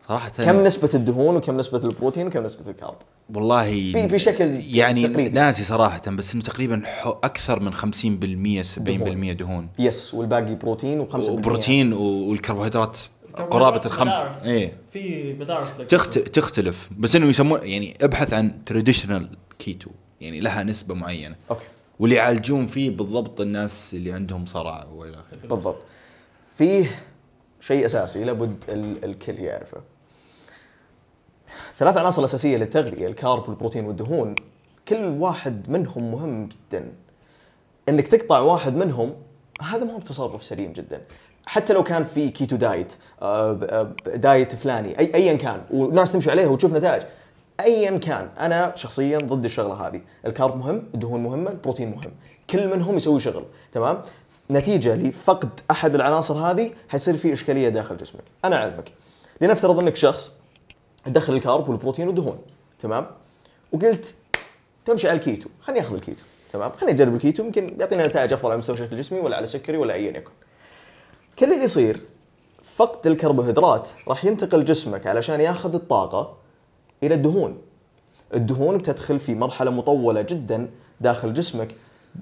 صراحة 0.07 0.29
كم 0.29 0.63
نسبة 0.63 0.89
الدهون 0.93 1.35
وكم 1.35 1.57
نسبة 1.57 1.77
البروتين 1.77 2.27
وكم 2.27 2.43
نسبة 2.43 2.71
ال 2.71 2.75
carb؟ 2.75 2.95
والله 3.35 3.93
بشكل 4.07 4.45
يعني 4.75 5.07
تقريبي. 5.07 5.29
ناسي 5.29 5.63
صراحة 5.63 6.01
بس 6.11 6.33
إنه 6.33 6.43
تقريبا 6.43 6.81
حو- 6.85 7.09
أكثر 7.23 7.59
من 7.59 7.73
50% 7.73 8.63
70% 8.63 9.33
دهون. 9.33 9.67
yes 9.79 10.13
والباقي 10.13 10.55
بروتين 10.55 11.07
و5% 11.07 11.15
وبروتين 11.29 11.93
و- 11.93 12.01
والكربوهيدرات 12.29 12.97
قرابة 13.33 13.81
الخمس. 13.85 14.45
إيه. 14.45 14.73
في 14.93 15.33
مدارس. 15.33 15.67
تخت... 15.87 16.19
تختلف. 16.19 16.89
بس 16.97 17.15
إنه 17.15 17.25
يسمون 17.27 17.59
يعني 17.63 17.93
أبحث 18.01 18.33
عن 18.33 18.65
traditional 18.65 19.29
keto 19.59 19.89
يعني 20.21 20.39
لها 20.39 20.63
نسبة 20.63 20.95
معينة. 20.95 21.35
okay. 21.51 21.63
واللي 21.99 22.15
يعالجون 22.15 22.65
فيه 22.67 22.89
بالضبط 22.89 23.41
الناس 23.41 23.93
اللي 23.93 24.11
عندهم 24.13 24.45
صرع 24.45 24.85
وإلى 24.95 25.13
آخره. 25.13 25.47
بالضبط. 25.47 25.77
فيه 26.55 26.99
شيء 27.67 27.85
أساسي 27.85 28.23
لابد 28.23 28.63
ال- 28.69 29.05
الكل 29.05 29.39
يعرفه. 29.39 29.77
ثلاث 31.75 31.97
عناصر 31.97 32.25
اساسيه 32.25 32.57
للتغذية 32.57 33.07
ال 33.07 33.16
carb 33.16 33.49
والبروتين 33.49 33.85
والدهون 33.85 34.35
كل 34.87 35.05
واحد 35.05 35.69
منهم 35.69 36.11
مهم 36.11 36.49
جدا. 36.49 36.91
إنك 37.89 38.07
تقطع 38.07 38.39
واحد 38.39 38.75
منهم 38.75 39.13
هذا 39.61 39.83
ما 39.83 39.93
هو 39.93 39.97
بتصرف 39.97 40.43
سليم 40.43 40.73
جدا. 40.73 41.01
حتى 41.45 41.73
لو 41.73 41.83
كان 41.83 42.03
في 42.03 42.29
keto 42.29 42.55
diet 42.55 42.93
diet 44.15 44.55
فلاني 44.55 44.99
اي 44.99 45.15
ايا 45.15 45.37
كان 45.37 45.61
وناس 45.71 46.11
تمشي 46.11 46.31
عليه 46.31 46.47
وتشوف 46.47 46.73
نتائج. 46.73 47.01
ايا 47.59 47.97
كان 47.97 48.29
أنا 48.39 48.75
شخصيا 48.75 49.17
ضد 49.17 49.45
الشغلة 49.45 49.87
هذه. 49.87 50.01
ال 50.25 50.32
carb 50.32 50.57
مهم 50.57 50.83
الدهون 50.93 51.23
مهمة 51.23 51.51
البروتين 51.51 51.91
مهم. 51.91 52.11
كل 52.49 52.67
منهم 52.67 52.95
يسوي 52.95 53.19
شغل 53.19 53.45
تمام؟ 53.73 54.01
نتيجة 54.51 54.95
لفقد 54.95 55.49
أحد 55.71 55.95
العناصر 55.95 56.33
هذه 56.33 56.71
حيصير 56.89 57.17
في 57.17 57.33
إشكالية 57.33 57.69
داخل 57.69 57.97
جسمك. 57.97 58.23
أنا 58.45 58.55
اعلمك 58.55 58.91
لنفترض 59.41 59.79
إنك 59.79 59.95
شخص 59.95 60.31
تدخل 61.05 61.33
ال 61.33 61.40
carb 61.40 61.69
والبروتين 61.69 62.07
والدهون 62.07 62.39
تمام؟ 62.79 63.07
وقلت 63.71 64.15
تمشي 64.85 65.09
على 65.09 65.17
الكيتو 65.17 65.49
خليني 65.61 65.81
أخذ 65.81 65.95
الكيتو 65.95 66.23
تمام؟ 66.53 66.71
خليني 66.71 66.95
أجرب 66.95 67.15
الكيتو 67.15 67.43
يمكن 67.43 67.75
يعطينا 67.79 68.07
نتائج 68.07 68.33
أفضل 68.33 68.49
على 68.49 68.57
مستوى 68.57 68.73
الشكل 68.73 68.93
الجسمي 68.93 69.19
ولا 69.19 69.37
على 69.37 69.47
سكري 69.47 69.77
ولا 69.77 69.93
ايا 69.93 70.17
يكن. 70.17 70.31
كل 71.39 71.53
اللي 71.53 71.63
يصير 71.63 72.01
فقد 72.63 73.07
الكربوهيدرات 73.07 73.89
راح 74.07 74.25
ينتقل 74.25 74.65
جسمك 74.65 75.07
علشان 75.07 75.41
ياخذ 75.41 75.73
الطاقة 75.73 76.37
إلى 77.03 77.15
الدهون. 77.15 77.57
الدهون 78.33 78.77
بتدخل 78.77 79.19
في 79.19 79.35
مرحلة 79.35 79.71
مطولة 79.71 80.21
جدا 80.21 80.69
داخل 81.01 81.33
جسمك. 81.33 81.75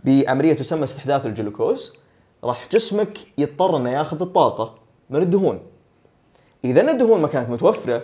بعمليه 0.04 0.54
تسمى 0.54 0.84
استحداث 0.84 1.26
الجلوكوز. 1.26 2.05
راح 2.46 2.68
جسمك 2.72 3.18
يضطر 3.38 3.78
إنه 3.78 3.90
ياخذ 3.90 4.22
الطاقة 4.22 4.76
من 5.10 5.22
الدهون. 5.22 5.60
إذا 6.66 6.92
الدهون 6.92 7.22
ما 7.22 7.28
كانت 7.28 7.50
متوفرة 7.50 8.04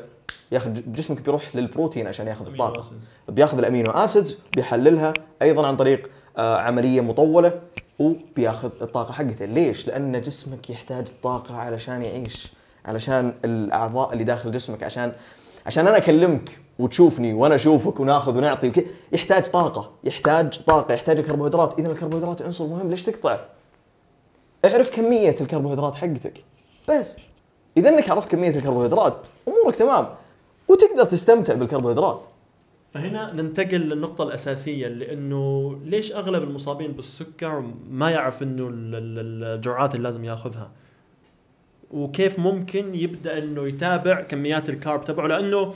ياخذ 0.52 0.70
جسمك 0.88 1.22
بيروح 1.22 1.56
للبروتين 1.56 2.08
عشان 2.08 2.28
ياخذ 2.28 2.46
الطاقة. 2.48 2.84
بياخذ 3.30 3.58
الأمينو 3.58 3.92
أسيدز 3.92 4.40
بيحللها 4.56 5.14
أيضا 5.42 5.68
عن 5.68 5.78
طريق 5.78 6.10
آه، 6.38 6.58
عملية 6.58 7.02
مطولة 7.02 7.62
وبياخذ 8.00 8.72
الطاقة 8.82 9.12
حقته. 9.12 9.46
ليش؟ 9.46 9.88
لأن 9.88 10.22
جسمك 10.22 10.70
يحتاج 10.70 11.08
الطاقة 11.08 11.56
علشان 11.56 12.02
يعيش 12.02 12.54
علشان 12.86 13.34
الأعضاء 13.46 14.14
اللي 14.14 14.24
داخل 14.24 14.52
جسمك 14.52 14.84
عشان 14.84 15.12
عشان 15.66 15.88
أنا 15.88 15.98
أكلمك 15.98 16.60
وتشوفني 16.80 17.34
وأنا 17.34 17.56
أشوفك 17.56 18.00
وناخذ 18.00 18.38
ونعطي 18.38 18.70
وكي 18.70 18.86
يحتاج 19.12 19.46
طاقة 19.46 19.92
يحتاج 20.04 20.60
طاقة 20.68 20.94
يحتاج 20.94 21.20
الكربوهيدرات. 21.20 21.80
إذا 21.80 21.92
الكربوهيدرات 21.92 22.42
عنصر 22.42 22.68
مهم 22.68 22.90
ليش 22.90 23.04
تقطع 23.04 23.40
اعرف 24.66 24.96
كمية 24.96 25.36
الكربوهيدرات 25.42 25.96
حقتك. 25.96 26.44
بس. 26.90 27.18
إذا 27.78 27.90
إنك 27.90 28.10
عرفت 28.10 28.32
كمية 28.32 28.50
الكربوهيدرات 28.50 29.28
أمورك 29.48 29.76
تمام. 29.76 30.08
وتقدر 30.68 31.04
تستمتع 31.04 31.54
بالكربوهيدرات. 31.54 32.22
فهنا 32.94 33.34
ننتقل 33.34 33.78
للنقطة 33.78 34.24
الأساسية 34.24 34.88
لأنه 34.88 35.78
ليش 35.86 36.12
أغلب 36.12 36.44
المصابين 36.44 36.92
بالسكر 36.92 37.64
ما 37.90 38.12
يعرف 38.12 38.44
إنه 38.44 38.68
ال- 38.68 38.96
ال- 38.96 39.44
الجرعات 39.56 39.96
اللي 39.96 40.04
لازم 40.04 40.26
ياخذها؟ 40.26 40.72
وكيف 41.92 42.40
ممكن 42.40 42.96
يبدأ 42.96 43.38
إنه 43.38 43.68
يتابع 43.68 44.22
كميات 44.22 44.70
الكارب 44.70 45.04
تبعه؟ 45.04 45.28
لأنه 45.28 45.74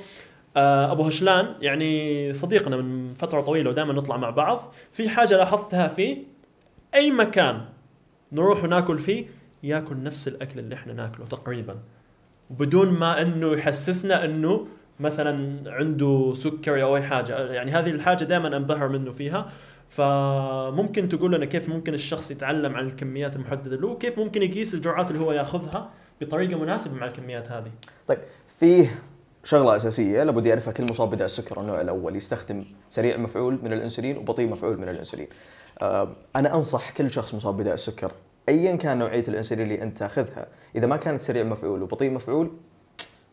آه، 0.57 0.91
أبو 0.91 1.03
هشلان 1.03 1.55
يعني 1.61 2.33
صديقنا 2.33 2.77
من 2.77 3.13
فترة 3.13 3.41
طويلة 3.41 3.69
ودائما 3.69 3.93
نطلع 3.93 4.17
مع 4.17 4.29
بعض 4.29 4.73
في 4.91 5.09
حاجة 5.09 5.37
لاحظتها 5.37 5.87
فيه 5.87 6.17
أي 6.95 7.11
مكان. 7.11 7.61
نروح 8.31 8.63
وناكل 8.63 8.99
فيه 8.99 9.25
ياكل 9.63 10.03
نفس 10.03 10.27
الأكل 10.27 10.59
اللي 10.59 10.75
إحنا 10.75 10.93
ناكله 10.93 11.25
تقريبا. 11.25 11.77
وبدون 12.49 12.91
ما 12.91 13.21
إنه 13.21 13.51
يحسسنا 13.51 14.25
إنه 14.25 14.67
مثلا 14.99 15.61
عنده 15.71 16.33
سكري 16.33 16.83
أو 16.83 16.95
أي 16.95 17.03
حاجة. 17.03 17.51
يعني 17.51 17.71
هذه 17.71 17.89
الحاجة 17.89 18.23
دائما 18.23 18.57
أنبهر 18.57 18.89
منه 18.89 19.11
فيها. 19.11 19.51
فممكن 19.89 21.09
تقول 21.09 21.33
لنا 21.33 21.45
كيف 21.45 21.69
ممكن 21.69 21.93
الشخص 21.93 22.31
يتعلم 22.31 22.75
عن 22.75 22.87
الكميات 22.87 23.35
المحددة 23.35 23.75
له؟ 23.75 23.87
وكيف 23.87 24.19
ممكن 24.19 24.43
يقيس 24.43 24.73
الجرعات 24.73 25.11
اللي 25.11 25.21
هو 25.21 25.31
ياخذها 25.31 25.89
بطريقة 26.21 26.59
مناسبة 26.59 26.95
مع 26.95 27.05
الكميات 27.05 27.51
هذه؟ 27.51 27.71
طيب 28.07 28.19
فيه 28.59 28.99
شغلة 29.43 29.75
أساسية 29.75 30.23
لابد 30.23 30.45
يعرفها 30.45 30.73
كل 30.73 30.83
مصاب 30.83 31.09
بداء 31.09 31.25
السكر 31.25 31.61
النوع 31.61 31.81
الأول 31.81 32.15
يستخدم 32.15 32.65
سريع 32.89 33.17
مفعول 33.17 33.59
من 33.63 33.73
الإنسولين 33.73 34.17
وبطيء 34.17 34.49
مفعول 34.49 34.77
من 34.77 34.89
الإنسولين. 34.89 35.27
آه، 35.81 36.09
أنا 36.35 36.55
أنصح 36.55 36.91
كل 36.91 37.11
شخص 37.11 37.33
مصاب 37.33 37.57
بداء 37.57 37.73
السكر 37.73 38.11
ايا 38.49 38.75
كان 38.75 38.97
نوعية 38.97 39.23
الانسولين 39.27 39.63
اللي 39.63 39.81
أنت 39.81 39.97
تاخذها، 39.97 40.47
إذا 40.75 40.87
ما 40.87 40.97
كانت 40.97 41.21
سريع 41.21 41.43
مفعول 41.43 41.81
وبطيء 41.81 42.11
مفعول 42.11 42.51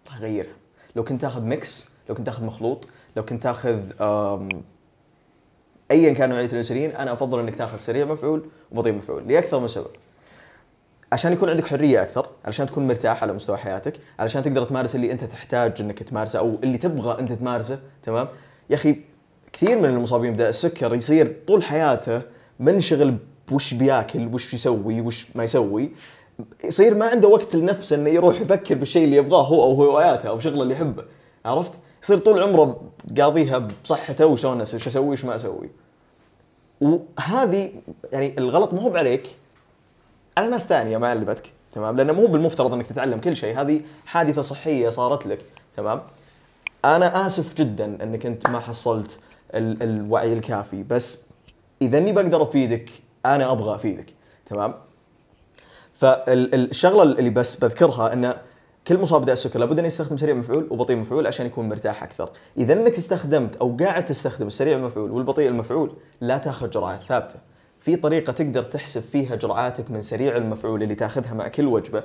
راح 0.06 0.20
غيرها. 0.20 0.52
لو 0.96 1.04
كنت 1.04 1.20
تاخذ 1.20 1.42
ميكس، 1.42 1.92
لو 2.08 2.14
كنت 2.14 2.26
تاخذ 2.26 2.44
مخلوط، 2.44 2.88
لو 3.16 3.24
كنت 3.24 3.42
تاخذ 3.42 3.82
ايا 5.90 6.12
كان 6.12 6.30
نوعية 6.30 6.46
الانسولين 6.46 6.90
أنا 6.90 7.12
أفضل 7.12 7.40
إنك 7.40 7.56
تاخذ 7.56 7.76
سريع 7.76 8.04
مفعول 8.04 8.44
وبطيء 8.72 8.92
مفعول 8.92 9.28
لأكثر 9.28 9.60
من 9.60 9.66
سبب. 9.66 9.90
عشان 11.12 11.32
يكون 11.32 11.50
عندك 11.50 11.66
حرية 11.66 12.02
أكثر، 12.02 12.26
علشان 12.44 12.66
تكون 12.66 12.86
مرتاح 12.86 13.22
على 13.22 13.32
مستوى 13.32 13.56
حياتك، 13.56 14.00
علشان 14.18 14.42
تقدر 14.42 14.64
تمارس 14.64 14.94
اللي 14.94 15.12
أنت 15.12 15.24
تحتاج 15.24 15.80
إنك 15.80 16.02
تمارسه 16.02 16.38
أو 16.38 16.58
اللي 16.62 16.78
تبغى 16.78 17.20
أنت 17.20 17.32
تمارسه، 17.32 17.80
تمام؟ 18.02 18.28
يا 18.70 18.74
أخي 18.74 18.96
كثير 19.52 19.78
من 19.78 19.84
المصابين 19.84 20.32
بداء 20.32 20.48
السكر 20.48 20.94
يصير 20.94 21.36
طول 21.46 21.62
حياته 21.62 22.22
منشغل 22.62 23.16
بوش 23.48 23.74
بياكل، 23.74 24.34
وش 24.34 24.54
يسوي، 24.54 25.00
وش 25.00 25.36
ما 25.36 25.44
يسوي، 25.44 25.90
يصير 26.64 26.94
ما 26.94 27.06
عنده 27.06 27.28
وقت 27.28 27.56
لنفسه 27.56 27.96
إنه 27.96 28.10
يروح 28.10 28.40
يفكر 28.40 28.74
بالشيء 28.74 29.04
اللي 29.04 29.16
يبغاه 29.16 29.42
هو 29.42 29.62
أو 29.62 29.74
هواياته 29.74 30.28
أو 30.28 30.38
شغلة 30.38 30.62
اللي 30.62 30.74
يحبه، 30.74 31.04
عرفت؟ 31.44 31.72
يصير 32.02 32.18
طول 32.18 32.42
عمره 32.42 32.80
قاضيها 33.18 33.68
بصحته 33.84 34.26
وشلون 34.26 34.60
إيش 34.60 34.74
أسوي 34.88 35.08
وش 35.08 35.24
ما 35.24 35.34
أسوي. 35.34 35.70
وهذه 36.80 37.72
يعني 38.12 38.38
الغلط 38.38 38.72
مو 38.72 38.80
هو 38.80 38.96
عليك 38.96 39.26
على 40.36 40.48
ناس 40.48 40.66
ثانية 40.66 40.98
ما 40.98 41.08
علمتك 41.08 41.52
تمام 41.72 41.96
لأنه 41.96 42.12
مو 42.12 42.26
بالمفترض 42.26 42.72
إنك 42.72 42.86
تتعلم 42.86 43.18
كل 43.20 43.36
شيء 43.36 43.60
هذه 43.60 43.80
حادثة 44.06 44.42
صحية 44.42 44.88
صارت 44.88 45.26
لك 45.26 45.40
تمام 45.76 46.02
أنا 46.84 47.26
آسف 47.26 47.54
جدا 47.54 47.84
إنك 48.02 48.26
أنت 48.26 48.50
ما 48.50 48.60
حصلت 48.60 49.18
ال- 49.54 49.82
الوعي 49.82 50.32
الكافي 50.32 50.82
بس 50.82 51.26
إذا 51.82 51.98
إني 51.98 52.12
بقدر 52.12 52.42
أفيدك 52.42 52.90
أنا 53.26 53.52
أبغى 53.52 53.74
أفيدك 53.74 54.06
تمام 54.46 54.74
فالشغلة 55.94 57.02
اللي 57.02 57.30
بس 57.30 57.56
بذكرها 57.64 58.12
إن 58.12 58.34
كل 58.88 58.98
مصاب 58.98 59.22
بداء 59.22 59.32
السكر 59.32 59.58
لابد 59.58 59.78
انه 59.78 59.86
يستخدم 59.86 60.16
سريع 60.16 60.34
مفعول 60.34 60.66
وبطيء 60.70 60.96
مفعول 60.96 61.26
عشان 61.26 61.46
يكون 61.46 61.68
مرتاح 61.68 62.02
أكثر. 62.02 62.30
إذا 62.56 62.72
إنك 62.72 62.98
استخدمت 62.98 63.56
أو 63.56 63.76
قاعد 63.80 64.04
تستخدم 64.04 64.46
السريع 64.46 64.76
المفعول 64.76 65.10
والبطيء 65.10 65.48
المفعول 65.48 65.92
لا 66.20 66.38
تأخذ 66.38 66.70
جرعات 66.70 67.02
ثابتة. 67.02 67.34
في 67.80 67.96
طريقة 67.96 68.32
تقدر 68.32 68.62
تحسب 68.62 69.00
فيها 69.00 69.36
جرعاتك 69.36 69.90
من 69.90 70.00
سريع 70.00 70.36
المفعول 70.36 70.82
اللي 70.82 70.94
تأخذها 70.94 71.34
مع 71.34 71.48
كل 71.48 71.66
وجبة 71.66 72.02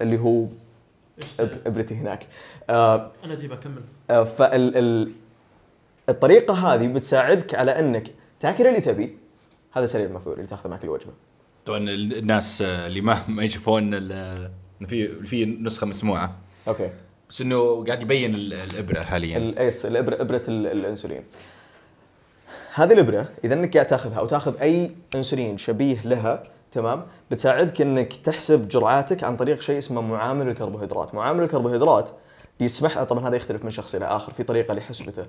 اللي 0.00 0.18
هو 0.20 0.44
إبرتي 1.66 1.94
هناك. 1.94 2.26
آه 2.70 3.10
أنا 3.24 3.32
أجيب 3.32 3.52
أكمل 3.52 3.82
آه، 4.10 4.24
فال 4.24 4.76
ال- 4.76 5.12
الطريقة 6.08 6.54
هذه 6.54 6.86
بتساعدك 6.88 7.54
على 7.54 7.78
إنك 7.78 8.10
تاكل 8.40 8.66
اللي 8.66 8.80
تبي. 8.80 9.16
هذا 9.72 9.86
سريع 9.86 10.06
المفعول 10.06 10.36
اللي 10.36 10.46
تاخذه 10.46 10.70
مع 10.70 10.76
كل 10.76 10.88
وجبه. 10.88 11.12
طبعا 11.66 11.78
ال- 11.78 12.18
الناس 12.18 12.62
آه، 12.62 12.86
اللي 12.86 13.00
ما 13.00 13.18
ما 13.28 13.42
يشوفون 13.44 13.94
إنه 13.94 14.50
في 14.88 15.24
في 15.26 15.44
نسخة 15.44 15.86
مسموعة. 15.86 16.36
أوكي. 16.68 16.90
بس 17.30 17.40
إنه 17.40 17.84
قاعد 17.84 18.02
يبين 18.02 18.34
ال- 18.34 18.52
الإبرة 18.54 19.00
حاليا. 19.02 19.38
اللي 19.38 19.86
هي 19.86 19.97
الإبرة 19.97 20.20
إبرة 20.22 20.42
ال- 20.48 20.66
الإنسولين. 20.66 21.22
هذه 22.74 22.92
الإبرة 22.92 23.28
إذا 23.44 23.54
إنك 23.54 23.74
قاعد 23.74 23.86
تاخذها 23.86 24.18
أو 24.18 24.26
تاخذ 24.26 24.60
أي 24.60 24.90
إنسولين 25.14 25.58
شبيه 25.58 26.00
لها 26.06 26.42
تمام؟ 26.72 27.06
بتساعدك 27.30 27.80
إنك 27.80 28.12
تحسب 28.12 28.68
جرعاتك 28.68 29.24
عن 29.24 29.36
طريق 29.36 29.60
شيء 29.60 29.78
اسمه 29.78 30.00
معامل 30.00 30.48
الكربوهيدرات، 30.48 31.14
معامل 31.14 31.42
الكربوهيدرات 31.44 32.10
بيسمح 32.60 33.02
طبعا 33.02 33.28
هذا 33.28 33.36
يختلف 33.36 33.64
من 33.64 33.70
شخص 33.70 33.94
إلى 33.94 34.04
آخر 34.04 34.32
في 34.32 34.42
طريقة 34.42 34.74
لحسبته. 34.74 35.22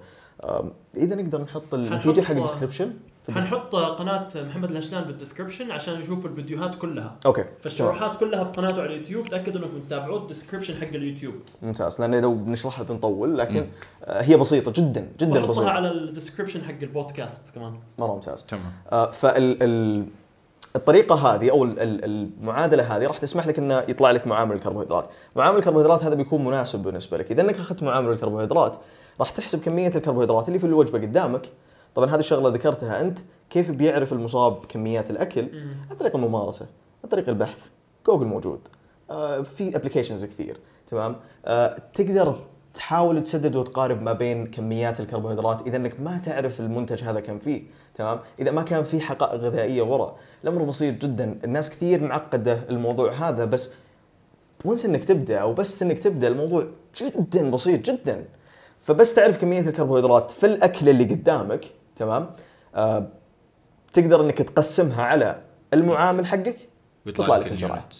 إذا 0.97 1.15
نقدر 1.15 1.41
نحط 1.41 1.73
الفيديو 1.73 2.23
حق 2.23 2.31
ال 2.35 2.40
description 2.40 2.93
حنحط 3.31 3.75
قناة 3.75 4.27
محمد 4.35 4.71
الهشلان 4.71 5.03
بال 5.03 5.14
description 5.14 5.71
عشان 5.71 6.01
يشوفوا 6.01 6.29
الفيديوهات 6.29 6.75
كلها. 6.75 7.15
أوكي 7.25 7.45
فالشروحات 7.61 8.15
كلها 8.15 8.43
بقناته 8.43 8.81
على 8.81 8.93
اليوتيوب 8.93 9.27
تأكدوا 9.27 9.61
إنكم 9.61 9.79
تتابعوا 9.87 10.19
ال 10.19 10.24
description 10.24 10.75
حق 10.75 10.87
اليوتيوب. 10.87 11.35
ممتاز 11.61 12.01
لأن 12.01 12.15
لو 12.21 12.35
بنشرحها 12.35 12.83
بنطول 12.83 13.37
لكن 13.37 13.67
آه، 14.03 14.21
هي 14.21 14.37
بسيطة 14.37 14.71
جدا 14.71 15.07
جدا 15.19 15.45
بسيطة. 15.45 15.69
على 15.69 15.91
ال 15.91 15.97
description 15.97 16.63
حق 16.63 16.79
البودكاست 16.81 17.55
كمان. 17.55 17.73
مرة 17.99 18.15
ممتاز. 18.15 18.43
تمام. 18.43 18.71
آه، 18.91 19.11
فال 19.11 19.63
ال- 19.63 20.05
الطريقة 20.77 21.15
هذه 21.15 21.51
أو 21.51 21.63
ال- 21.63 21.79
ال- 21.79 22.05
المعادلة 22.05 22.97
هذه 22.97 23.07
راح 23.07 23.17
تسمح 23.17 23.47
لك 23.47 23.59
إنه 23.59 23.83
يطلع 23.87 24.11
لك 24.11 24.27
معامل 24.27 24.55
الكربوهيدرات، 24.55 25.09
معامل 25.35 25.57
الكربوهيدرات 25.57 26.03
هذا 26.03 26.15
بيكون 26.15 26.45
مناسب 26.45 26.83
بالنسبة 26.83 27.17
لك، 27.17 27.31
إذا 27.31 27.41
إنك 27.41 27.55
أخذت 27.55 27.83
معامل 27.83 28.11
الكربوهيدرات 28.11 28.77
راح 29.19 29.29
تحسب 29.29 29.61
كمية 29.61 29.91
الكربوهيدرات 29.95 30.47
اللي 30.47 30.59
في 30.59 30.65
الوجبة 30.65 30.99
قدامك، 30.99 31.49
طبعا 31.95 32.09
هذه 32.09 32.19
الشغلة 32.19 32.49
ذكرتها 32.49 33.01
أنت، 33.01 33.19
كيف 33.49 33.71
بيعرف 33.71 34.13
المصاب 34.13 34.65
كميات 34.65 35.11
الأكل؟ 35.11 35.47
عن 35.91 35.95
طريق 35.99 36.15
الممارسة، 36.15 36.65
عن 37.03 37.09
طريق 37.09 37.29
البحث، 37.29 37.69
جوجل 38.07 38.25
موجود، 38.25 38.59
آه، 39.09 39.41
في 39.41 39.75
applications 39.75 40.25
كثير، 40.25 40.57
تمام؟ 40.91 41.15
آه، 41.45 41.77
تقدر 41.93 42.35
تحاول 42.73 43.23
تسدد 43.23 43.55
وتقارب 43.55 44.01
ما 44.01 44.13
بين 44.13 44.47
كميات 44.47 44.99
الكربوهيدرات 44.99 45.67
إذا 45.67 45.77
إنك 45.77 45.99
ما 45.99 46.17
تعرف 46.17 46.59
المنتج 46.59 47.03
هذا 47.03 47.19
كم 47.19 47.39
فيه. 47.39 47.63
تمام؟ 47.97 48.19
إذا 48.39 48.51
ما 48.51 48.61
كان 48.61 48.83
في 48.83 49.01
حقائق 49.01 49.33
غذائية 49.41 49.81
ورا 49.81 50.15
الأمر 50.43 50.63
بسيط 50.63 51.05
جدا. 51.05 51.39
الناس 51.43 51.69
كثير 51.69 52.03
معقدة 52.03 52.59
الموضوع 52.69 53.13
هذا 53.13 53.45
بس 53.45 53.73
وانس 54.65 54.85
إنك 54.85 55.03
تبدأ 55.03 55.37
أو 55.37 55.53
بس 55.53 55.81
إنك 55.81 55.99
تبدأ 55.99 56.27
الموضوع 56.27 56.67
جدا 57.01 57.51
بسيط 57.51 57.81
جدا. 57.81 58.25
فبس 58.81 59.13
تعرف 59.13 59.37
كمية 59.37 59.59
الكربوهيدرات 59.59 60.31
في 60.31 60.45
الأكل 60.45 60.89
اللي 60.89 61.03
قدامك 61.03 61.65
تمام؟ 61.95 62.29
آه 62.75 63.07
تقدر 63.93 64.21
إنك 64.21 64.37
تقسمها 64.37 65.03
على 65.03 65.41
المعامل 65.73 66.25
حقك 66.25 66.57
بيطلع 67.05 67.25
تطلع 67.25 67.37
لك 67.37 67.47
اليونت 67.47 67.93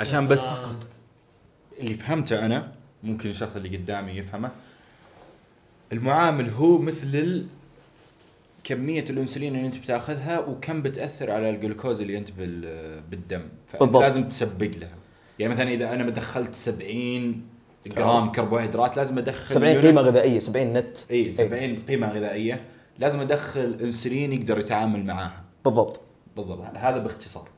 عشان 0.00 0.28
بس 0.28 0.66
اللي 1.80 1.94
فهمته 1.94 2.46
أنا 2.46 2.72
ممكن 3.02 3.30
الشخص 3.30 3.56
اللي 3.56 3.76
قدامي 3.76 4.12
يفهمه 4.12 4.50
المعامل 5.92 6.50
هو 6.50 6.78
مثل 6.78 7.46
ال... 8.70 8.76
كمية 8.76 9.04
الإنسولين 9.10 9.54
اللي 9.56 9.66
أنت 9.66 9.78
بتاخذها 9.78 10.38
وكم 10.38 10.82
بتأثر 10.82 11.30
على 11.30 11.50
الجلوكوز 11.50 12.00
اللي 12.00 12.18
أنت 12.18 12.30
بال... 12.30 13.00
بالدم. 13.10 13.42
بالضبط. 13.80 14.02
لازم 14.02 14.28
تسبق 14.28 14.70
لها. 14.80 14.88
يعني 15.38 15.54
مثلا 15.54 15.68
إذا 15.68 15.94
أنا 15.94 16.10
دخلت 16.10 16.54
70 16.54 17.42
جرام 17.86 18.32
كربوهيدرات 18.32 18.96
لازم 18.96 19.18
أدخل 19.18 19.54
70 19.54 19.72
unit- 19.74 19.86
قيمة 19.86 20.00
غذائية 20.00 20.38
70 20.38 20.72
unit. 20.72 20.96
إي 21.10 21.32
70 21.32 21.76
قيمة 21.88 22.12
غذائية. 22.12 22.60
لازم 22.98 23.20
أدخل 23.20 23.78
إنسولين 23.82 24.32
يقدر 24.32 24.58
يتعامل 24.58 25.06
معاها. 25.06 25.42
بالضبط. 25.64 26.00
بالضبط. 26.36 26.64
هذا 26.74 26.98
باختصار. 26.98 27.48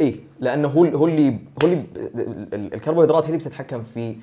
إي 0.00 0.20
لأنه 0.40 0.68
هو 0.68 0.84
هو 0.84 1.06
اللي 1.06 1.38
هو 1.62 1.66
اللي 1.66 1.78
ال- 2.14 2.54
ال- 2.54 2.74
الكربوهيدرات 2.74 3.22
هي 3.24 3.26
اللي 3.26 3.38
بتتحكم 3.38 3.82
في 3.94 4.16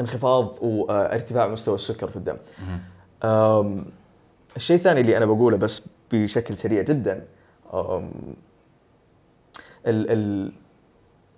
انخفاض 0.00 0.58
وارتفاع 0.62 1.48
مستوى 1.48 1.74
السكر 1.74 2.10
في 2.10 2.16
الدم. 2.16 2.36
الشيء 4.56 4.76
الثاني 4.76 5.00
اللي 5.00 5.16
أنا 5.16 5.26
بقوله 5.26 5.56
بس 5.56 5.88
بشكل 6.12 6.58
سريع 6.58 6.82
جدا 6.82 7.26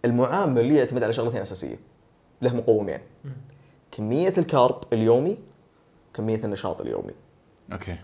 المعامل 0.04 0.72
يعتمد 0.72 1.02
على 1.02 1.12
شغلتين 1.12 1.40
أساسية 1.40 1.76
له 2.42 2.54
مقومين. 2.56 2.98
كمية 3.92 4.32
ال 4.38 4.47
carb 4.47 4.84
اليومي 4.92 5.36
كمية 6.14 6.40
النشاط 6.44 6.80
اليومي. 6.80 7.12
أوكي. 7.72 7.96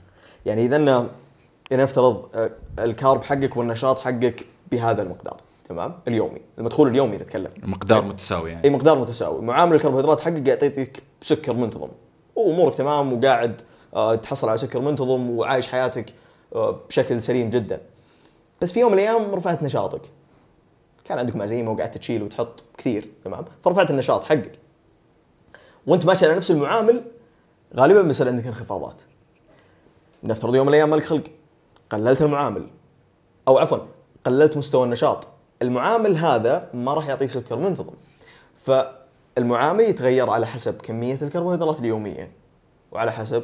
يعني 0.47 0.67
إذا 0.67 0.77
إن- 0.77 1.07
إذا 1.73 1.83
نفترض 1.83 2.29
آه، 2.35 2.51
ال 2.79 2.88
carb 2.88 3.23
حقك 3.23 3.57
والنشاط 3.57 3.99
حقك 3.99 4.47
بهذا 4.73 5.03
المقدار 5.03 5.41
تمام؟ 5.69 5.99
اليومي. 6.09 6.41
المدخول 6.59 6.89
اليومي 6.89 7.17
نتكلم. 7.17 7.51
مقدار 7.63 8.05
متساوي 8.05 8.49
إي 8.51 8.55
يعني 8.55 8.71
مقدار 8.71 8.99
متساوي. 8.99 9.43
معامل 9.43 9.75
الكربوهيدرات 9.77 10.21
حقك 10.21 10.49
يعطيك 10.49 11.03
سكر 11.21 11.53
منتظم. 11.53 11.89
وأمورك 12.37 12.75
تمام 12.75 13.13
وقاعد 13.13 13.61
تحصل 14.23 14.49
على 14.49 14.59
سكر 14.59 14.81
منتظم 14.81 15.31
وعايش 15.31 15.69
حياتك 15.69 16.15
آه، 16.55 16.81
بشكل 16.89 17.23
سليم 17.23 17.51
جدا. 17.51 17.81
بس 18.63 18.73
في 18.73 18.81
يوم 18.81 18.93
من 18.93 18.99
الأيام 18.99 19.35
رفعت 19.35 19.63
نشاطك. 19.63 20.01
كان 21.05 21.19
عندكم 21.19 21.43
عزيمه 21.43 21.71
وقعدت 21.71 21.99
تشيل 21.99 22.23
وتحط 22.23 22.65
كثير 22.79 23.09
تمام؟ 23.25 23.45
فرفعت 23.65 23.91
النشاط 23.91 24.25
حقك. 24.25 24.59
وأنت 25.87 26.07
ماشي 26.07 26.27
على 26.27 26.37
نفس 26.37 26.51
المعامل 26.51 27.03
غالبا 27.77 28.03
بيصير 28.03 28.29
عندك 28.29 28.47
انخفاضات. 28.47 29.03
نفترض 30.23 30.55
يوم 30.55 30.67
من 30.67 30.73
الأيام 30.73 30.91
مالك 30.91 31.05
خلق. 31.05 31.25
قللت 31.91 32.23
المعامل. 32.23 32.67
أو 33.49 33.59
عفوا 33.59 33.79
قللت 34.27 34.57
مستوى 34.57 34.85
النشاط. 34.85 35.27
المعامل 35.63 36.17
هذا 36.17 36.71
ما 36.75 36.95
راح 36.95 37.09
يعطيك 37.09 37.31
سكر 37.31 37.57
منتظم. 37.57 37.95
فالمعامل 38.65 39.85
يتغير 39.85 40.31
على 40.31 40.47
حسب 40.47 40.81
كمية 40.81 41.19
الكربوهيدرات 41.23 41.81
اليومية. 41.81 42.31
وعلى 42.93 43.13
حسب 43.13 43.43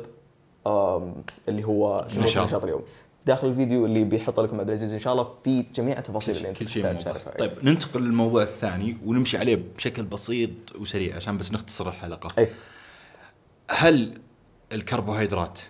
اللي 0.66 1.64
هو 1.64 2.06
كمية 2.08 2.16
النشاط. 2.18 2.42
النشاط 2.42 2.62
اليومي 2.64 2.84
داخل 3.26 3.48
الفيديو 3.48 3.86
اللي 3.86 4.04
بيحط 4.04 4.40
لكم 4.40 4.60
عبد 4.60 4.68
العزيز 4.68 4.92
إن 4.92 4.98
شاء 4.98 5.12
الله 5.12 5.28
في 5.44 5.64
جميع 5.74 5.98
التفاصيل 5.98 6.36
اللي 6.36 6.48
أنت 6.48 6.58
كل 6.58 6.68
شيء 6.68 6.94
طيب 7.38 7.52
ننتقل 7.62 8.02
للموضوع 8.02 8.42
الثاني 8.42 8.96
ونمشي 9.06 9.38
عليه 9.38 9.62
بشكل 9.76 10.02
بسيط 10.02 10.50
وسريع 10.80 11.16
عشان 11.16 11.38
بس 11.38 11.52
نختصر 11.52 11.88
الحلقة 11.88 12.28
أي 12.38 12.48
هل 13.70 14.14
الكربوهيدرات. 14.72 15.60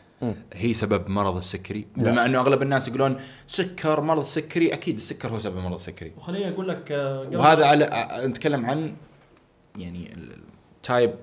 هي 0.52 0.74
سبب 0.74 1.08
مرض 1.10 1.36
السكري 1.36 1.86
لا. 1.96 2.02
بما 2.10 2.24
أنه 2.24 2.40
أغلب 2.40 2.62
الناس 2.62 2.88
يقولون 2.88 3.16
سكر 3.46 4.00
مرض 4.00 4.18
السكري 4.20 4.72
أكيد 4.72 4.96
السكر 4.96 5.28
هو 5.28 5.38
سبب 5.38 5.56
مرض 5.58 5.74
السكري 5.74 6.12
وخليني 6.18 6.48
أقول 6.48 6.68
لك 6.68 6.92
آه، 6.92 7.28
وهذا 7.32 7.66
على 7.66 7.84
آه، 7.84 8.26
نتكلم 8.26 8.66
عن 8.66 8.94
يعني 9.76 10.10
type 10.82 11.14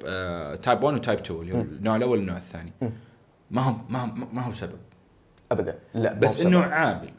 type 0.62 0.84
1 0.84 0.96
و 0.98 1.02
type 1.02 1.20
2 1.20 1.42
اللي 1.42 1.54
هو. 1.54 1.62
النوع 1.62 1.96
الأول 1.96 2.18
والنوع 2.18 2.38
الثاني 2.38 2.72
مم. 2.82 2.92
ما 3.52 3.62
هو 3.62 3.74
ما 3.90 4.00
هو 4.04 4.08
ما 4.34 4.42
هو 4.48 4.54
سبب. 4.54 4.78
ابدا. 5.52 5.80
لا 5.94 6.14
بس. 6.14 6.46
إنه 6.46 6.60
عامل. 6.64 7.10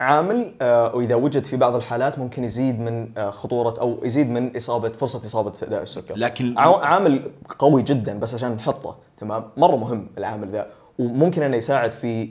عامل 0.00 0.52
آه، 0.62 0.94
وإذا 0.96 1.14
وجد 1.14 1.44
في 1.44 1.56
بعض 1.56 1.74
الحالات 1.74 2.18
ممكن 2.18 2.44
يزيد 2.44 2.80
من 2.80 3.18
آه، 3.18 3.30
خطورة 3.30 3.80
أو 3.80 4.00
يزيد 4.04 4.30
من 4.30 4.56
إصابة 4.56 4.88
فرصة 4.88 5.18
إصابة 5.18 5.52
داء 5.70 5.82
السكر. 5.82 6.14
لكن 6.16 6.58
عا- 6.58 6.84
عامل 6.86 7.30
قوي 7.58 7.82
جدا 7.82 8.18
بس 8.18 8.34
عشان 8.34 8.52
نحطه 8.52 8.96
تمام؟ 9.18 9.44
مرة 9.56 9.76
مهم 9.76 10.08
العامل 10.18 10.48
ذا. 10.48 10.66
وممكن 10.98 11.42
إنه 11.42 11.56
يساعد 11.56 11.92
في 11.92 12.28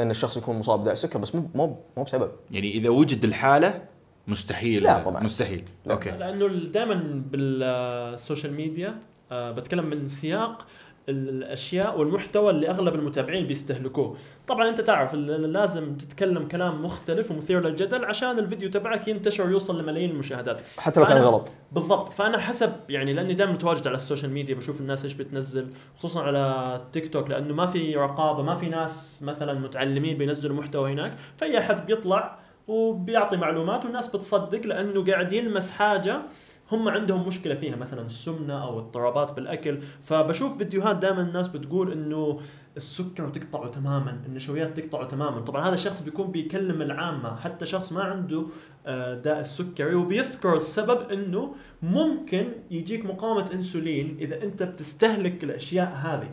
إن 0.00 0.10
الشخص 0.10 0.36
يكون 0.36 0.58
مصاب 0.58 0.80
بداء 0.80 0.92
السكر 0.92 1.18
بس 1.18 1.34
مو 1.34 1.42
مو 1.54 1.76
مو 1.96 2.02
بسبب. 2.04 2.30
يعني 2.50 2.72
إذا 2.72 2.88
وجد 2.88 3.24
الحالة 3.24 3.82
مستحيل. 4.28 4.82
لا 4.82 5.02
طبعاً. 5.04 5.22
مستحيل. 5.24 5.64
لا. 5.86 5.92
أوكي. 5.94 6.10
لأنه 6.10 6.48
دائما 6.48 7.22
بال 7.30 7.61
social 7.61 8.54
media 8.54 8.94
آه، 9.32 9.50
بتكلم 9.50 9.86
من 9.86 10.08
سياق 10.08 10.66
الأشياء 11.08 11.98
والمحتوى 11.98 12.50
اللي 12.50 12.70
أغلب 12.70 12.94
المتابعين 12.94 13.46
بيستهلكوه. 13.46 14.16
طبعا 14.46 14.68
أنت 14.68 14.80
تعرف 14.80 15.14
لازم 15.14 15.96
تتكلم 15.96 16.48
كلام 16.48 16.84
مختلف 16.84 17.30
ومثير 17.30 17.60
للجدل 17.60 18.04
عشان 18.04 18.38
الفيديو 18.38 18.70
تبعك 18.70 19.08
ينتشر 19.08 19.46
ويوصل 19.46 19.82
لملايين 19.82 20.10
المشاهدات. 20.10 20.60
حتى 20.78 21.00
لو 21.00 21.06
كان 21.06 21.18
غلط. 21.18 21.52
بالضبط. 21.72 22.08
فأنا 22.08 22.38
حسب 22.38 22.72
يعني 22.88 23.12
لأني 23.12 23.34
دائما 23.34 23.52
متواجد 23.52 23.86
على 23.86 23.96
ال 23.96 24.01
social 24.01 24.30
media 24.30 24.54
بشوف 24.54 24.80
الناس 24.80 25.04
إيش 25.04 25.14
بتنزل 25.14 25.66
خصوصا 25.98 26.22
على 26.22 26.80
تيك 26.92 27.12
توك 27.12 27.30
لأنه 27.30 27.54
ما 27.54 27.66
في 27.66 27.96
رقابة 27.96 28.42
ما 28.42 28.54
في 28.54 28.68
ناس 28.68 29.22
مثلا 29.22 29.54
متعلمين 29.54 30.18
بينزلوا 30.18 30.56
محتوى 30.56 30.92
هناك. 30.92 31.16
فأي 31.36 31.58
أحد 31.58 31.86
بيطلع 31.86 32.38
وبيعطي 32.68 33.36
معلومات 33.36 33.84
والناس 33.84 34.16
بتصدق 34.16 34.66
لأنه 34.66 35.04
قاعد 35.04 35.32
يلمس 35.32 35.70
حاجة 35.70 36.22
هم 36.72 36.88
عندهم 36.88 37.26
مشكلة 37.28 37.54
فيها 37.54 37.76
مثلا 37.76 38.06
السمنة 38.06 38.64
أو 38.64 38.78
اضطرابات 38.78 39.32
بالأكل. 39.32 39.78
فبشوف 40.02 40.58
فيديوهات 40.58 40.96
دائما 40.96 41.22
الناس 41.22 41.48
بتقول 41.48 41.92
إنه 41.92 42.40
السكر 42.76 43.28
تقطعه 43.28 43.70
تماما 43.70 44.20
النشويات 44.26 44.80
تقطعه 44.80 45.08
تماما. 45.08 45.40
طبعا 45.40 45.68
هذا 45.68 45.74
الشخص 45.74 46.02
بيكون 46.02 46.30
بيكلم 46.30 46.82
العامة 46.82 47.36
حتى 47.36 47.66
شخص 47.66 47.92
ما 47.92 48.02
عنده 48.02 48.42
آه، 48.86 49.14
داء 49.14 49.40
السكري 49.40 49.94
وبيذكر 49.94 50.56
السبب 50.56 51.10
إنه 51.10 51.54
ممكن 51.82 52.48
يجيك 52.70 53.06
مقاومة 53.06 53.52
إنسولين 53.52 54.16
إذا 54.20 54.42
أنت 54.42 54.62
بتستهلك 54.62 55.44
الأشياء 55.44 55.92
هذه. 56.02 56.28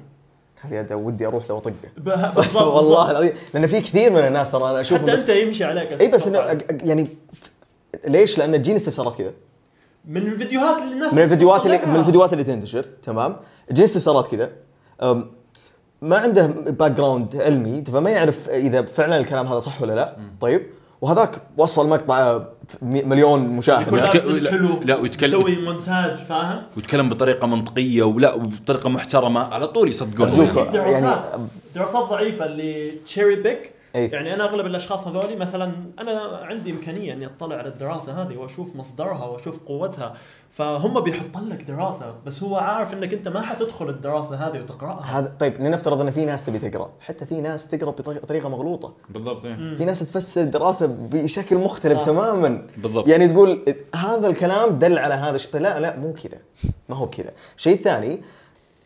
أنا 0.71 0.95
ودي 0.95 1.27
أروح 1.27 1.49
لو 1.49 1.57
اطقه 1.57 1.73
بالضبط 2.36 2.55
والله 2.55 3.11
العظيم. 3.11 3.33
لأن 3.53 3.67
في 3.67 3.81
كثير 3.81 4.11
من 4.11 4.19
الناس 4.19 4.51
ترى 4.51 4.69
أنا 4.69 4.81
أشوفهم 4.81 5.09
حتى 5.09 5.21
أنت 5.21 5.29
يمشي 5.29 5.63
عليك 5.63 6.01
اي 6.01 6.07
بس 6.07 6.27
إنه 6.27 6.39
يعني 6.83 7.07
ليش؟ 8.07 8.38
لأن 8.38 8.61
تجيني 8.61 8.77
استفسارات 8.77 9.15
كذا. 9.17 9.31
من 10.07 10.17
الفيديوهات 10.27 10.81
اللي 10.81 10.93
الناس 10.93 11.13
من 11.13 11.21
الفيديوهات 11.21 11.65
اللي. 11.65 11.81
من 11.85 11.95
الفيديوهات 11.95 12.33
اللي 12.33 12.43
تنتشر 12.43 12.85
تمام؟ 13.05 13.35
تجيني 13.69 13.85
استفسارات 13.85 14.27
كذا. 14.27 14.49
ما 16.01 16.17
عنده 16.17 16.47
background 16.47 17.36
علمي 17.35 17.83
فما 17.85 18.09
يعرف 18.09 18.49
إذا 18.49 18.81
فعلا 18.81 19.17
الكلام 19.17 19.47
هذا 19.47 19.59
صح 19.59 19.81
ولا 19.81 19.93
لا. 19.93 20.15
طيب. 20.41 20.61
وهذاك 21.01 21.41
وصل 21.57 21.89
مقطع 21.89 22.39
مليون 22.81 23.39
مشاهد. 23.39 23.93
ويتك- 23.93 24.15
لا- 24.25 24.51
حلو 24.51 24.69
لا، 24.83 24.95
ويتكلم- 24.95 25.29
يسوي 25.39 25.55
مونتاج 25.55 26.17
فاهم؟ 26.17 26.61
ويتكلم 26.77 27.09
بطريقة 27.09 27.47
منطقية 27.47 28.03
ولا 28.03 28.33
وبطريقة 28.33 28.89
محترمة 28.89 29.39
على 29.39 29.67
طول 29.67 29.89
يصدقون 29.89 30.47
يعني- 30.73 31.15
دراسات 31.75 32.03
ضعيفة 32.09 32.45
اللي 32.45 32.91
تشيري 33.05 33.35
بيك 33.35 33.71
أي. 33.95 34.07
يعني 34.07 34.33
أنا 34.33 34.43
أغلب 34.43 34.65
الأشخاص 34.65 35.07
هذولي 35.07 35.35
مثلا 35.35 35.71
أنا 35.99 36.39
عندي 36.41 36.71
إمكانية 36.71 37.13
إني 37.13 37.25
أطلع 37.25 37.55
على 37.55 37.67
الدراسة 37.67 38.21
هذه 38.21 38.37
وأشوف 38.37 38.75
مصدرها 38.75 39.25
وأشوف 39.25 39.59
قوتها 39.65 40.15
فهم 40.49 40.99
بيحط 40.99 41.37
لك 41.37 41.63
دراسة 41.63 42.15
بس 42.25 42.43
هو 42.43 42.55
عارف 42.55 42.93
إنك 42.93 43.13
أنت 43.13 43.27
ما 43.27 43.41
حتدخل 43.41 43.89
الدراسة 43.89 44.35
هذه 44.35 44.59
وتقرأها 44.59 45.19
هذا 45.19 45.33
طيب 45.39 45.61
لنفترض 45.61 46.01
إن 46.01 46.11
في 46.11 46.25
ناس 46.25 46.45
تبي 46.45 46.59
تقرأ 46.59 46.89
حتى 46.99 47.25
في 47.25 47.41
ناس 47.41 47.67
تقرأ 47.67 47.91
بطريقه 47.91 48.49
مغلوطة 48.49 48.93
بالضبط 49.09 49.45
إيه. 49.45 49.75
في 49.75 49.85
ناس 49.85 49.99
تفسر 49.99 50.41
الدراسه 50.41 50.85
بشكل 50.85 51.55
مختلف 51.55 51.99
صح. 51.99 52.05
تماما 52.05 52.67
بالضبط. 52.77 53.07
يعني 53.07 53.27
تقول 53.27 53.75
هذا 53.95 54.27
الكلام 54.27 54.79
دل 54.79 54.97
على 54.97 55.13
هذا 55.13 55.35
الشيء 55.35 55.57
لا 55.57 55.79
لا 55.79 55.97
مو 55.99 56.13
كذا 56.13 56.37
ما 56.89 56.95
هو 56.95 57.09
كذا 57.09 57.31
شيء 57.57 57.81
ثاني 57.81 58.21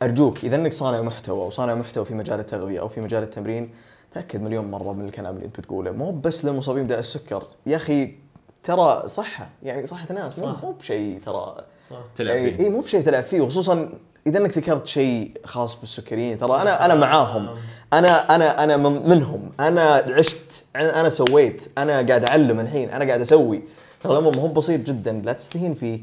أرجوك 0.01 0.43
إذا 0.43 0.55
إنك 0.55 0.73
صانع 0.73 1.01
محتوى 1.01 1.47
وصانع 1.47 1.75
محتوى 1.75 2.05
في 2.05 2.13
مجال 2.13 2.39
التغذية 2.39 2.79
أو 2.79 2.87
في 2.87 3.01
مجال 3.01 3.23
التمرين 3.23 3.69
تأكد 4.11 4.41
مليون 4.41 4.65
مرة 4.71 4.93
من 4.93 5.05
الكلام 5.05 5.35
اللي 5.35 5.45
انت 5.45 5.59
بتقوله. 5.59 5.91
مو 5.91 6.11
بس 6.11 6.45
للمصابين 6.45 6.83
بداء 6.83 6.99
السكر. 6.99 7.43
يا 7.65 7.75
أخي 7.75 8.15
ترى 8.63 9.03
صحة. 9.07 9.49
يعني 9.63 9.85
صحة 9.87 10.13
ناس 10.13 10.39
مو 10.39 10.45
صح. 10.45 10.63
مو 10.63 10.71
بشيء 10.71 11.19
ترى. 11.25 11.55
صح. 11.89 11.95
تلعب 12.15 12.35
اي 12.35 12.51
فيه. 12.53 12.63
إي، 12.63 12.69
مو 12.69 12.79
بشيء 12.81 13.01
تلعب 13.01 13.23
فيه. 13.23 13.41
وخصوصا 13.41 13.89
إذا 14.27 14.39
إنك 14.39 14.57
ذكرت 14.57 14.87
شيء 14.87 15.31
خاص 15.45 15.79
بالسكريين. 15.79 16.37
ترى 16.37 16.61
أنا 16.61 16.85
أنا 16.85 16.95
معاهم. 16.95 17.49
أنا 17.93 18.35
أنا 18.35 18.63
أنا 18.63 18.77
من- 18.77 19.09
منهم. 19.09 19.51
أنا 19.59 19.93
عشت. 19.93 20.63
أنا 20.75 21.09
سويت. 21.09 21.61
أنا 21.77 21.93
قاعد 22.07 22.23
أعلم 22.23 22.59
الحين. 22.59 22.89
أنا 22.89 23.05
قاعد 23.05 23.21
أسوي. 23.21 23.61
ترى 24.03 24.11
الامر 24.13 24.37
مو 24.37 24.47
بسيط 24.47 24.81
جدا. 24.87 25.11
لا 25.25 25.33
تستهين 25.33 25.73
فيه. 25.73 25.99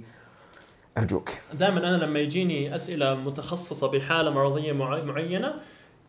أرجوك. 0.99 1.31
دائما 1.55 1.79
أنا 1.89 2.05
لما 2.05 2.19
يجيني 2.19 2.75
أسئلة 2.75 3.15
متخصصة 3.15 3.89
بحالة 3.91 4.31
مرضية 4.31 4.73
معي- 4.73 5.03
معينة 5.03 5.55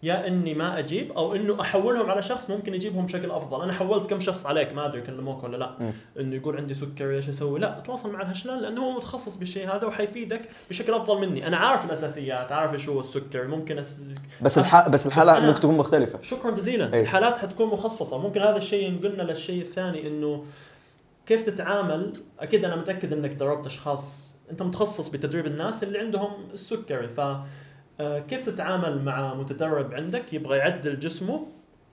يا 0.03 0.27
إني 0.27 0.53
ما 0.53 0.79
أجيب 0.79 1.11
أو 1.11 1.35
إنه 1.35 1.61
أحولهم 1.61 2.09
على 2.09 2.21
شخص 2.21 2.49
ممكن 2.49 2.73
يجيبهم 2.73 3.05
بشكل 3.05 3.31
أفضل، 3.31 3.61
أنا 3.61 3.73
حولت 3.73 4.09
كم 4.09 4.19
شخص 4.19 4.45
عليك 4.45 4.73
ما 4.73 4.85
أدري 4.85 5.01
كلموك 5.01 5.43
ولا 5.43 5.57
لا، 5.57 5.71
مم. 5.79 5.91
إنه 6.19 6.35
يقول 6.35 6.57
عندي 6.57 6.73
سكري 6.73 7.15
إيش 7.15 7.29
أسوي؟ 7.29 7.59
لا 7.59 7.79
تواصل 7.85 8.11
مع 8.11 8.21
الهشلان 8.21 8.59
لأنه 8.59 8.81
هو 8.81 8.91
متخصص 8.91 9.35
بالشيء 9.35 9.75
هذا 9.75 9.87
وحيفيدك 9.87 10.41
بشكل 10.69 10.93
أفضل 10.93 11.21
مني، 11.21 11.47
أنا 11.47 11.57
عارف 11.57 11.85
الأساسيات، 11.85 12.51
عارف 12.51 12.73
إيش 12.73 12.89
هو 12.89 12.99
السكري، 12.99 13.47
ممكن 13.47 13.77
أس... 13.77 14.05
بس 14.41 14.57
الح... 14.57 14.87
بس 14.87 15.07
الحالات 15.07 15.37
أنا- 15.37 15.45
ممكن 15.45 15.59
تكون 15.59 15.77
مختلفة. 15.77 16.21
شكرا 16.21 16.51
جزيلا. 16.51 16.93
أي. 16.93 17.01
الحالات 17.01 17.37
حتكون 17.37 17.67
مخصصة. 17.67 18.17
ممكن 18.17 18.41
هذا 18.41 18.57
الشيء 18.57 18.87
ينقلنا 18.87 19.23
للشيء 19.23 19.61
الثاني 19.61 20.07
إنه 20.07 20.45
كيف 21.25 21.41
تتعامل؟ 21.41 22.13
أكيد 22.39 22.65
أنا 22.65 22.75
متأكد 22.75 23.13
إنك 23.13 23.33
دربت 23.33 23.65
أشخاص. 23.65 24.35
أنت 24.51 24.61
متخصص 24.61 25.09
بتدريب 25.09 25.45
الناس 25.45 25.83
اللي 25.83 25.99
عندهم 25.99 26.31
السكري 26.53 27.07
ف 27.07 27.21
كيف 27.99 28.45
تتعامل 28.45 29.03
مع 29.03 29.33
متدرب 29.33 29.93
عندك؟ 29.93 30.33
يبغى 30.33 30.57
يعدل 30.57 30.99
جسمه 30.99 31.45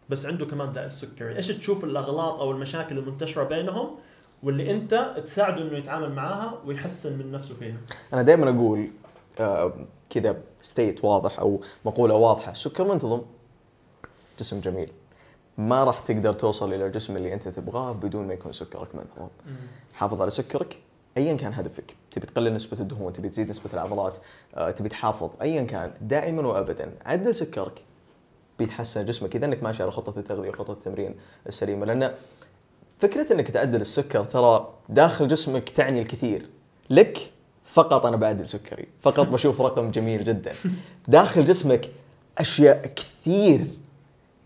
بس 0.09 0.26
عنده 0.26 0.46
كمان 0.46 0.72
داء 0.72 0.86
السكري. 0.86 1.36
إيش 1.36 1.48
تشوف 1.48 1.84
الأغلاط 1.84 2.40
أو 2.40 2.50
المشاكل 2.50 2.98
المنتشرة 2.98 3.44
بينهم 3.44 3.90
واللي 4.42 4.70
أنت 4.70 5.14
تساعده 5.24 5.62
إنه 5.62 5.78
يتعامل 5.78 6.12
معاها 6.12 6.59
ويحسن 6.66 7.18
من 7.18 7.32
نفسه 7.32 7.55
فيها؟ 7.55 7.76
أنا 8.12 8.22
دائما 8.22 8.50
أقول 8.50 8.88
آه 9.40 9.72
كذا 10.11 10.36
ستيت 10.62 11.05
واضح 11.05 11.40
أو 11.40 11.61
مقولة 11.84 12.14
واضحة. 12.14 12.52
السكر 12.52 12.84
منتظم 12.84 13.22
جسم 14.38 14.61
جميل. 14.61 14.90
ما 15.59 15.84
راح 15.84 15.98
تقدر 15.98 16.32
توصل 16.32 16.72
إلى 16.72 16.86
الجسم 16.86 17.16
اللي 17.16 17.34
أنت 17.34 17.48
تبغاه 17.48 17.92
بدون 17.92 18.26
ما 18.26 18.34
يكون 18.34 18.52
سكرك 18.52 18.94
منتظم. 18.94 19.28
حافظ 19.94 20.22
على 20.22 20.30
سكرك. 20.30 20.78
ايا 21.16 21.34
كان 21.34 21.52
هدفك. 21.52 21.94
تبي 22.10 22.26
تقلل 22.26 22.54
نسبة 22.54 22.80
الدهون 22.80 23.12
تبي 23.12 23.28
تزيد 23.28 23.50
نسبة 23.50 23.70
العضلات 23.74 24.14
آه، 24.54 24.70
تبي 24.70 24.88
تحافظ 24.88 25.30
ايا 25.42 25.62
كان 25.62 25.90
دائما 26.00 26.46
وابدا. 26.46 26.90
عدل 27.04 27.34
سكرك. 27.34 27.82
بيتحسن 28.58 29.04
جسمك. 29.04 29.36
إذا 29.36 29.46
إنك 29.46 29.62
ماشي 29.62 29.82
على 29.82 29.92
خطة 29.92 30.18
التغذية 30.18 30.48
وخطه 30.48 30.72
التمرين 30.72 31.14
السليمة. 31.46 31.86
لأن 31.86 32.14
فكرة 32.98 33.32
إنك 33.32 33.50
تعدل 33.50 33.80
السكر 33.80 34.24
ترى 34.24 34.74
داخل 34.88 35.28
جسمك 35.28 35.68
تعني 35.68 36.02
الكثير. 36.02 36.46
لك 36.90 37.30
فقط 37.64 38.06
أنا 38.06 38.16
بعدل 38.16 38.48
سكري. 38.48 38.86
فقط 39.02 39.26
بشوف 39.26 39.60
رقم 39.60 39.90
جميل 39.90 40.24
جدا. 40.24 40.52
داخل 41.08 41.44
جسمك 41.44 41.90
أشياء 42.38 42.86
كثير 42.86 43.66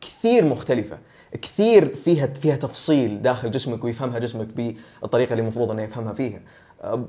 كثير 0.01 0.45
مختلفة. 0.45 0.99
كثير 1.43 1.95
فيها 1.97 2.27
فيها 2.27 2.57
تفصيل 2.57 3.23
داخل 3.23 3.51
جسمك 3.51 3.85
ويفهمها 3.85 4.19
جسمك 4.19 4.77
بالطريقة 5.03 5.33
اللي 5.33 5.43
المفروض 5.43 5.71
إنه 5.71 5.83
يفهمها 5.83 6.13
فيها. 6.13 6.41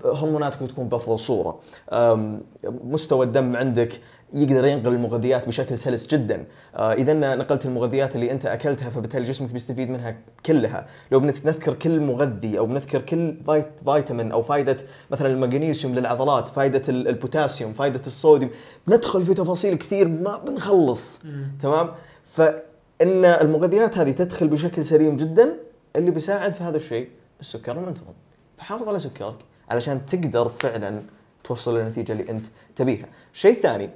هرموناتك 0.06 0.60
تكون 0.70 0.90
بأفضل 0.90 1.20
صورة. 1.20 1.60
أم، 1.92 2.42
مستوى 2.64 3.26
الدم 3.26 3.56
عندك 3.56 4.02
يقدر 4.34 4.66
ينقل 4.66 4.88
المغذيات 4.88 5.48
بشكل 5.48 5.78
سلس 5.78 6.08
جدا. 6.08 6.46
آه، 6.76 6.94
إذا 6.94 7.14
نقلت 7.14 7.66
المغذيات 7.66 8.16
اللي 8.16 8.32
أنت 8.32 8.46
أكلتها 8.46 8.90
فبالتالي 8.90 9.24
جسمك 9.24 9.50
بيستفيد 9.52 9.90
منها 9.90 10.18
كلها. 10.46 10.88
لو 11.12 11.20
بنذكر 11.20 11.74
كل 11.74 12.00
مغذي 12.00 12.58
أو 12.58 12.66
بنذكر 12.66 13.02
كل 13.02 13.38
فيت 13.48 13.68
فيتامين 13.86 14.32
أو 14.32 14.42
فائده 14.42 14.78
مثلا 15.12 15.28
المغنيسيوم 15.28 15.96
للعضلات 15.96 16.48
فائده 16.48 16.82
ال- 16.90 17.08
البوتاسيوم 17.08 17.74
فائده 17.74 18.02
الصوديوم 18.08 18.52
ندخل 18.88 19.24
في 19.24 19.34
تفاصيل 19.34 19.76
كثير 19.76 20.08
ما 20.08 20.38
بنخلص. 20.38 21.22
تمام؟ 21.62 21.90
فان 23.00 23.26
المغذيات 23.26 23.97
هذه 23.97 24.12
تدخل 24.12 24.47
بشكل 24.47 24.86
سليم 24.86 25.16
جدا 25.18 25.56
اللي 25.95 26.12
بيساعد 26.12 26.54
في 26.54 26.64
هذا 26.64 26.78
الشيء 26.78 27.10
السكر 27.41 27.72
المنتظم. 27.72 28.14
فحافظ 28.58 28.88
على 28.88 29.00
سكرك 29.00 29.36
علشان 29.70 30.06
تقدر 30.06 30.50
فعلا 30.50 31.02
توصل 31.43 31.78
للنتيجه 31.78 32.12
اللي 32.12 32.30
أنت 32.30 32.45
تبيها. 32.76 33.06
شيء 33.34 33.62
ثاني 33.62 33.89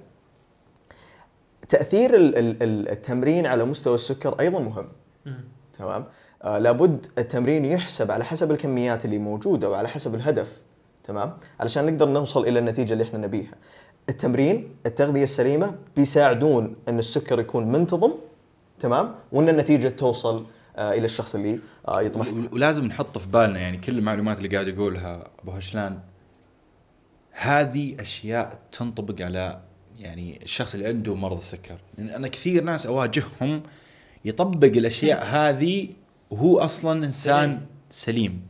تأثير 1.70 2.16
ال- 2.16 2.38
ال- 2.38 2.64
ال- 2.64 2.90
التمرين 2.90 3.46
على 3.46 3.64
مستوى 3.66 3.96
السكر 3.96 4.40
أيضا 4.40 4.60
مهم. 4.60 4.88
تمام؟ 5.80 6.06
آه 6.44 6.60
لابد 6.60 7.06
التمرين 7.18 7.66
يحسب 7.66 8.12
على 8.12 8.24
حسب 8.26 8.52
الكميات 8.52 9.06
اللي 9.06 9.18
موجودة 9.18 9.70
وعلى 9.70 9.88
حسب 9.90 10.16
الهدف. 10.16 10.62
تمام؟ 11.04 11.38
علشان 11.60 11.86
نقدر 11.86 12.10
نوصل 12.10 12.48
إلى 12.48 12.60
النتيجة 12.60 12.94
اللي 12.94 13.04
إحنا 13.04 13.20
نبيها. 13.20 13.54
التمرين 14.10 14.76
التغذية 14.86 15.24
السليمة 15.24 15.76
بيساعدون 15.96 16.76
إن 16.90 17.00
السكر 17.00 17.40
يكون 17.40 17.72
منتظم 17.72 18.12
تمام؟ 18.80 19.16
وإن 19.32 19.50
النتيجة 19.50 19.90
توصل 19.90 20.46
آه 20.76 20.94
إلى 20.94 21.06
الشخص 21.06 21.36
اللي 21.36 21.60
آه 21.88 22.02
يطمح. 22.02 22.28
ولازم 22.52 22.86
نحط 22.86 23.18
في 23.18 23.28
بالنا 23.28 23.60
يعني 23.60 23.78
كل 23.78 23.98
المعلومات 23.98 24.38
اللي 24.38 24.50
قاعد 24.50 24.68
يقولها 24.68 25.28
أبو 25.40 25.52
هشلان 25.52 26.00
هذه 27.32 27.96
أشياء 28.02 28.60
تنطبق 28.72 29.26
على 29.26 29.62
يعني 30.00 30.44
الشخص 30.44 30.74
اللي 30.74 30.88
عنده 30.88 31.16
مرض 31.16 31.38
السكر. 31.38 31.78
لأن 31.98 32.10
أنا 32.10 32.28
كثير 32.28 32.64
ناس 32.64 32.86
أواجههم 32.86 33.64
يطبق 34.26 34.78
الأشياء 34.78 35.26
هذه 35.26 35.90
وهو 36.30 36.60
أصلا 36.60 37.06
إنسان 37.06 37.62
سليم. 37.90 38.42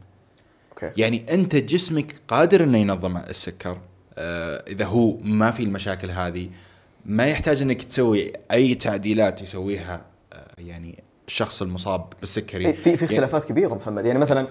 أوكي. 0.71 1.01
يعني 1.01 1.33
أنت 1.33 1.55
جسمك 1.55 2.15
قادر 2.27 2.63
إنه 2.63 2.77
ينظم 2.77 3.17
السكر 3.17 3.77
آه 4.17 4.63
إذا 4.67 4.85
هو 4.85 5.17
ما 5.17 5.51
في 5.51 5.63
المشاكل 5.63 6.11
هذه 6.11 6.49
ما 7.05 7.27
يحتاج 7.27 7.61
إنك 7.61 7.83
تسوي 7.83 8.33
أي 8.51 8.75
تعديلات 8.75 9.41
يسويها 9.41 10.12
يعني 10.67 11.03
الشخص 11.27 11.61
المصاب 11.61 12.05
بالسكري. 12.19 12.65
إيه، 12.65 12.75
في 12.75 12.81
في 12.81 12.89
يعني- 12.89 13.03
اختلافات 13.03 13.43
كبيرة 13.43 13.73
محمد. 13.73 14.05
يعني 14.05 14.19
مثلا 14.19 14.47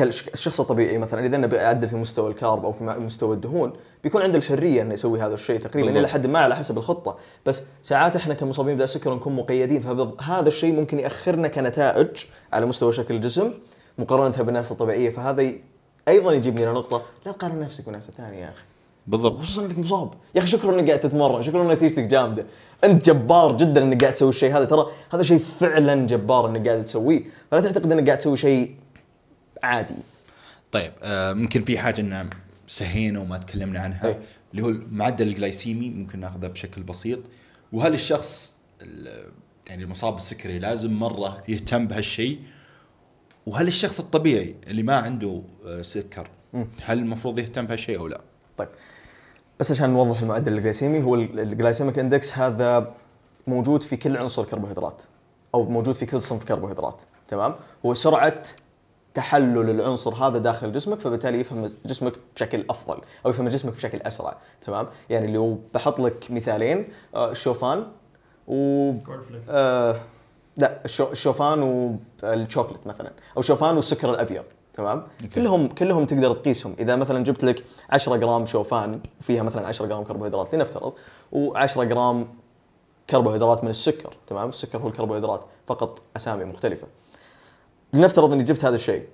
الشخص 0.00 0.60
الطبيعي 0.60 0.98
مثلا 0.98 1.26
إذا 1.26 1.36
أنا 1.36 1.46
بيعدل 1.46 1.88
في 1.88 1.96
مستوى 1.96 2.30
الكارب 2.30 2.64
أو 2.64 2.72
في 2.72 2.84
مستوى 2.84 3.34
الدهون 3.34 3.72
بيكون 4.04 4.22
عنده 4.22 4.38
الحرية 4.38 4.82
إنه 4.82 4.94
يسوي 4.94 5.20
هذا 5.20 5.34
الشيء 5.34 5.58
تقريبا. 5.58 5.98
إلى 5.98 6.08
حد 6.08 6.26
ما 6.26 6.38
على 6.38 6.56
حسب 6.56 6.78
الخطة. 6.78 7.18
بس 7.46 7.62
ساعات 7.82 8.16
إحنا 8.16 8.34
كمصابين 8.34 8.74
بداء 8.74 8.84
السكر 8.84 9.14
نكون 9.14 9.36
مقيدين 9.36 9.80
فهذا 9.80 10.48
الشيء 10.48 10.72
ممكن 10.74 10.98
يأخرنا 10.98 11.48
كنتائج 11.48 12.24
على 12.52 12.66
مستوى 12.66 12.92
شكل 12.92 13.14
الجسم 13.14 13.52
مقارنة 13.98 14.42
بالناس 14.42 14.72
الطبيعية. 14.72 15.10
فهذا 15.10 15.52
أيضا 16.08 16.32
يجيبني 16.32 16.64
إلى 16.64 16.72
نقطة 16.72 17.02
لا 17.26 17.32
تقارن 17.32 17.60
نفسك 17.60 17.86
بناس 17.86 18.10
ثانية 18.10 18.38
يا 18.38 18.48
أخي. 18.48 18.64
بالضبط. 19.06 19.38
خصوصا 19.38 19.66
إنك 19.66 19.78
مصاب. 19.78 20.14
يا 20.34 20.40
أخي 20.40 20.48
شكرا 20.48 20.80
إنك 20.80 20.88
قاعد 20.88 21.00
تتمرن. 21.00 21.42
شكرا 21.42 21.62
إن 21.62 21.68
نتيجتك 21.68 22.02
جامدة. 22.02 22.46
أنت 22.84 23.06
جبار 23.06 23.56
جدا 23.56 23.82
إنك 23.82 24.00
قاعد 24.00 24.14
تسوي 24.14 24.28
الشيء. 24.28 24.56
هذا 24.56 24.64
ترى 24.64 24.86
هذا 25.12 25.22
شيء 25.22 25.38
فعلا 25.38 26.06
جبار 26.06 26.48
إنك 26.48 26.68
قاعد 26.68 26.84
تسويه. 26.84 27.22
فلا 27.50 27.60
تعتقد 27.60 27.92
إنك 27.92 28.06
قاعد 28.06 28.18
تسوي 28.18 28.36
شيء 28.36 28.74
عادي. 29.62 29.94
طيب 30.72 30.92
آه 31.02 31.32
ممكن 31.32 31.64
في 31.64 31.78
حاجة 31.78 32.00
إن 32.00 32.30
سهينا 32.66 33.20
وما 33.20 33.38
تكلمنا 33.38 33.80
عنها 33.80 34.06
أي. 34.06 34.16
اللي 34.50 34.62
هو 34.62 34.68
المعدل 34.68 35.28
الجلايسيمي 35.28 35.90
ممكن 35.90 36.20
ناخذه 36.20 36.46
بشكل 36.46 36.82
بسيط. 36.82 37.18
وهل 37.72 37.94
الشخص 37.94 38.54
ال- 38.82 39.32
يعني 39.68 39.84
المصاب 39.84 40.12
بالسكري 40.12 40.58
لازم 40.58 40.92
مرة 40.92 41.42
يهتم 41.48 41.86
بهالشيء؟ 41.86 42.38
وهل 43.46 43.66
الشخص 43.68 44.00
الطبيعي 44.00 44.54
اللي 44.66 44.82
ما 44.82 44.96
عنده 44.96 45.42
آه، 45.66 45.82
سكر. 45.82 46.28
هل 46.84 46.98
المفروض 46.98 47.38
يهتم 47.38 47.66
بهالشيء 47.66 47.98
أو 47.98 48.06
لا؟ 48.08 48.20
طيب. 48.58 48.68
بس 49.64 49.70
عشان 49.70 49.90
نوضح 49.90 50.20
المعدل 50.20 50.52
الجلايسيمي 50.52 51.02
هو 51.02 51.14
ال- 51.14 51.40
ال 51.40 51.46
glycemic 51.46 51.98
index 51.98 52.38
هذا 52.38 52.92
موجود 53.46 53.82
في 53.82 53.96
كل 53.96 54.16
عنصر 54.16 54.44
كربوهيدرات 54.44 55.02
أو 55.54 55.62
موجود 55.64 55.94
في 55.94 56.06
كل 56.06 56.20
صنف 56.20 56.44
كربوهيدرات 56.44 56.94
تمام؟ 57.28 57.54
هو 57.86 57.94
سرعة 57.94 58.42
تحلل 59.14 59.70
العنصر 59.70 60.14
هذا 60.14 60.38
داخل 60.38 60.72
جسمك 60.72 60.98
فبالتالي 60.98 61.40
يفهم 61.40 61.68
جسمك 61.86 62.12
بشكل 62.36 62.64
أفضل 62.70 62.98
أو 63.26 63.30
يفهم 63.30 63.48
جسمك 63.48 63.74
بشكل 63.74 63.98
أسرع 64.02 64.36
تمام؟ 64.66 64.86
يعني 65.10 65.32
لو 65.32 65.58
بحط 65.74 66.00
لك 66.00 66.26
مثالين 66.30 66.88
آه، 67.14 67.30
الشوفان 67.30 67.86
و 68.48 68.92
آه 69.50 70.00
لا 70.56 70.78
الشو- 70.84 71.10
الشوفان 71.12 71.62
والشوكلت 72.22 72.86
مثلا 72.86 73.10
أو 73.36 73.40
الشوفان 73.40 73.74
والسكر 73.76 74.10
الأبيض. 74.10 74.44
تمام؟ 74.76 75.02
أوكي. 75.22 75.34
كلهم 75.34 75.68
كلهم 75.68 76.06
تقدر 76.06 76.32
تقيسهم. 76.32 76.76
إذا 76.78 76.96
مثلا 76.96 77.24
جبت 77.24 77.44
لك 77.44 77.64
10 77.90 78.16
جرام 78.16 78.46
شوفان 78.46 79.00
وفيها 79.20 79.42
مثلا 79.42 79.66
10 79.66 79.86
جرام 79.86 80.04
كربوهيدرات 80.04 80.54
لنفترض 80.54 80.92
و10 81.34 81.78
جرام 81.78 82.28
كربوهيدرات 83.10 83.64
من 83.64 83.70
السكر 83.70 84.14
تمام؟ 84.26 84.48
السكر 84.48 84.78
هو 84.78 84.88
الكربوهيدرات 84.88 85.44
فقط 85.66 86.02
أسامي 86.16 86.44
مختلفة. 86.44 86.86
لنفترض 87.92 88.32
إني 88.32 88.42
جبت 88.42 88.64
هذا 88.64 88.74
الشيء 88.74 89.06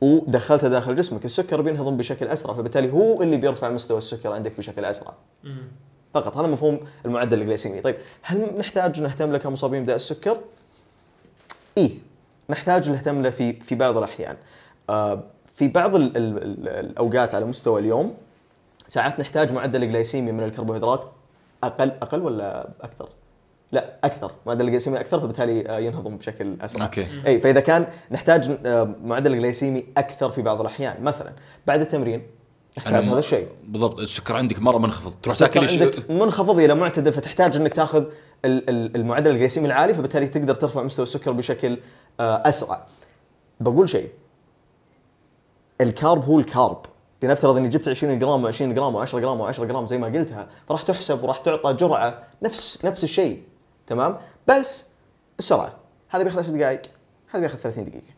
ودخلته 0.00 0.68
داخل 0.68 0.94
جسمك 0.94 1.24
السكر 1.24 1.60
بينهضم 1.60 1.96
بشكل 1.96 2.26
أسرع 2.26 2.54
فبالتالي 2.54 2.92
هو 2.92 3.22
اللي 3.22 3.36
بيرفع 3.36 3.68
مستوى 3.68 3.98
السكر 3.98 4.32
عندك 4.32 4.58
بشكل 4.58 4.84
أسرع. 4.84 5.14
مم. 5.44 5.68
فقط. 6.14 6.36
هذا 6.36 6.46
مفهوم 6.46 6.80
المعدل 7.04 7.40
الجليسيمي. 7.40 7.80
طيب 7.80 7.96
هل 8.22 8.58
نحتاج 8.58 9.02
نهتم 9.02 9.32
له 9.32 9.38
كمصابين 9.38 9.82
بداء 9.82 9.96
السكر 9.96 10.38
إيه. 11.78 11.90
نحتاج 12.50 12.90
نهتم 12.90 13.22
له 13.22 13.30
في 13.30 13.52
في 13.52 13.74
بعض 13.74 13.96
الأحيان. 13.96 14.36
في 15.54 15.68
بعض 15.68 15.94
ال 15.96 16.16
ال 16.16 16.38
ال 16.42 16.68
الأوقات 16.68 17.34
على 17.34 17.44
مستوى 17.44 17.80
اليوم 17.80 18.14
ساعات 18.86 19.20
نحتاج 19.20 19.52
معدل 19.52 19.88
جليسيمي 19.92 20.32
من 20.32 20.44
الكربوهيدرات 20.44 21.04
أقل 21.64 21.88
أقل 22.02 22.20
ولا 22.20 22.68
أكثر؟ 22.80 23.08
لا 23.72 23.96
أكثر. 24.04 24.32
معدل 24.46 24.64
الجليسيمي 24.64 25.00
أكثر 25.00 25.20
فبالتالي 25.20 25.68
آه، 25.68 25.78
ينهضم 25.78 26.16
بشكل 26.16 26.56
أسرع. 26.60 26.84
okay. 26.84 27.06
إي 27.26 27.40
فإذا 27.40 27.60
كان 27.60 27.86
نحتاج 28.10 28.50
آه، 28.66 28.94
معدل 29.04 29.38
جليسيمي 29.38 29.84
أكثر 29.96 30.30
في 30.30 30.42
بعض 30.42 30.60
الأحيان. 30.60 31.02
مثلا 31.04 31.32
بعد 31.66 31.80
التمرين 31.80 32.18
م- 32.86 32.88
هذا 32.94 33.18
الشيء. 33.18 33.48
بالضبط 33.68 34.00
السكر 34.00 34.36
عندك 34.36 34.58
مرة 34.60 34.78
منخفض. 34.78 35.14
تروح 35.22 35.36
تاكل 35.36 35.68
شيء. 35.68 35.82
عندك 35.82 36.10
منخفض 36.10 36.58
إلى 36.58 36.74
معتدل 36.74 37.12
فتحتاج 37.12 37.56
إنك 37.56 37.72
تاخذ 37.74 38.04
ال- 38.44 38.70
ال- 38.70 38.96
المعدل 38.96 39.30
الجليسيمي 39.30 39.66
العالي 39.66 39.94
فبالتالي 39.94 40.26
تقدر 40.28 40.54
ترفع 40.54 40.82
مستوى 40.82 41.02
السكر 41.02 41.32
بشكل 41.32 41.78
آه، 42.20 42.42
أسرع. 42.48 42.86
بقول 43.60 43.88
شيء 43.88 44.08
ال 45.82 45.90
carb 45.90 46.24
هو 46.24 46.38
ال 46.38 46.46
carb. 46.46 46.86
لنفترض 47.22 47.56
إني 47.56 47.68
جبت 47.68 47.88
20 47.88 48.18
جرام 48.18 48.52
و20 48.52 48.62
جرام 48.62 49.06
و10 49.06 49.14
جرام 49.14 49.52
و10 49.52 49.60
جرام 49.60 49.86
زي 49.86 49.98
ما 49.98 50.06
قلتها 50.06 50.48
فراح 50.68 50.82
تحسب 50.82 51.24
وراح 51.24 51.38
تعطى 51.38 51.72
جرعة 51.72 52.22
نفس 52.42 52.84
نفس 52.84 53.04
الشيء. 53.04 53.42
تمام؟ 53.86 54.18
بس 54.48 54.90
السرعة. 55.38 55.72
هذا 56.08 56.22
بياخذ 56.22 56.38
10 56.38 56.52
دقائق 56.52 56.82
هذا 57.30 57.40
بياخذ 57.40 57.58
30 57.58 57.84
دقيقة. 57.84 58.12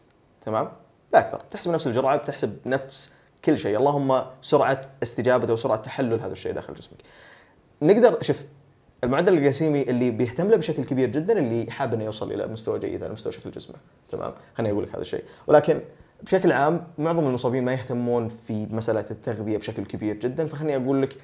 تمام؟ 0.47 0.73
لا 1.13 1.19
أكثر. 1.19 1.41
تحسب 1.51 1.71
نفس 1.71 1.87
الجرعة 1.87 2.17
بتحسب 2.17 2.57
نفس 2.67 3.15
كل 3.45 3.59
شيء. 3.59 3.77
اللهم 3.79 4.25
سرعة 4.43 4.91
استجابة 5.03 5.51
أو 5.51 5.57
سرعه 5.57 5.77
تحلل 5.77 6.21
هذا 6.21 6.33
الشيء 6.33 6.53
داخل 6.53 6.75
جسمك. 6.75 6.99
نقدر 7.83 8.23
شوف 8.23 8.41
المعدل 9.05 9.35
الجليسيمي 9.35 9.83
اللي 9.83 10.11
بيهتم 10.11 10.49
له 10.49 10.57
بشكل 10.57 10.85
كبير 10.85 11.09
جدا 11.09 11.39
اللي 11.39 11.71
حاب 11.71 11.95
إنه 11.95 12.05
يوصل 12.05 12.33
إلى 12.33 12.47
مستوى 12.47 12.79
جيد 12.79 13.03
على 13.03 13.13
مستوى 13.13 13.33
شكل 13.33 13.51
جسمه. 13.51 13.77
تمام؟ 14.13 14.35
خليني 14.55 14.73
أقول 14.73 14.85
لك 14.85 14.91
هذا 14.91 15.01
الشيء. 15.01 15.25
ولكن 15.47 15.81
بشكل 16.23 16.53
عام 16.53 16.87
معظم 16.99 17.27
المصابين 17.27 17.65
ما 17.65 17.73
يهتمون 17.73 18.29
في 18.47 18.67
مسألة 18.71 19.05
التغذية 19.11 19.59
بشكل 19.59 19.85
كبير 19.85 20.17
جدا 20.17 20.47
فخليني 20.47 20.77
أقول 20.77 21.03
لك 21.03 21.17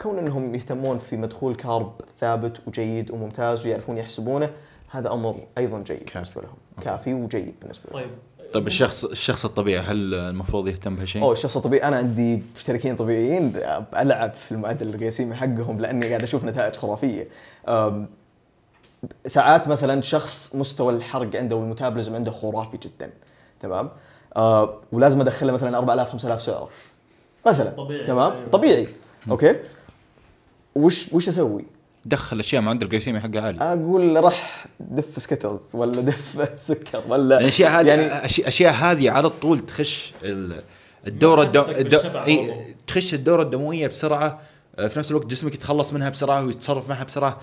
كون 0.00 0.18
إنهم 0.18 0.54
يهتمون 0.54 0.98
في 0.98 1.16
مدخول 1.16 1.54
carb 1.54 1.92
ثابت 2.20 2.56
وجيد 2.66 3.10
وممتاز 3.10 3.66
ويعرفون 3.66 3.98
يحسبونه 3.98 4.50
هذا 4.90 5.12
أمر 5.12 5.40
أيضا 5.58 5.78
جيد 5.78 5.98
كافي. 5.98 6.14
بالنسبة 6.14 6.42
لهم 6.42 6.56
okay. 6.78 6.90
كافي 6.90 7.14
وجيد 7.14 7.54
بالنسبة 7.60 7.84
لهم 7.90 8.00
طيب 8.00 8.10
طيب 8.52 8.66
الشخص 8.66 9.04
الشخص 9.04 9.44
الطبيعي 9.44 9.82
هل 9.82 10.14
المفروض 10.14 10.68
يهتم 10.68 10.96
بهالشيء؟ 10.96 11.22
أوه 11.22 11.32
الشخص 11.32 11.56
الطبيعي 11.56 11.88
أنا 11.88 11.96
عندي 11.96 12.42
مشتركين 12.56 12.96
طبيعيين 12.96 13.52
ألعب 13.96 14.32
في 14.32 14.52
المعدل 14.52 14.88
الجليسيمي 14.88 15.34
حقهم 15.34 15.80
لأني 15.80 16.06
قاعد 16.08 16.22
أشوف 16.22 16.44
نتائج 16.44 16.76
خرافية. 16.76 17.28
ساعات 19.26 19.68
مثلا 19.68 20.02
شخص 20.02 20.56
مستوى 20.56 20.92
الحرق 20.92 21.36
عنده 21.36 21.56
وال 21.56 21.66
metabolism 21.66 22.14
عنده 22.14 22.30
خرافي 22.30 22.76
جدا 22.76 23.10
تمام؟ 23.60 23.90
أه 24.38 24.74
ولازم 24.92 25.20
ادخله 25.20 25.52
مثلا 25.52 25.78
4000 25.78 26.10
5000 26.10 26.42
سعره 26.42 26.68
مثلا 27.46 27.70
طبيعي. 27.70 28.04
تمام؟ 28.06 28.32
أيوة. 28.32 28.48
طبيعي 28.48 28.88
okay؟ 29.30 29.56
وش 30.74 31.12
وش 31.12 31.28
أسوي؟ 31.28 31.64
دخل 32.04 32.40
أشياء 32.40 32.62
معدل 32.62 32.82
الجليسيمي 32.86 33.20
حقه 33.20 33.40
عالي 33.40 33.58
أقول 33.62 34.24
راح 34.24 34.66
دف 34.80 35.22
سكتلز 35.22 35.62
ولا 35.74 36.00
دف 36.00 36.48
سكر 36.68 37.02
ولا 37.08 37.38
الاشياء 37.40 37.70
هذه 37.80 37.86
يعني 37.88 38.02
يعني 38.02 38.26
أشياء 38.48 38.72
هذه 38.72 39.10
على 39.10 39.30
طول 39.30 39.60
تخش 39.66 40.12
ال- 40.24 40.62
الدورة 41.06 41.42
الدو... 41.42 41.62
برضو. 41.62 42.52
تخش 42.86 43.14
الدورة 43.14 43.42
الدموية 43.42 43.86
بسرعة 43.86 44.40
آه، 44.78 44.86
في 44.88 44.98
نفس 44.98 45.10
الوقت 45.10 45.26
جسمك 45.26 45.54
يتخلص 45.54 45.92
منها 45.92 46.08
بسرعة 46.10 46.44
ويتصرف 46.44 46.88
معها 46.88 47.04
بسرعة 47.04 47.38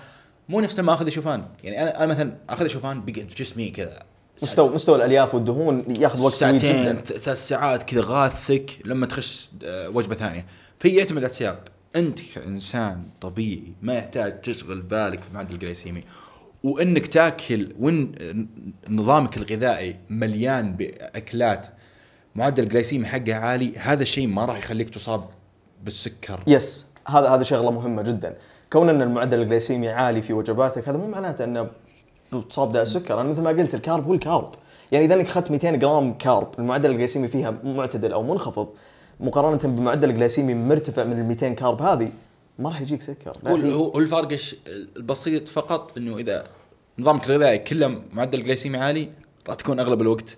مو 0.48 0.60
نفس 0.60 0.80
ما 0.80 0.94
اخذ 0.94 1.08
شوفان 1.08 1.44
يعني 1.64 1.82
أنا 1.82 1.98
أنا 1.98 2.06
مثلا 2.06 2.32
أخذ 2.50 2.66
شوفان 2.66 3.00
بيقعد 3.00 3.28
في 3.30 3.44
جسمي 3.44 3.70
كذا 3.70 3.98
مستوى 4.42 4.68
مستوى 4.68 4.96
الألياف 4.96 5.34
والدهون 5.34 5.84
ياخذ 5.88 6.22
وقت 6.22 6.34
ساعتين 6.34 6.96
ثلاث 7.04 7.48
ساعات 7.48 7.82
كذا 7.82 8.02
غاثك 8.04 8.70
لما 8.84 9.06
تخش 9.06 9.50
آه، 9.64 9.88
وجبة 9.88 10.14
ثانية. 10.14 10.46
في 10.78 10.88
يعتمد 10.88 11.18
على 11.18 11.30
السياق 11.30 11.64
أنت 11.96 12.18
كإنسان 12.34 13.02
طبيعي 13.20 13.72
ما 13.82 13.94
يحتاج 13.94 14.40
تشغل 14.40 14.80
بالك 14.80 15.20
بمعدل 15.30 15.54
الجليسيمي 15.54 16.04
وإنك 16.64 17.06
تاكل 17.06 17.74
وان 17.80 18.12
نظامك 18.88 19.36
الغذائي 19.36 19.96
مليان 20.10 20.72
بأكلات 20.72 21.66
معدل 22.34 22.62
الجليسيمي 22.62 23.06
حقها 23.06 23.34
عالي 23.34 23.78
هذا 23.78 24.02
الشيء 24.02 24.26
ما 24.26 24.44
راح 24.44 24.58
يخليك 24.58 24.90
تصاب 24.90 25.24
بالسكر. 25.84 26.40
yes. 26.46 26.86
هذا 27.06 27.28
هذا 27.28 27.42
شغلة 27.42 27.70
مهمة 27.70 28.02
جدا. 28.02 28.36
كون 28.72 28.88
إن 28.88 29.02
المعدل 29.02 29.42
الجليسيمي 29.42 29.88
عالي 29.88 30.22
في 30.22 30.32
وجباتك 30.32 30.88
هذا 30.88 30.98
مو 30.98 31.08
معناته 31.08 31.44
إنه 31.44 31.70
تصاب 32.40 32.72
داء 32.72 32.82
السكر 32.82 33.20
أنا 33.20 33.28
مثل 33.28 33.40
ما 33.40 33.50
قلت 33.50 33.74
ال 33.74 33.80
carb 33.80 34.06
هو 34.06 34.14
ال 34.14 34.20
carb. 34.20 34.50
يعني 34.92 35.04
إذا 35.04 35.14
أنك 35.14 35.26
أخذت 35.26 35.50
200 35.50 35.70
جرام 35.70 36.14
carb 36.14 36.48
المعدل 36.58 36.90
الجليسيمي 36.90 37.28
فيها 37.28 37.54
معتدل 37.64 38.12
أو 38.12 38.22
منخفض 38.22 38.68
مقارنة 39.20 39.76
بمعدل 39.76 40.10
الجليسيمي 40.10 40.54
مرتفع 40.54 41.04
من 41.04 41.20
ال 41.20 41.24
200 41.24 41.48
carb 41.48 41.82
هذه 41.82 42.10
ما 42.58 42.68
راح 42.68 42.80
يجيك 42.80 43.02
سكر. 43.02 43.32
هو 43.46 43.98
الفرق 43.98 44.38
البسيط 44.96 45.48
فقط 45.48 45.98
إنه 45.98 46.18
إذا 46.18 46.44
نظامك 46.98 47.30
الغذائي 47.30 47.58
كله 47.58 48.00
معدل 48.12 48.44
جليسيمي 48.44 48.78
عالي 48.78 49.08
راح 49.48 49.54
تكون 49.56 49.80
أغلب 49.80 50.02
الوقت 50.02 50.36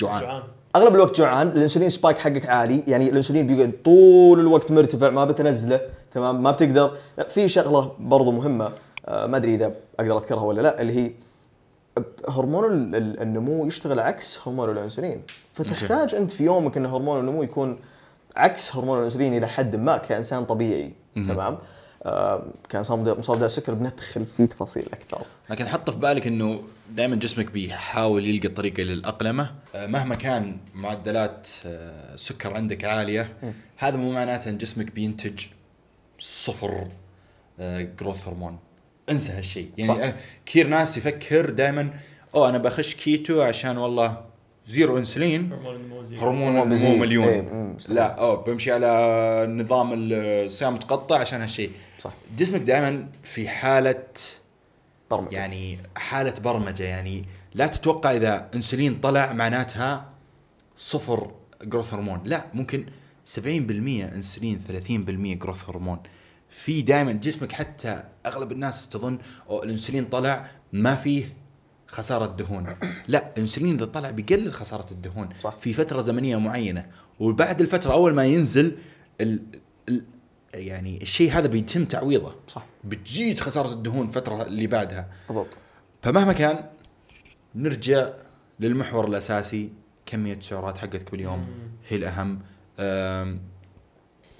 جوعان. 0.00 0.20
جوعان. 0.22 0.42
أغلب 0.76 0.94
الوقت 0.94 1.16
جوعان 1.18 1.48
الإنسولين 1.48 1.88
سبايك 1.88 2.18
حقك 2.18 2.46
عالي 2.46 2.82
يعني 2.86 3.08
الإنسولين 3.10 3.46
بيقعد 3.46 3.72
طول 3.84 4.40
الوقت 4.40 4.70
مرتفع 4.70 5.10
ما 5.10 5.24
بتنزله 5.24 5.80
تمام؟ 6.12 6.42
ما 6.42 6.50
بتقدر. 6.50 6.90
لا، 7.18 7.28
في 7.28 7.48
شغلة 7.48 7.92
برضو 8.00 8.30
مهمة 8.30 8.72
آه، 9.06 9.26
ما 9.26 9.36
أدري 9.36 9.54
إذا 9.54 9.72
أقدر 10.00 10.18
أذكرها 10.18 10.42
ولا 10.42 10.60
لا 10.60 10.80
اللي 10.80 10.92
هي 10.92 11.10
هرمون 12.28 12.64
ال- 12.64 12.94
ال- 12.94 13.20
النمو 13.22 13.66
يشتغل 13.66 14.00
عكس 14.00 14.38
هرمون 14.48 14.70
الأنسولين. 14.70 15.22
فتحتاج 15.54 16.14
أنت 16.14 16.30
في 16.30 16.44
يومك 16.44 16.76
إن 16.76 16.86
هرمون 16.86 17.20
النمو 17.20 17.42
يكون 17.42 17.78
عكس 18.36 18.76
هرمون 18.76 18.98
الأنسولين 18.98 19.36
إلى 19.36 19.48
حد 19.48 19.76
ما 19.76 19.96
كإنسان 19.96 20.44
طبيعي. 20.44 20.92
تمام؟ 21.14 21.58
آه، 22.02 22.42
كإنسان 22.68 23.14
مصاب 23.18 23.42
السكر 23.42 23.74
بندخل 23.74 24.26
في 24.26 24.46
تفاصيل 24.46 24.86
أكثر. 24.92 25.22
لكن 25.50 25.66
حط 25.66 25.90
في 25.90 25.98
بالك 25.98 26.26
إنه 26.26 26.60
دائما 26.90 27.16
جسمك 27.16 27.50
بيحاول 27.50 28.26
يلقى 28.26 28.48
طريقة 28.48 28.82
للأقلمة. 28.82 29.50
آه، 29.74 29.86
مهما 29.86 30.14
كان 30.14 30.56
معدلات 30.74 31.48
آه، 31.66 32.14
السكر 32.14 32.54
عندك 32.54 32.84
عالية 32.84 33.28
هذا 33.76 33.96
مو 33.96 34.12
معناته 34.12 34.48
إن 34.50 34.58
جسمك 34.58 34.92
بينتج 34.94 35.46
صفر 36.18 36.86
growth 38.00 38.28
hormone 38.28 38.58
انسى 39.10 39.32
هالشيء. 39.32 39.70
يعني 39.78 39.88
صح. 39.94 40.04
آه، 40.04 40.14
كثير 40.46 40.66
ناس 40.66 40.96
يفكر 40.98 41.50
دائما 41.50 41.90
أوه 42.34 42.48
أنا 42.48 42.58
بخش 42.58 42.94
كيتو 42.94 43.42
عشان 43.42 43.76
والله 43.78 44.20
zero 44.66 44.98
insulin 44.98 45.52
هرمون 46.18 46.62
النمو. 46.62 46.96
مليون. 46.96 47.28
إيه، 47.28 47.40
مم، 47.40 47.74
مستوعب. 47.76 47.96
لا 47.96 48.20
أوه 48.20 48.36
بمشي 48.44 48.72
على 48.72 49.46
نظام 49.50 49.90
الصيام 50.12 50.74
متقطع 50.74 51.18
عشان 51.18 51.40
هالشيء. 51.40 51.70
صح. 52.00 52.12
جسمك 52.36 52.60
دائما 52.60 53.08
في 53.22 53.48
حالة 53.48 54.02
برمجة. 55.10 55.34
يعني 55.34 55.78
حالة 55.96 56.34
برمجة. 56.44 56.82
يعني 56.82 57.24
لا 57.54 57.66
تتوقع 57.66 58.12
إذا 58.16 58.50
أنسولين 58.54 58.94
طلع 59.00 59.32
معناتها 59.32 60.10
صفر 60.76 61.30
جروث 61.62 61.94
هرمون 61.94 62.20
لا 62.24 62.44
ممكن 62.54 62.86
70% 63.24 63.38
أنسولين 64.14 64.60
30% 64.68 65.38
جروث 65.38 65.68
هرمون 65.70 65.98
في 66.50 66.82
دائما 66.82 67.12
جسمك 67.12 67.52
حتى 67.52 68.04
أغلب 68.26 68.52
الناس 68.52 68.88
تظن 68.88 69.18
أو 69.50 69.62
الأنسولين 69.62 70.04
طلع 70.04 70.50
ما 70.72 70.94
فيه 70.94 71.36
خسارة 71.86 72.26
دهون. 72.26 72.76
لا 73.08 73.32
الأنسولين 73.32 73.74
إذا 73.74 73.84
طلع 73.84 74.10
بيقلل 74.10 74.52
خسارة 74.52 74.92
الدهون 74.92 75.28
صح. 75.42 75.56
في 75.58 75.72
فترة 75.72 76.00
زمنية 76.00 76.36
معينة. 76.36 76.86
وبعد 77.20 77.60
الفترة 77.60 77.92
أول 77.92 78.14
ما 78.14 78.24
ينزل 78.24 78.78
ال 79.20 79.42
ال 79.88 80.04
يعني 80.54 81.02
الشيء 81.02 81.32
هذا 81.32 81.46
بيتم 81.46 81.84
تعويضه. 81.84 82.34
صح. 82.48 82.66
بتزيد 82.84 83.40
خسارة 83.40 83.72
الدهون 83.72 84.08
الفترة 84.08 84.42
اللي 84.42 84.66
بعدها. 84.66 85.08
بالضبط. 85.28 85.58
فمهما 86.02 86.32
كان 86.32 86.64
نرجع 87.54 88.10
للمحور 88.60 89.08
الأساسي 89.08 89.70
كمية 90.06 90.34
السعرات 90.34 90.78
حقتك 90.78 91.10
باليوم 91.10 91.46
هي 91.88 91.96
الأهم. 91.96 92.38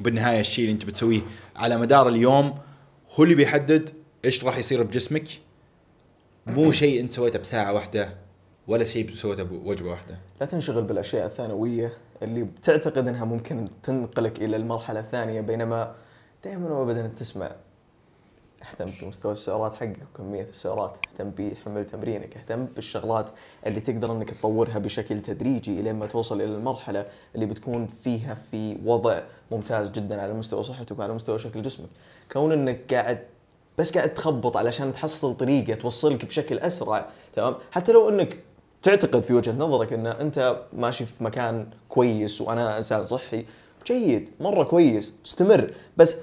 وبالنهاية 0.01 0.41
الشيء 0.41 0.65
اللي 0.65 0.75
انت 0.75 0.85
بتسويه 0.85 1.21
على 1.57 1.77
مدار 1.77 2.09
اليوم 2.09 2.59
هو 3.15 3.25
اللي 3.25 3.35
بيحدد 3.35 3.91
إيش 4.25 4.45
راح 4.45 4.59
يصير 4.59 4.83
بجسمك. 4.83 5.29
مو 6.47 6.73
شيء 6.73 7.01
انت 7.01 7.13
سويته 7.13 7.39
بساعة 7.39 7.73
واحدة 7.73 8.15
ولا 8.69 8.85
شيء 8.85 9.09
سويته 9.09 9.43
بوجبة 9.43 9.91
واحدة. 9.91 10.19
لا 10.41 10.47
تنشغل 10.47 10.83
بالأشياء 10.83 11.27
الثانوية 11.27 11.93
اللي 12.23 12.43
بتعتقد 12.43 13.09
إنها 13.09 13.25
ممكن 13.25 13.65
تنقلك 13.83 14.39
إلى 14.39 14.57
المرحلة 14.57 15.01
الثانية 15.01 15.41
بينما 15.41 15.95
دائما 16.45 16.71
وابدا 16.71 17.07
تسمع. 17.19 17.51
اهتم 18.63 18.91
بمستوى 19.03 19.33
السعرات 19.33 19.75
حقك 19.75 19.99
وكمية 20.15 20.43
السعرات، 20.51 20.97
اهتم 21.13 21.31
بحمل 21.31 21.87
تمرينك، 21.87 22.37
اهتم 22.37 22.65
بالشغلات 22.65 23.31
اللي 23.67 23.81
تقدر 23.81 24.13
إنك 24.13 24.31
تطورها 24.31 24.79
بشكل 24.79 25.23
تدريجي 25.23 25.81
إلى 25.81 25.93
ما 25.93 26.07
توصل 26.07 26.43
إلى 26.43 26.55
المرحلة 26.55 27.07
اللي 27.35 27.47
بتكون 27.47 27.89
فيها 28.05 28.37
في 28.51 28.77
وضع 28.85 29.23
ممتاز 29.51 29.91
جدا 29.91 30.23
على 30.23 30.33
مستوى 30.33 30.63
صحتك 30.63 30.99
وعلى 30.99 31.13
مستوى 31.15 31.39
شكل 31.39 31.63
جسمك. 31.63 31.89
كون 32.33 32.53
إنك 32.53 32.95
قاعد 32.95 33.19
بس 33.79 33.95
قاعد 33.97 34.15
تخبط 34.15 34.57
علشان 34.57 34.93
تحصل 34.93 35.37
طريقة 35.37 35.75
توصلك 35.75 36.25
بشكل 36.25 36.59
أسرع 36.59 37.07
تمام 37.37 37.55
حتى 37.71 37.93
لو 37.93 38.09
إنك 38.09 38.39
تعتقد 38.83 39.23
في 39.23 39.33
وجهة 39.35 39.53
نظرك 39.53 39.93
إن 39.93 40.07
أنت 40.07 40.63
ماشي 40.73 41.07
في 41.07 41.25
مكان 41.25 41.67
كويس 41.89 42.41
وأنا 42.41 42.79
إنسان 42.79 43.05
صحي 43.05 43.45
جيد 43.87 44.29
مرة 44.41 44.65
كويس 44.65 45.15
استمر 45.27 45.71
بس 45.97 46.17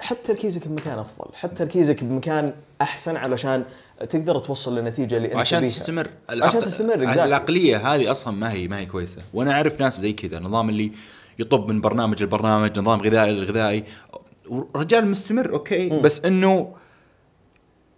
حط 0.00 0.16
تركيزك 0.24 0.68
بمكان 0.68 0.98
أفضل 0.98 1.34
حط 1.34 1.50
تركيزك 1.50 2.04
بمكان 2.04 2.52
أحسن 2.82 3.16
علشان 3.16 3.64
تقدر 4.10 4.38
توصل 4.38 4.78
للنتيجه 4.78 5.16
اللي 5.16 5.34
أنت 5.34 5.48
تبيها. 5.48 5.68
تستمر 5.68 6.08
عشان 6.30 6.60
تستمر. 6.60 6.94
العقلية 6.94 7.94
هذه 7.94 8.10
أصلا 8.10 8.34
ما 8.34 8.52
هي 8.52 8.68
ما 8.68 8.78
هي 8.78 8.86
كويسة 8.86 9.22
وأنا 9.34 9.52
أعرف 9.52 9.80
ناس 9.80 10.00
زي 10.00 10.12
كذا 10.12 10.38
نظام 10.40 10.68
اللي 10.68 10.92
ينط 11.38 11.68
من 11.68 11.80
برنامج 11.80 12.22
لبرنامج 12.22 12.78
نظام 12.78 13.00
غذائي 13.00 13.32
للغذائي. 13.32 13.84
رجال 14.76 15.06
مستمر 15.06 15.52
okay؟ 15.52 15.90
مم. 15.90 16.02
بس 16.02 16.24
إنه 16.24 16.74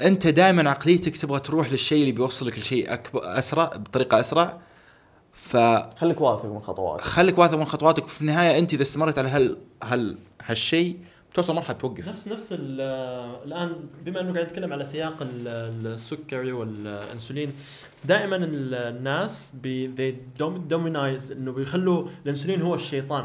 أنت 0.02 0.26
دائما 0.26 0.70
عقليتك 0.70 1.16
تبغى 1.16 1.40
تروح 1.40 1.72
للشيء 1.72 2.00
اللي 2.00 2.12
بيوصلك 2.12 2.58
لشيء 2.58 2.92
اكبر 2.92 3.20
أسرع 3.24 3.64
بطريقة 3.64 4.20
أسرع. 4.20 4.60
فخليك 5.32 5.98
خليك 5.98 6.20
واثق 6.20 6.44
من 6.44 6.60
خطواتك. 6.60 7.38
واثق 7.38 7.58
من 7.58 7.64
خطواتك. 7.64 8.04
وفي 8.04 8.20
النهاية 8.20 8.58
أنت 8.58 8.74
إذا 8.74 8.82
استمرت 8.82 9.18
على 9.18 9.28
هال 9.28 9.58
هال 9.82 10.18
هالشيء 10.42 10.98
بتوصل 11.32 11.54
مرحله 11.54 11.76
توقف 11.76 12.08
نفس 12.08 12.28
نفس 12.28 12.52
ال- 12.52 12.80
الآن 13.46 13.72
بما 14.04 14.20
إنه 14.20 14.32
قاعد 14.32 14.44
نتكلم 14.44 14.72
على 14.72 14.84
سياق 14.84 15.16
ال- 15.22 15.86
السكري 15.86 16.52
والإنسولين 16.52 17.52
دائما 18.04 18.36
ال- 18.36 18.74
الناس 18.74 19.54
بي 19.62 20.14
demonize 20.70 21.32
إنه 21.32 21.52
بيخلوا 21.52 22.06
الإنسولين 22.24 22.62
هو 22.62 22.74
الشيطان. 22.74 23.24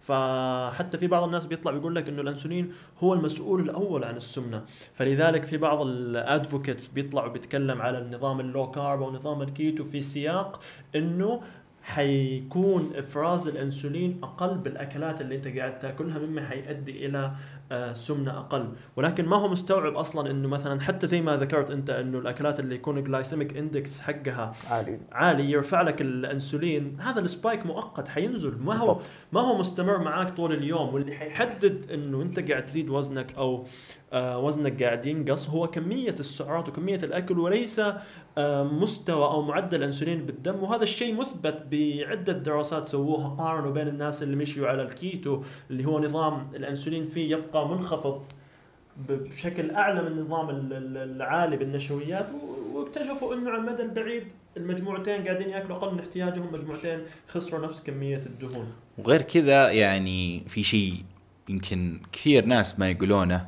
فحتى 0.00 0.98
في 0.98 1.06
بعض 1.06 1.22
الناس 1.22 1.46
بيطلع 1.46 1.72
بيقول 1.72 1.94
لك 1.94 2.08
إنه 2.08 2.22
الإنسولين 2.22 2.72
هو 2.98 3.14
المسؤول 3.14 3.60
الأول 3.60 4.04
عن 4.04 4.16
السمنة. 4.16 4.62
فلذلك 4.94 5.44
في 5.44 5.56
بعض 5.56 5.80
ال 5.86 5.96
advocates 5.96 6.86
بيطلعوا 6.88 7.28
بيتكلم 7.32 7.82
على 7.82 7.98
النظام 7.98 8.40
ال 8.40 8.47
low 8.47 8.70
carb 8.70 9.02
أو 9.02 9.12
نظام 9.12 9.42
الكيتو 9.42 9.84
في 9.84 10.02
سياق 10.02 10.60
إنه 10.96 11.40
حيكون 11.84 12.92
إفراز 12.96 13.48
الإنسولين 13.48 14.20
أقل 14.22 14.58
بالأكلات 14.58 15.20
اللي 15.20 15.36
أنت 15.36 15.48
قاعد 15.48 15.78
تاكلها 15.78 16.18
مما 16.18 16.48
حيؤدي 16.48 17.06
إلى 17.06 17.32
آه، 17.72 17.92
سمنة 17.92 18.38
أقل. 18.38 18.68
ولكن 18.96 19.26
ما 19.26 19.36
هو 19.36 19.48
مستوعب 19.48 19.94
أصلا 19.94 20.30
إنه 20.30 20.48
مثلا 20.48 20.80
حتى 20.80 21.06
زي 21.06 21.20
ما 21.20 21.36
ذكرت 21.36 21.70
أنت 21.70 21.90
إنه 21.90 22.18
الأكلات 22.18 22.60
اللي 22.60 22.74
يكون 22.74 22.98
ال 22.98 23.04
glycemic 23.04 23.56
index 23.56 24.00
حقها 24.00 24.52
عالي. 24.70 24.98
عالي 25.12 25.50
يرفع 25.50 25.82
لك 25.82 26.00
الإنسولين 26.00 27.00
هذا 27.00 27.20
ال 27.20 27.28
spike 27.28 27.66
مؤقت 27.66 28.08
حينزل. 28.08 28.58
ما 28.58 28.74
هو. 28.74 29.00
ما 29.32 29.40
هو 29.40 29.58
مستمر 29.58 29.98
معاك 29.98 30.30
طول 30.30 30.52
اليوم 30.52 30.94
واللي 30.94 31.14
حيحدد 31.14 31.90
إنه 31.90 32.22
أنت 32.22 32.50
قاعد 32.50 32.66
تزيد 32.66 32.88
وزنك 32.88 33.34
أو 33.36 33.64
وزنك 34.14 34.82
قاعد 34.82 35.06
ينقص 35.06 35.48
هو 35.50 35.66
كمية 35.66 36.14
السعرات 36.20 36.68
وكمية 36.68 36.98
الأكل 37.02 37.38
وليس 37.38 37.80
آه 38.38 38.62
مستوى 38.62 39.24
أو 39.24 39.42
معدل 39.42 39.78
الانسولين 39.78 40.26
بالدم. 40.26 40.62
وهذا 40.62 40.82
الشيء 40.82 41.14
مثبت 41.14 41.62
بعدة 41.72 42.32
دراسات 42.32 42.88
سووها 42.88 43.28
قارنوا 43.28 43.70
بين 43.72 43.88
الناس 43.88 44.22
اللي 44.22 44.36
مشيوا 44.36 44.68
على 44.68 44.82
الكيتو 44.82 45.42
اللي 45.70 45.84
هو 45.84 46.00
نظام 46.00 46.48
الإنسولين 46.54 47.06
فيه 47.06 47.30
يبقى 47.30 47.68
منخفض 47.68 48.22
بشكل 49.08 49.70
أعلى 49.70 50.02
من 50.02 50.06
النظام 50.06 50.50
ال- 50.50 50.72
ال- 50.72 50.96
العالي 51.16 51.56
بالنشويات. 51.56 52.26
واكتشفوا 52.72 53.34
إنه 53.34 53.50
على 53.50 53.60
المدى 53.60 53.82
البعيد 53.82 54.24
المجموعتين 54.56 55.24
قاعدين 55.24 55.48
يأكلوا 55.48 55.76
أقل 55.76 55.92
من 55.94 56.00
احتياجهم 56.00 56.52
مجموعتين 56.52 56.98
خسروا 57.28 57.64
نفس 57.66 57.82
كمية 57.82 58.20
الدهون. 58.26 58.66
وغير 58.98 59.22
كذا 59.22 59.70
يعني 59.70 60.40
في 60.46 60.62
شيء 60.62 60.94
يمكن 61.48 62.00
كثير 62.12 62.44
ناس 62.46 62.78
ما 62.78 62.90
يقولونه 62.90 63.46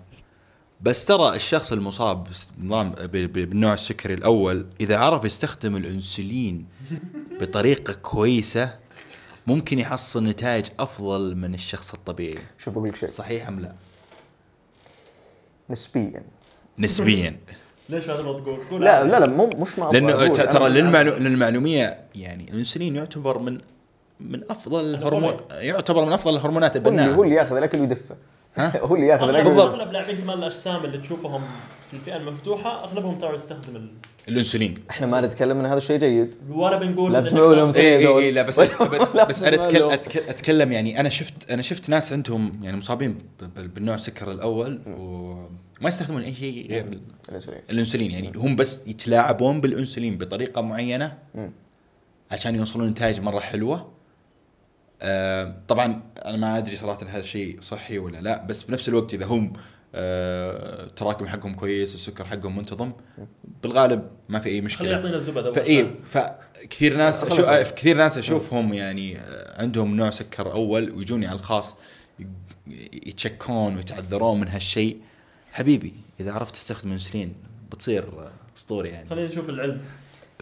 بس 0.81 1.05
ترى 1.05 1.37
الشخص 1.37 1.73
المصاب 1.73 2.27
بنظام 2.59 2.91
بالنوع 2.91 3.75
السكري 3.75 4.15
الأول 4.15 4.67
إذا 4.81 4.99
عرف 4.99 5.25
يستخدم 5.25 5.77
الإنسولين 5.77 6.67
بطريقة 7.41 7.93
كويسة 7.93 8.75
ممكن 9.47 9.79
يحصل 9.79 10.25
نتائج 10.25 10.67
أفضل 10.79 11.37
من 11.37 11.55
الشخص 11.55 11.95
الطبيعي. 11.95 12.39
شوف 12.59 12.75
بقول 12.75 12.89
لك 12.89 12.97
شيء. 12.97 13.09
صحيح 13.09 13.49
أم 13.49 13.61
لا؟ 13.61 13.75
نسبيا. 15.71 16.23
نسبيا. 16.79 17.37
ليش 17.89 18.11
هذا 18.11 18.23
ما 18.23 18.33
تقول؟ 18.33 18.59
قول 18.71 18.85
لا. 18.85 19.05
لا 19.05 19.21
لا 19.21 19.29
مو 19.29 19.47
مش 19.57 19.79
ما 19.79 19.91
لأنه 19.93 20.27
ترى 20.29 20.69
أنا- 20.69 20.73
للمعلو... 20.73 21.13
للمعلومية 21.15 21.99
يعني 22.15 22.51
الانسولين 22.51 22.97
يعتبر 22.97 23.39
من 23.39 23.61
من 24.21 24.43
أفضل 24.51 24.85
الهرمون 24.95 25.37
يعتبر 25.51 26.05
من 26.05 26.13
أفضل 26.13 26.35
الهرمونات 26.37 26.77
البناءة. 26.77 27.15
هو 27.15 27.25
اللي 27.25 27.35
ياخذ 27.35 27.57
الاكل 27.57 27.81
ويدفه 27.81 28.17
ها؟ 28.57 28.79
هو 28.87 28.95
اللي 28.95 29.07
ياخذ 29.07 29.29
الاكل 29.29 29.49
بالضبط. 29.49 29.75
أغلب 29.81 29.93
لاعبين 29.93 30.17
كمال 30.17 30.39
الأجسام 30.39 30.85
اللي 30.85 30.99
تشوفهم 30.99 31.43
في 31.91 31.95
الفئة 31.95 32.17
المفتوحة 32.17 32.85
أغلبهم 32.85 33.19
ترى 33.19 33.35
يستخدم 33.35 33.77
ال... 33.77 33.89
الإنسولين 34.29 34.75
إحنا 34.91 35.07
ما 35.07 35.21
نتكلم 35.21 35.59
إن 35.61 35.67
هذا 35.67 35.79
الشيء 35.79 35.99
جيد 35.99 36.35
ولا 36.51 36.77
بنقول 36.77 37.13
لا 37.13 37.21
تسمعوا 37.21 37.55
لهم 37.55 37.75
اي. 37.75 38.07
اي 38.07 38.31
لا 38.31 38.43
بس 38.43 38.61
بس 38.61 39.09
بس 39.29 39.43
أنا 39.43 39.57
تسمع 39.57 39.95
أتكلم 40.29 40.73
يعني 40.73 41.01
أنا 41.01 41.09
شفت 41.09 41.51
أنا 41.51 41.63
شفت 41.63 41.89
ناس 41.89 42.13
عندهم 42.13 42.61
يعني 42.63 42.77
مصابين 42.77 43.19
بالنوع 43.57 43.95
السكر 43.95 44.31
الأول 44.33 44.81
وما 44.87 45.89
يستخدمون 45.89 46.23
أي 46.23 46.35
شيء 46.35 46.67
غير 46.71 46.85
ال- 46.85 47.01
الإنسولين 47.29 47.61
الإنسولين 47.71 48.11
يعني 48.11 48.33
هم 48.37 48.57
بس 48.57 48.87
يتلاعبون 48.87 49.61
بالإنسولين 49.61 50.19
بطريقة 50.19 50.61
معينة. 50.63 51.19
عشان 52.33 52.55
يوصلون 52.55 52.89
نتائج 52.89 53.21
مرة 53.21 53.41
حلوة 53.41 53.89
آه 55.03 55.55
طبعا 55.69 56.03
أنا 56.25 56.37
ما 56.37 56.59
أدري 56.59 56.77
صراحة 56.77 57.07
هذا 57.09 57.19
الشيء 57.19 57.59
صحي 57.61 57.99
ولا 57.99 58.19
لا 58.19 58.47
بس 58.47 58.63
بنفس 58.63 58.89
الوقت 58.89 59.15
إذا 59.15 59.27
هم 59.27 59.53
آه 59.95 60.85
التراكم 60.85 61.27
حقهم 61.27 61.55
كويس 61.55 61.95
السكر 61.95 62.25
حقهم 62.25 62.57
منتظم 62.57 62.93
بالغالب 63.63 64.09
ما 64.29 64.39
في 64.39 64.49
أي 64.49 64.53
خليه 64.53 64.61
مشكله 64.61 64.91
يعطينا 64.91 65.17
الزبد 65.17 65.45
أول 65.45 65.55
فإي 65.55 65.67
شيء. 65.67 65.95
فكثير 66.05 66.97
ناس. 66.97 67.33
شو 67.33 67.43
كثير 67.77 67.97
ناس 67.97 68.19
أشوفهم 68.19 68.75
يعني 68.75 69.19
آه، 69.19 69.63
عندهم 69.63 69.97
نوع 69.97 70.11
سكر 70.11 70.53
أول 70.53 70.91
ويجوني 70.91 71.27
على 71.27 71.37
الخاص 71.37 71.77
يتشكون 73.07 73.77
ويتعذرون 73.77 74.41
من 74.41 74.49
هالشيء. 74.49 74.99
حبيبي 75.53 75.95
إذا 76.21 76.33
عرفت 76.33 76.55
تستخدم 76.55 76.93
انسولين 76.93 77.35
بتصير 77.73 78.05
اسطوري 78.57 78.89
يعني. 78.89 79.09
خلينا 79.09 79.29
نشوف 79.29 79.49
العلم. 79.49 79.81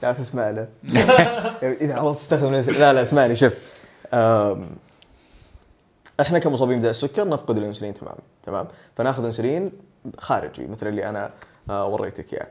لا 0.03 0.13
تسمع 0.13 0.51
له 0.51 0.69
إذا 1.85 1.95
عرفت 1.95 2.19
تستخدم 2.19 2.55
لا 2.55 2.93
لا 2.93 3.03
اسمعني 3.03 3.37
شوف. 3.37 3.53
إحنا 6.21 6.39
كمصابين 6.39 6.79
بداء 6.79 6.91
السكر 6.91 7.29
نفقد 7.29 7.57
الإنسولين 7.57 7.95
تماما 7.95 8.19
تمام. 8.47 8.67
فناخذ 8.97 9.25
إنسولين 9.25 9.73
خارجي 10.19 10.67
مثل 10.67 10.87
اللي 10.87 11.09
أنا 11.09 11.31
آه، 11.71 11.87
وريتك 11.87 12.35
إياه. 12.35 12.47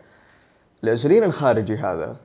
الإنسولين 0.83 1.23
الخارجي 1.23 1.75
هذا 1.75 2.15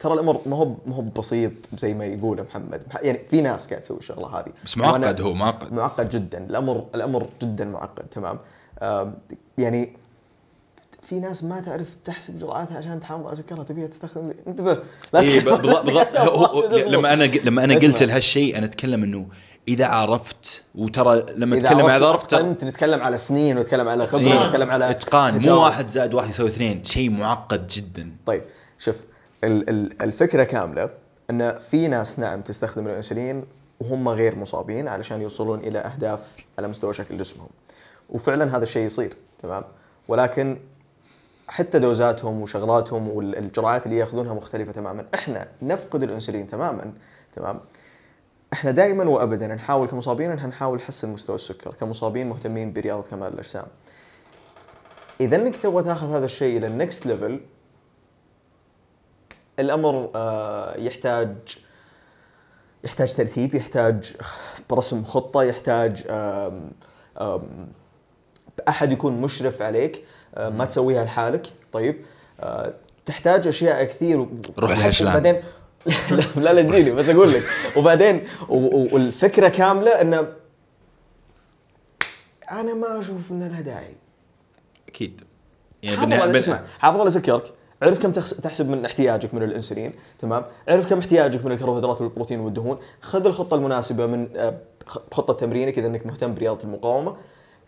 ترى 0.00 0.14
الأمر 0.14 0.40
ما 0.46 0.56
هو 0.56 0.74
ما 0.86 0.96
هو 0.96 1.02
بسيط 1.02 1.52
زي 1.78 1.94
ما 1.94 2.04
يقول 2.04 2.42
محمد. 2.42 2.82
يعني 3.02 3.18
في 3.30 3.40
ناس 3.40 3.68
قاعد 3.68 3.80
تسوي 3.80 3.98
الشغلة 3.98 4.38
هذه. 4.38 4.52
بس 4.64 4.78
معقد 4.78 5.20
هو 5.20 5.34
معقد. 5.34 5.72
معقد 5.72 6.10
جدا. 6.10 6.38
الأمر 6.44 6.84
الأمر 6.94 7.26
جدا 7.42 7.64
معقد 7.64 8.04
تمام. 8.10 8.38
يعني 9.58 9.96
في 11.02 11.20
ناس 11.20 11.44
ما 11.44 11.60
تعرف 11.60 11.88
تحسب 12.04 12.38
جرعاتها 12.38 12.76
عشان 12.78 13.00
تحافظ 13.00 13.26
على 13.26 13.36
سكرها 13.36 13.64
تبيها 13.64 13.86
تستخدم. 13.86 14.32
انتبه. 14.46 14.78
لا. 15.12 15.20
تخاف. 15.40 15.44
بالضبط 15.44 16.64
لما 16.94 17.12
أنا 17.12 17.24
لما 17.24 17.64
أنا 17.64 17.74
قلت. 17.74 18.02
لهالشيء 18.02 18.58
أنا 18.58 18.66
أتكلم 18.66 19.02
إنه 19.02 19.26
إذا 19.68 19.86
عرفت 19.86 20.64
وترى 20.74 21.26
لما 21.36 21.56
أتكلم 21.56 21.80
عرفت 21.86 21.96
إذا 21.96 22.06
عرفت 22.08 22.34
أنت 22.34 22.64
نتكلم 22.64 23.02
على 23.02 23.16
سنين 23.18 23.58
ونتكلم 23.58 23.88
على 23.88 24.06
خبرة 24.06 24.20
إيه، 24.20 24.38
ونتكلم 24.40 24.70
على 24.70 24.90
إتقان. 24.90 25.38
مو. 25.48 25.62
واحد 25.64 25.88
زائد 25.88 26.14
واحد 26.14 26.28
يساوي 26.30 26.48
اثنين. 26.48 26.84
شيء 26.84 27.10
معقد 27.10 27.66
جدا. 27.66 28.10
طيب 28.26 28.42
شوف 28.78 28.96
ال- 29.44 29.68
ال- 29.70 30.02
الفكرة 30.02 30.44
كاملة 30.44 30.90
إن 31.30 31.58
في 31.70 31.88
ناس 31.88 32.18
نعم 32.18 32.40
تستخدم 32.40 32.86
الإنسولين 32.88 33.44
وهم 33.80 34.08
غير 34.08 34.34
مصابين 34.36 34.88
علشان 34.88 35.20
يوصلون 35.22 35.58
إلى 35.58 35.78
أهداف 35.78 36.36
على 36.58 36.68
مستوى 36.68 36.94
شكل 36.94 37.18
جسمهم. 37.18 37.48
وفعلا 38.10 38.56
هذا 38.56 38.64
الشيء 38.64 38.86
يصير 38.86 39.16
تمام؟ 39.42 39.62
ولكن 40.08 40.58
حتى 41.48 41.78
دوزاتهم 41.78 42.42
وشغلاتهم 42.42 43.08
والجرعات 43.08 43.86
اللي 43.86 43.98
ياخذونها 43.98 44.34
مختلفة 44.34 44.72
تماما. 44.72 45.06
إحنا 45.14 45.48
نفقد 45.62 46.02
الإنسولين 46.02 46.46
تماما 46.46 46.92
تمام؟ 47.36 47.60
إحنا 48.52 48.70
دائما 48.70 49.04
وابدا 49.04 49.46
نحاول 49.46 49.88
كمصابين 49.88 50.30
ان 50.30 50.48
نحاول 50.48 50.78
نحسن 50.78 51.12
مستوى 51.12 51.36
السكر 51.36 51.74
كمصابين 51.80 52.28
مهتمين 52.28 52.72
برياضة 52.72 53.08
كمال 53.08 53.32
الأجسام. 53.32 53.66
إذا 55.20 55.36
إنك 55.36 55.56
تبغى 55.56 55.84
تاخذ 55.84 56.14
هذا 56.14 56.24
الشيء 56.24 56.58
إلى 56.58 56.66
ال 56.66 56.74
next 56.74 57.06
level 57.06 57.40
الأمر 59.58 60.10
آه، 60.14 60.76
يحتاج 60.76 61.58
يحتاج 62.84 63.14
ترتيب 63.14 63.54
يحتاج 63.54 64.16
برسم 64.70 65.04
خطة 65.04 65.42
يحتاج 65.42 66.06
أحد 68.68 68.92
يكون 68.92 69.20
مشرف 69.20 69.62
عليك. 69.62 70.04
ما 70.36 70.64
تسويها 70.64 71.04
لحالك. 71.04 71.46
طيب 71.72 71.96
آه، 72.40 72.72
تحتاج 73.06 73.46
أشياء 73.46 73.84
كثير 73.84 74.26
روح 74.58 74.70
الهشلان. 74.70 75.12
بعدين 75.14 75.42
لا 76.36 76.52
لا 76.52 76.62
تجيني 76.62 76.90
بس 76.90 77.08
أقول 77.08 77.32
لك. 77.32 77.42
وبعدين 77.76 78.28
والفكرة 78.48 79.48
كاملة 79.48 79.90
انه 79.90 80.26
أنا 82.50 82.74
ما 82.74 83.00
أشوف 83.00 83.30
إن 83.32 83.48
لها 83.48 83.60
داعي. 83.60 83.94
أكيد. 84.88 85.20
يعني 85.82 85.96
حافظ 85.96 86.10
بالنهاية- 86.12 86.22
على 86.22 86.32
بال- 86.32 86.36
اسمع 86.36 86.60
حافظ 86.78 87.00
على 87.00 87.10
سكرك 87.10 87.42
عرف 87.82 87.98
كم 88.02 88.12
تحسب 88.12 88.70
من 88.70 88.84
احتياجك 88.84 89.34
من 89.34 89.42
الإنسولين 89.42 89.92
تمام؟ 90.18 90.44
عرف 90.68 90.88
كم 90.90 90.98
احتياجك 90.98 91.44
من 91.44 91.52
الكربوهيدرات 91.52 92.00
والبروتين 92.00 92.40
والدهون. 92.40 92.78
خذ 93.00 93.26
الخطة 93.26 93.54
المناسبة 93.54 94.06
من 94.06 94.28
آه، 94.36 94.58
خطة 95.12 95.34
تمرينك 95.34 95.78
إذا 95.78 95.86
إنك 95.86 96.06
مهتم 96.06 96.34
برياضة 96.34 96.62
المقاومة. 96.64 97.16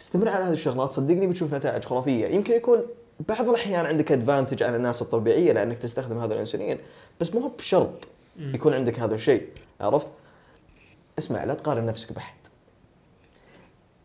استمر 0.00 0.28
على 0.28 0.44
هذه 0.44 0.52
الشغلات 0.52 0.92
صدقني 0.92 1.26
بتشوف 1.26 1.54
نتائج 1.54 1.84
خرافية. 1.84 2.26
يمكن 2.26 2.54
يكون 2.54 2.82
بعض 3.28 3.48
الأحيان 3.48 3.86
عندك 3.86 4.12
ادفانتج 4.12 4.62
عن 4.62 4.74
الناس 4.74 5.02
الطبيعية 5.02 5.52
لأنك 5.52 5.78
تستخدم 5.78 6.18
هذا 6.18 6.34
الإنسولين 6.34 6.78
بس 7.20 7.34
مو 7.34 7.50
بشرط 7.58 8.08
يكون 8.38 8.74
عندك 8.74 9.00
هذا 9.00 9.14
الشيء 9.14 9.46
عرفت؟ 9.80 10.06
اسمع 11.18 11.44
لا 11.44 11.54
تقارن 11.54 11.86
نفسك 11.86 12.12
بأحد 12.12 12.34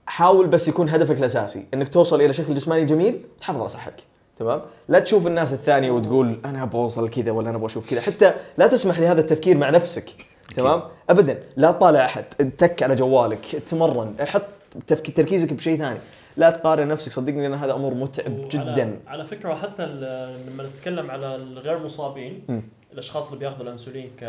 حاول 0.07 0.47
بس 0.47 0.67
يكون 0.67 0.89
هدفك 0.89 1.17
الأساسي 1.17 1.65
إنك 1.73 1.89
توصل 1.89 2.21
إلى 2.21 2.33
شكل 2.33 2.55
جسماني 2.55 2.85
جميل 2.85 3.21
وتحافظ 3.37 3.59
على 3.59 3.69
صحتك 3.69 4.03
تمام؟ 4.39 4.61
لا 4.87 4.99
تشوف 4.99 5.27
الناس 5.27 5.53
الثانية 5.53 5.91
وتقول 5.91 6.39
أنا 6.45 6.63
أبغى 6.63 6.81
أوصل 6.81 7.09
كذا 7.09 7.31
ولا 7.31 7.49
أنا 7.49 7.57
أبغى 7.57 7.67
أشوف 7.67 7.89
كذا 7.89 8.01
حتى 8.01 8.33
لا 8.57 8.67
تسمح 8.67 8.99
لهذا 8.99 9.21
التفكير 9.21 9.57
مع 9.57 9.69
نفسك 9.69 10.09
تمام؟ 10.55 10.81
ابدا 11.09 11.43
لا 11.57 11.71
تطالع 11.71 12.05
أحد 12.05 12.23
تك 12.57 12.83
على 12.83 12.95
جوالك 12.95 13.45
تمرن 13.71 14.15
حط. 14.21 14.54
تركيزك 14.87 15.53
بشيء 15.53 15.77
ثاني. 15.77 15.99
لا 16.37 16.49
تقارن 16.49 16.87
نفسك 16.87 17.11
صدقني 17.11 17.41
لأن 17.41 17.53
هذا 17.53 17.73
أمر 17.73 17.93
متعب 17.93 18.47
جدا. 18.49 18.99
على 19.07 19.25
فكرة 19.25 19.53
حتى 19.55 19.85
لما 19.85 20.63
نتكلم 20.63 21.11
على 21.11 21.35
الغير 21.35 21.79
مصابين 21.79 22.43
مم. 22.49 22.61
الأشخاص 22.93 23.27
اللي 23.27 23.39
بيأخذوا 23.39 23.63
الإنسولين 23.63 24.09
ك 24.19 24.23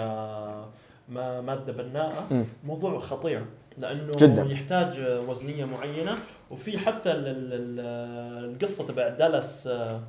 ما- 1.09 1.41
مادة 1.41 1.73
بناءة. 1.73 2.45
موضوع 2.65 2.99
خطير. 2.99 3.45
لأنه 3.79 4.13
جداً. 4.17 4.43
يحتاج 4.51 5.01
وزنية 5.29 5.65
معينة 5.65 6.17
وفي 6.51 6.79
حتى 6.79 7.11
ال- 7.13 7.27
ال- 7.29 7.53
ال- 7.53 8.51
القصة 8.55 8.87
تبع 8.87 9.09
دالاس 9.09 9.67
آه، 9.67 10.01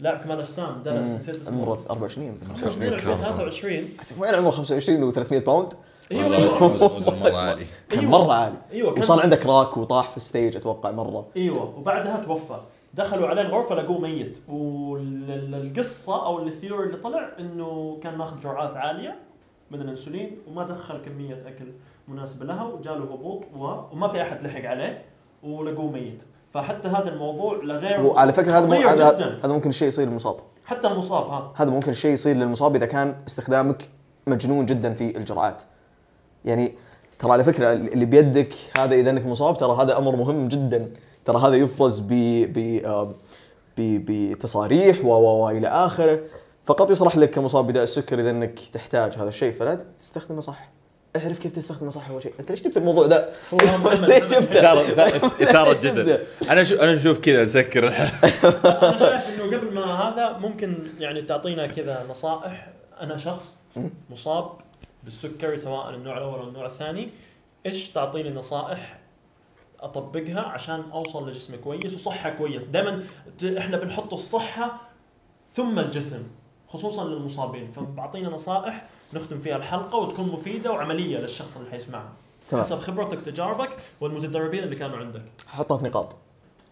لاعب 0.00 0.20
كمال 0.20 0.38
أجسام 0.38 0.82
دالاس. 0.84 1.06
نسيت 1.06 1.36
اسمه. 1.36 1.62
عمره 1.62 1.84
24 1.90 2.38
22 2.54 2.96
23 2.98 3.88
وين 4.18 4.34
عمره 4.34 4.50
25 4.50 5.12
و300 5.12 5.32
باوند. 5.44 5.72
أيوه 6.12 6.62
وزن- 6.96 7.18
مرة 7.22 7.36
عالي. 7.36 7.64
كان 7.90 7.98
أيوة. 7.98 8.10
مرة 8.10 8.32
عالي. 8.32 8.56
أيوه 8.72 8.90
كان- 8.94 9.02
وصار 9.02 9.20
عنده 9.20 9.36
crack 9.36 9.76
وطاح 9.76 10.10
في 10.10 10.16
ال 10.16 10.23
stage 10.23 10.56
أتوقع 10.56 10.90
مرة. 10.90 11.26
أيوه 11.36 11.74
وبعدها 11.78 12.16
توفى. 12.16 12.56
دخلوا 12.94 13.28
عليه 13.28 13.42
الغرفة 13.42 13.74
لقوه 13.74 13.98
ميت. 14.00 14.38
والقصة 14.48 16.26
أو 16.26 16.38
ال 16.42 16.48
theory 16.48 16.86
اللي 16.86 16.96
طلع 16.96 17.28
إنه 17.38 17.98
كان 18.02 18.18
ماخذ 18.18 18.40
جرعات 18.40 18.76
عالية 18.76 19.14
من 19.70 19.80
الانسولين 19.80 20.36
وما 20.48 20.64
دخل 20.64 20.98
كمية 21.04 21.34
أكل 21.34 21.64
مناسبة 22.08 22.44
لها 22.44 22.64
وجاله 22.64 23.04
هبوط 23.04 23.42
و- 23.56 23.80
وما 23.92 24.08
في 24.08 24.22
أحد 24.22 24.42
لحق 24.46 24.64
عليه 24.70 25.02
ولقوه 25.42 25.90
ميت. 25.90 26.22
فحتى 26.54 26.88
هذا 26.88 27.08
الموضوع 27.08 27.56
لغير 27.62 28.00
وعلى 28.00 28.32
فكرة 28.32 28.58
هذا 28.58 29.38
هذا 29.44 29.52
ممكن 29.52 29.68
الشيء 29.68 29.88
يصير 29.88 30.06
للمصاب. 30.08 30.36
حتى 30.64 30.88
المصاب 30.88 31.26
ها. 31.26 31.52
هذا 31.56 31.70
ممكن 31.70 31.90
الشيء 31.90 32.10
يصير 32.12 32.36
للمصاب 32.36 32.76
إذا 32.76 32.86
كان 32.86 33.14
استخدامك 33.26 33.88
مجنون 34.26 34.66
جدا 34.66 34.94
في 34.94 35.16
الجرعات. 35.16 35.62
يعني 36.44 36.72
ترى 37.18 37.32
على 37.32 37.44
فكرة 37.44 37.72
اللي 37.72 38.04
بيدك 38.04 38.54
هذا 38.78 38.94
إذا 38.94 39.10
إنك 39.10 39.26
مصاب 39.26 39.56
ترى 39.56 39.76
هذا 39.82 39.98
أمر 39.98 40.16
مهم 40.16 40.48
جدا. 40.48 40.88
ترى 41.24 41.38
هذا 41.38 41.54
يفرز 41.54 42.00
ب 42.00 42.12
ب 42.52 42.86
ب 43.76 44.04
بتصاريح 44.10 45.04
و 45.04 45.08
و 45.08 45.46
وإلى 45.46 45.68
آخره. 45.68 46.20
فقط 46.64 46.90
يصرح 46.90 47.16
لك 47.16 47.30
كمصاب 47.30 47.66
بداء 47.66 47.82
السكر 47.82 48.20
إذا 48.20 48.30
إنك 48.30 48.58
تحتاج 48.72 49.12
هذا 49.12 49.28
الشيء. 49.28 49.52
فلا 49.52 49.78
تستخدمه 50.00 50.40
صح 50.40 50.68
اعرف 51.16 51.38
كيف 51.38 51.52
تستخدمه 51.52 51.90
صح 51.90 52.10
أول 52.10 52.22
شيء. 52.22 52.32
أنت 52.40 52.50
ليش 52.50 52.62
جبت 52.62 52.76
الموضوع 52.76 53.06
ده؟ 53.06 53.28
ليش 53.92 54.24
جبته؟ 54.24 54.58
اثاره 54.58 55.16
إثارة 55.42 55.80
جدا. 55.80 56.22
أنا 56.50 56.64
شو 56.64 56.74
أنا 56.74 56.94
أشوف 56.94 57.18
كذا 57.18 57.44
نسكر 57.44 57.88
أنا 57.88 58.96
شايف 58.96 59.40
إنه 59.40 59.56
قبل 59.56 59.74
ما 59.74 59.84
هذا 59.84 60.38
ممكن 60.38 60.78
يعني 61.00 61.22
تعطينا 61.22 61.66
كذا 61.66 62.06
نصائح. 62.10 62.68
أنا 63.00 63.16
شخص 63.16 63.58
مصاب 64.10 64.50
بالسكري 65.04 65.56
سواء 65.56 65.90
النوع 65.90 66.18
الأول 66.18 66.38
أو 66.40 66.48
النوع 66.48 66.66
الثاني 66.66 67.08
إيش 67.66 67.90
تعطيني 67.90 68.30
نصائح 68.30 68.98
أطبقها 69.80 70.40
عشان 70.40 70.84
أوصل 70.92 71.28
لجسم 71.28 71.56
كويس 71.56 71.94
وصحة 71.94 72.30
كويس؟ 72.30 72.64
دائما 72.64 73.04
إحنا 73.58 73.76
بنحط 73.76 74.12
الصحة 74.12 74.80
ثم 75.54 75.78
الجسم 75.78 76.22
خصوصا 76.68 77.04
للمصابين. 77.04 77.70
فبعطينا 77.70 78.28
نصائح 78.28 78.86
نختم 79.12 79.38
فيها 79.38 79.56
الحلقة 79.56 79.96
وتكون 79.96 80.28
مفيدة 80.28 80.70
وعملية 80.70 81.18
للشخص 81.18 81.56
اللي 81.56 81.70
حيسمعها. 81.70 82.12
تمام. 82.50 82.64
حسب 82.64 82.78
خبرتك 82.78 83.22
تجاربك 83.22 83.76
والمتدربين 84.00 84.62
اللي 84.62 84.76
كانوا 84.76 84.96
عندك. 84.96 85.22
حطها 85.46 85.78
في 85.78 85.84
نقاط. 85.84 86.16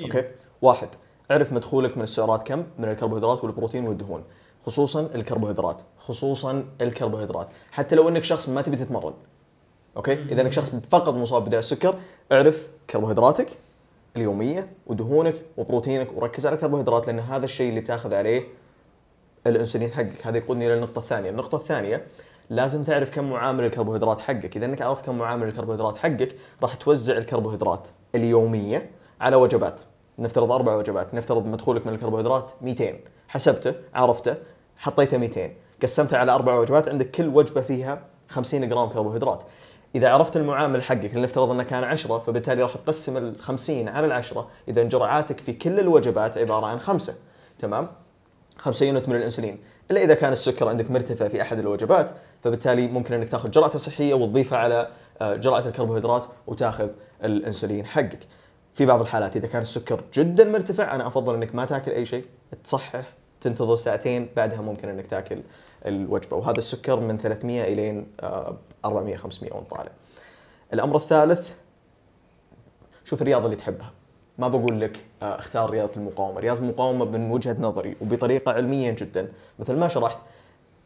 أيوه. 0.00 0.16
okay؟ 0.16 0.28
واحد 0.62 0.88
اعرف 1.30 1.52
مدخولك 1.52 1.96
من 1.96 2.02
السعرات 2.02 2.42
كم؟ 2.42 2.66
من 2.78 2.88
الكربوهيدرات 2.88 3.44
والبروتين 3.44 3.86
والدهون. 3.86 4.24
خصوصا 4.70 5.00
الكربوهيدرات. 5.14 5.76
خصوصا 5.98 6.64
الكربوهيدرات. 6.80 7.48
حتى 7.72 7.94
لو 7.96 8.08
إنك 8.08 8.24
شخص 8.24 8.48
ما 8.48 8.62
تبي 8.62 8.76
تتمرن 8.76 9.12
okay؟ 9.96 10.12
إذا 10.12 10.42
إنك 10.42 10.52
شخص 10.52 10.76
فقط 10.90 11.14
مصاب 11.14 11.44
بداء 11.44 11.58
السكر 11.58 11.94
اعرف 12.32 12.68
كربوهيدراتك 12.90 13.48
اليومية 14.16 14.68
ودهونك 14.86 15.34
وبروتينك 15.56 16.08
وركز 16.16 16.46
على 16.46 16.54
الكربوهيدرات 16.54 17.06
لأن 17.06 17.18
هذا 17.18 17.44
الشيء 17.44 17.68
اللي 17.68 17.80
بتاخذ 17.80 18.14
عليه 18.14 18.42
الإنسولين 19.46 19.90
حقك. 19.90 20.26
هذا 20.26 20.36
يقودني 20.36 20.66
إلى 20.66 20.74
النقطة 20.74 20.98
الثانية. 20.98 21.30
النقطة 21.30 21.56
الثانية 21.56 22.06
لازم 22.50 22.84
تعرف 22.84 23.10
كم 23.14 23.30
معامل 23.30 23.64
الكربوهيدرات 23.64 24.20
حقك. 24.20 24.56
إذا 24.56 24.66
إنك 24.66 24.82
عرفت 24.82 25.06
كم 25.06 25.18
معامل 25.18 25.48
الكربوهيدرات 25.48 25.96
حقك 25.96 26.36
راح 26.62 26.74
توزع 26.74 27.16
الكربوهيدرات 27.16 27.88
اليومية 28.14 28.90
على 29.20 29.36
وجبات. 29.36 29.80
نفترض 30.18 30.52
أربع 30.52 30.74
وجبات. 30.76 31.14
نفترض 31.14 31.46
مدخولك 31.46 31.86
من 31.86 31.94
الكربوهيدرات 31.94 32.50
200 32.62 32.94
حسبته 33.28 33.74
عرفته 33.94 34.34
حطيته 34.80 35.18
200 35.18 35.50
قسمته 35.82 36.16
على 36.16 36.32
أربع 36.32 36.54
وجبات 36.54 36.88
عندك 36.88 37.10
كل 37.10 37.28
وجبة 37.28 37.60
فيها 37.60 38.02
50 38.28 38.68
جرام 38.68 38.88
كربوهيدرات. 38.88 39.42
إذا 39.94 40.08
عرفت 40.08 40.36
المعامل 40.36 40.82
حقك 40.82 41.14
لنفترض 41.14 41.50
أنه 41.50 41.62
كان 41.62 41.84
10 41.84 42.18
فبالتالي 42.18 42.62
راح 42.62 42.74
تقسم 42.74 43.16
ال 43.16 43.40
50 43.40 43.88
على 43.88 44.06
العشرة. 44.06 44.48
إذا 44.68 44.82
جرعاتك 44.82 45.40
في 45.40 45.52
كل 45.52 45.80
الوجبات 45.80 46.38
عبارة 46.38 46.66
عن 46.66 46.80
خمسة. 46.80 47.14
تمام؟ 47.58 47.88
5 48.58 48.86
unit 48.86 49.08
من 49.08 49.16
الإنسولين. 49.16 49.58
إلا 49.90 50.02
إذا 50.02 50.14
كان 50.14 50.32
السكر 50.32 50.68
عندك 50.68 50.90
مرتفع 50.90 51.28
في 51.28 51.42
أحد 51.42 51.58
الوجبات 51.58 52.10
فبالتالي 52.42 52.86
ممكن 52.86 53.14
إنك 53.14 53.28
تأخذ 53.28 53.50
جرعة 53.50 53.74
التصحيح 53.74 54.14
وتضيفها 54.14 54.58
على 54.58 54.88
آه، 55.20 55.36
جرعة 55.36 55.60
الكربوهيدرات 55.66 56.26
وتأخذ 56.46 56.88
الإنسولين 57.24 57.86
حقك. 57.86 58.20
في 58.72 58.86
بعض 58.86 59.00
الحالات 59.00 59.36
إذا 59.36 59.46
كان 59.46 59.62
السكر 59.62 60.04
جدا 60.14 60.44
مرتفع 60.44 60.94
أنا 60.94 61.06
أفضل 61.06 61.34
إنك 61.34 61.54
ما 61.54 61.64
تاكل 61.64 61.90
أي 61.90 62.06
شيء 62.06 62.24
تصحح 62.64 63.19
تنتظر 63.40 63.76
ساعتين 63.76 64.28
بعدها 64.36 64.60
ممكن 64.60 64.88
إنك 64.88 65.06
تاكل 65.06 65.40
الوجبة. 65.86 66.36
وهذا 66.36 66.58
السكر 66.58 67.00
من 67.00 67.18
300 67.18 67.62
الين 67.72 68.06
آه، 68.20 68.56
400 68.84 69.16
500 69.16 69.52
وانت 69.52 69.70
طالع. 69.70 69.90
الأمر 70.72 70.96
الثالث 70.96 71.52
شوف 73.04 73.22
الرياضة 73.22 73.44
اللي 73.44 73.56
تحبها. 73.56 73.90
ما 74.38 74.48
بقول 74.48 74.80
لك 74.80 75.00
آه، 75.22 75.38
اختار 75.38 75.70
رياضة 75.70 75.92
المقاومة، 75.96 76.40
رياضة 76.40 76.60
المقاومة 76.60 77.04
من 77.04 77.30
وجهة 77.30 77.56
نظري 77.60 77.96
وبطريقة 78.00 78.52
علمية 78.52 78.90
جدا. 78.90 79.32
مثل 79.58 79.76
ما 79.76 79.88
شرحت 79.88 80.18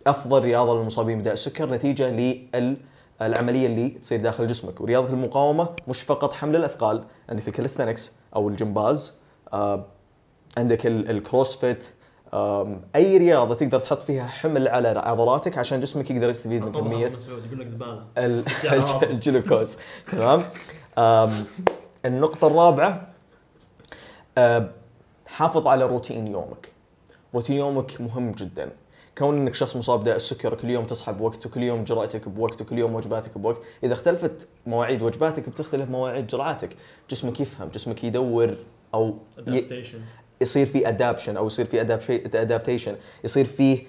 أفضل 0.06 0.42
رياضة 0.42 0.78
للمصابين 0.80 1.18
بداء 1.18 1.32
السكر 1.32 1.70
نتيجة 1.70 2.10
للعمليه 3.20 3.66
اللي 3.66 3.88
تصير 3.88 4.20
داخل 4.20 4.46
جسمك. 4.46 4.80
ورياضة 4.80 5.12
المقاومة 5.12 5.68
مش 5.88 6.02
فقط 6.02 6.32
حمل 6.32 6.56
الأثقال. 6.56 7.04
عندك 7.28 7.48
الكاليستانكس 7.48 8.12
أو 8.36 8.48
الجمباز 8.48 9.20
آه، 9.52 9.84
عندك 10.56 10.86
ال- 10.86 11.10
الكروسفيت 11.10 11.84
أي 12.96 13.16
رياضة 13.16 13.54
تقدر 13.54 13.80
تحط 13.80 14.02
فيها 14.02 14.26
حمل 14.26 14.68
على 14.68 14.88
عضلاتك 14.88 15.58
عشان 15.58 15.80
جسمك 15.80 16.10
يقدر 16.10 16.30
يستفيد 16.30 16.62
من 16.64 16.72
كمية. 16.72 17.06
الجلوكوز. 19.10 19.78
تمام؟ 20.06 20.40
الرابعة 22.44 23.08
أم، 24.38 24.70
حافظ 25.26 25.66
على 25.66 25.84
روتين 25.86 26.26
يومك. 26.26 26.68
روتين 27.34 27.56
يومك 27.56 28.00
مهم 28.00 28.32
جدا. 28.32 28.70
كون 29.18 29.36
إنك 29.36 29.54
شخص 29.54 29.76
مصاب 29.76 30.00
بداء 30.00 30.16
السكر 30.16 30.54
كل 30.54 30.70
يوم 30.70 30.86
تصحى 30.86 31.12
بوقت 31.12 31.46
وكل 31.46 31.62
يوم 31.62 31.84
جرعتك 31.84 32.28
بوقت 32.28 32.60
وكل 32.60 32.78
يوم 32.78 32.94
وجباتك 32.94 33.38
بوقت. 33.38 33.58
إذا 33.84 33.92
اختلفت 33.92 34.48
مواعيد 34.66 35.02
وجباتك 35.02 35.48
بتختلف 35.48 35.90
مواعيد 35.90 36.26
جرعاتك 36.26 36.76
جسمك 37.10 37.40
يفهم 37.40 37.68
جسمك 37.68 38.04
يدور 38.04 38.56
أو 38.94 39.14
ي... 39.48 39.60
يصير 40.44 40.66
في 40.66 40.88
adaption 40.88 41.36
أو 41.36 41.46
يصير 41.46 41.66
في 41.66 41.80
adaptation 42.34 42.96
يصير 43.24 43.44
في 43.44 43.86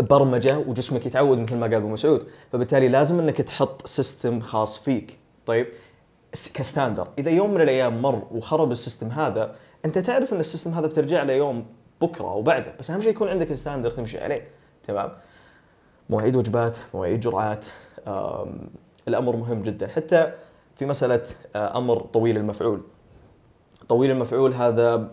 برمجة 0.00 0.58
وجسمك 0.58 1.06
يتعود 1.06 1.38
مثل 1.38 1.56
ما 1.56 1.66
قال 1.66 1.74
أبو 1.74 1.88
مسعود. 1.88 2.26
فبالتالي 2.52 2.88
لازم 2.88 3.18
إنك 3.18 3.36
تحط 3.36 3.86
system 3.86 4.40
خاص 4.40 4.78
فيك. 4.78 5.18
طيب؟ 5.46 5.66
ك 6.54 6.59
standard. 6.59 7.08
إذا 7.18 7.30
يوم 7.30 7.54
من 7.54 7.60
الأيام 7.60 8.02
مر 8.02 8.22
وخرب 8.30 8.72
ال 8.72 8.77
system 8.77 9.08
هذا 9.08 9.54
أنت 9.84 9.98
تعرف 9.98 10.32
إن 10.32 10.40
ال 10.40 10.44
system 10.44 10.70
هذا 10.70 10.86
بترجع 10.86 11.22
له 11.22 11.32
يوم 11.32 11.66
بكرة 12.00 12.28
أو 12.28 12.42
بعده 12.42 12.74
بس 12.78 12.90
أهم 12.90 13.02
شيء 13.02 13.10
يكون 13.10 13.28
عندك 13.28 13.52
standard 13.52 13.90
تمشي 13.90 14.18
عليه. 14.18 14.48
تمام؟ 14.86 15.12
مواعيد 16.10 16.36
وجبات 16.36 16.76
مواعيد 16.94 17.20
جرعات 17.20 17.64
الأمر 19.08 19.36
مهم 19.36 19.62
جدا. 19.62 19.88
حتى 19.88 20.32
في 20.76 20.86
مسألة 20.86 21.22
آه، 21.56 21.78
أمر 21.78 22.00
طويل 22.00 22.36
المفعول. 22.36 22.80
طويل 23.88 24.10
المفعول 24.10 24.54
هذا 24.54 25.10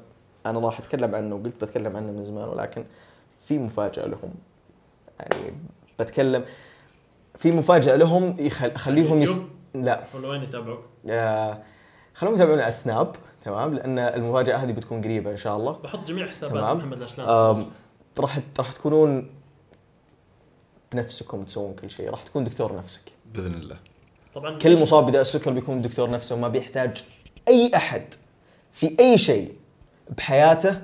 أنا 0.50 0.60
راح 0.60 0.80
أتكلم 0.80 1.16
عنه 1.16 1.36
وقلت 1.36 1.64
بتكلم 1.64 1.98
عنه 1.98 2.12
من 2.12 2.24
زمان 2.24 2.50
ولكن 2.50 2.84
في 3.48 3.58
مفاجأة 3.58 4.06
لهم. 4.06 4.34
يعني 5.20 5.54
بتكلم 6.00 6.46
في 7.38 7.52
مفاجأة 7.52 7.96
لهم 7.96 8.36
يخل... 8.40 8.78
خليهم 8.78 9.22
يس... 9.22 9.40
لا. 9.74 10.04
وين 10.24 10.44
يتابعوك؟ 10.44 10.80
آه، 11.10 11.58
خلوهم 12.14 12.36
يتابعونا 12.36 12.64
على 12.64 12.72
سناب 12.72 13.16
تمام؟ 13.46 13.74
لأن 13.74 14.00
المفاجأة 14.00 14.58
هذه 14.58 14.72
بتكون 14.72 15.02
قريبة 15.02 15.32
إن 15.32 15.38
شاء 15.38 15.58
الله. 15.58 15.72
بحط 15.72 16.08
جميع 16.08 16.28
حسابات 16.28 16.56
تمام. 16.56 16.78
محمد 16.78 16.98
الاشلام 16.98 17.66
راح 18.20 18.40
راح 18.60 18.72
تكونون 18.72 19.30
بنفسكم 20.92 21.44
تسوون 21.44 21.74
كل 21.74 21.92
شيء. 21.92 22.10
راح 22.10 22.24
تكون 22.24 22.44
دكتور 22.44 22.78
نفسك. 22.78 23.12
بإذن 23.34 23.54
الله. 23.54 23.78
طبعا 24.36 24.58
كل 24.58 24.82
مصاب 24.82 25.06
بداء 25.06 25.22
السكر 25.22 25.52
بيكون 25.52 25.82
دكتور 25.82 26.10
نفسه 26.10 26.36
وما 26.36 26.48
بيحتاج 26.48 27.04
أي 27.48 27.72
أحد 27.76 28.14
في 28.74 28.96
أي 29.00 29.18
شيء. 29.18 29.54
بحياته 30.10 30.82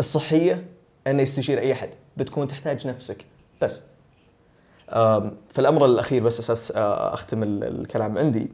الصحية 0.00 0.66
انه 1.06 1.22
يستشير 1.22 1.58
أي 1.58 1.72
أحد. 1.72 1.90
بتكون 2.16 2.48
تحتاج 2.48 2.86
نفسك 2.86 3.24
بس. 3.62 3.82
آم، 4.90 5.36
فالامر 5.50 5.84
الأخير 5.84 6.22
بس 6.22 6.40
أساس 6.40 6.72
أختم 6.76 7.42
ال- 7.42 7.64
الكلام 7.80 8.18
عندي. 8.18 8.48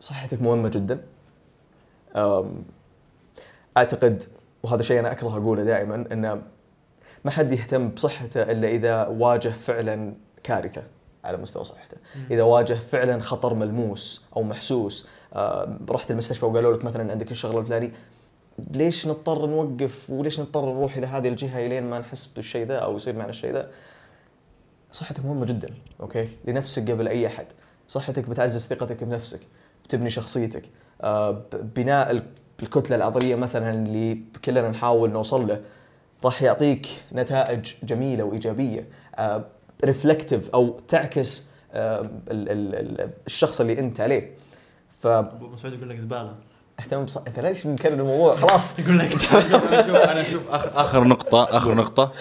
صحتك 0.00 0.42
مهمة 0.42 0.68
جدا. 0.68 1.00
أعتقد 3.76 4.22
وهذا 4.62 4.82
شيء 4.82 5.00
أنا 5.00 5.12
اكره 5.12 5.28
أقوله 5.36 5.64
دائما 5.64 5.94
إنه 6.12 6.42
ما 7.24 7.30
حد 7.30 7.52
يهتم 7.52 7.88
بصحته 7.88 8.42
إلا 8.42 8.68
إذا 8.68 9.06
واجه 9.06 9.48
فعلا 9.48 10.14
كارثة 10.42 10.82
على 11.24 11.36
مستوى 11.36 11.64
صحته، 11.64 11.96
إذا 12.30 12.42
واجه 12.42 12.74
فعلا 12.74 13.20
خطر 13.20 13.54
ملموس 13.54 14.26
أو 14.36 14.42
محسوس، 14.42 15.08
رحت 15.90 16.10
المستشفى 16.10 16.46
وقالوا 16.46 16.76
لك 16.76 16.84
مثلا 16.84 17.12
عندك 17.12 17.30
الشغله 17.30 17.58
الفلاني. 17.60 17.90
ليش 18.70 19.06
نضطر 19.08 19.46
نوقف 19.46 20.10
وليش 20.10 20.40
نضطر 20.40 20.64
نروح 20.72 20.96
إلى 20.96 21.06
هذه 21.06 21.28
الجهة 21.28 21.66
إلين 21.66 21.82
ما 21.82 21.98
نحس 21.98 22.26
بالشيء 22.26 22.66
ذا 22.66 22.76
أو 22.76 22.96
يصير 22.96 23.16
معنا 23.16 23.30
الشيء 23.30 23.52
ذا؟ 23.52 23.70
صحتك 24.92 25.24
مهمة 25.24 25.46
جدا، 25.46 25.68
okay؟ 26.00 26.28
لنفسك 26.44 26.90
قبل 26.90 27.08
أي 27.08 27.26
أحد، 27.26 27.46
صحتك 27.88 28.28
بتعزز 28.28 28.66
ثقتك 28.66 29.04
بنفسك، 29.04 29.40
بتبني 29.84 30.10
شخصيتك، 30.10 30.62
آه، 31.02 31.42
بناء 31.52 32.10
ال- 32.10 32.22
الكتلة 32.62 32.96
العضليه 32.96 33.34
مثلا 33.34 33.70
اللي 33.70 34.18
كلنا 34.44 34.68
نحاول 34.68 35.10
نوصل 35.10 35.46
له 35.48 35.60
راح 36.24 36.42
يعطيك 36.42 36.86
نتائج 37.12 37.72
جميلة 37.82 38.24
وإيجابية. 38.24 38.84
ريفلكتيف 39.84 40.50
أو 40.50 40.78
تعكس 40.88 41.50
آه، 41.72 42.00
ال- 42.00 42.10
ال- 42.50 43.10
الشخص 43.26 43.60
اللي 43.60 43.78
أنت 43.78 44.00
عليه. 44.00 44.30
أبو 45.06 45.48
مسعود 45.48 45.74
يقول 45.74 45.90
لك 45.90 45.98
زبالة. 46.00 46.34
بص... 46.94 47.16
أنت 47.16 47.38
ليش 47.40 47.66
مكرر 47.66 47.92
الموضوع؟ 47.92 48.36
خلاص. 48.36 48.78
يقول 48.78 48.98
لك 48.98 49.12
أنا 49.32 49.80
أشوف 49.80 49.96
أنا 49.96 50.20
أشوف 50.20 50.50
آخر, 50.50 50.70
آخر 50.74 51.04
نقطه 51.04 51.44
آخر 51.56 51.74
نقطة. 51.74 52.12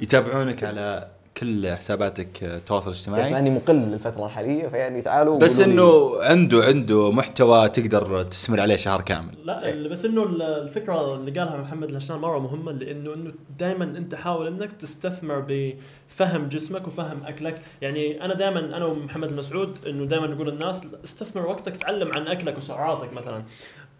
يتابعونك 0.00 0.64
على 0.64 1.08
كل 1.44 1.68
حساباتك 1.76 2.42
التواصل 2.44 2.90
الاجتماعي 2.90 3.30
يعني 3.30 3.50
مقل 3.50 3.76
الفترة 3.76 4.26
الحالية 4.26 4.68
فيعني 4.68 5.02
تعالوا 5.02 5.38
بس 5.38 5.60
إنه 5.60 6.12
عنده 6.20 6.64
عنده 6.64 7.10
محتوى 7.10 7.68
تقدر 7.68 8.22
تستمر 8.22 8.60
عليه 8.60 8.76
شهر 8.76 9.00
كامل. 9.00 9.34
لا 9.44 9.68
ال- 9.70 9.88
بس 9.88 10.04
إنه 10.04 10.22
ال- 10.22 10.42
الفكرة 10.42 11.14
اللي 11.14 11.30
قالها 11.40 11.56
محمد 11.56 11.90
الهشام 11.90 12.20
مرة 12.20 12.38
مهمة 12.38 12.72
لإنه 12.72 13.14
إنه 13.14 13.32
دائما 13.58 13.84
أنت 13.84 14.14
حاول 14.14 14.46
إنك 14.46 14.72
تستثمر 14.72 15.44
بفهم 15.48 16.48
جسمك 16.48 16.86
وفهم 16.86 17.24
أكلك، 17.26 17.60
يعني 17.82 18.24
أنا 18.24 18.34
دائما 18.34 18.60
أنا 18.60 18.84
ومحمد 18.84 19.28
المسعود 19.30 19.78
إنه 19.86 20.04
دائما 20.04 20.26
نقول 20.26 20.48
للناس 20.48 20.86
استثمر 21.04 21.46
وقتك 21.46 21.76
تعلم 21.76 22.10
عن 22.16 22.28
أكلك 22.28 22.56
وسعراتك 22.58 23.12
مثلا. 23.12 23.42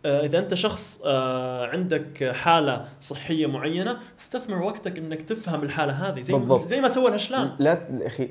آه، 0.05 0.27
إذا 0.27 0.39
أنت 0.39 0.55
شخص 0.55 1.01
آه، 1.05 1.67
عندك 1.67 2.31
حالة 2.35 2.85
صحية 3.01 3.47
معينة 3.47 3.99
استثمر 4.19 4.63
وقتك 4.63 4.99
إنك 4.99 5.23
تفهم 5.23 5.63
الحالة 5.63 5.93
هذه 5.93 6.21
زي 6.21 6.35
بالضبط. 6.35 6.61
زي 6.61 6.81
ما 6.81 6.89
سوى 6.89 7.09
الهشلان. 7.09 7.51
لا 7.59 7.79
أخي 8.07 8.29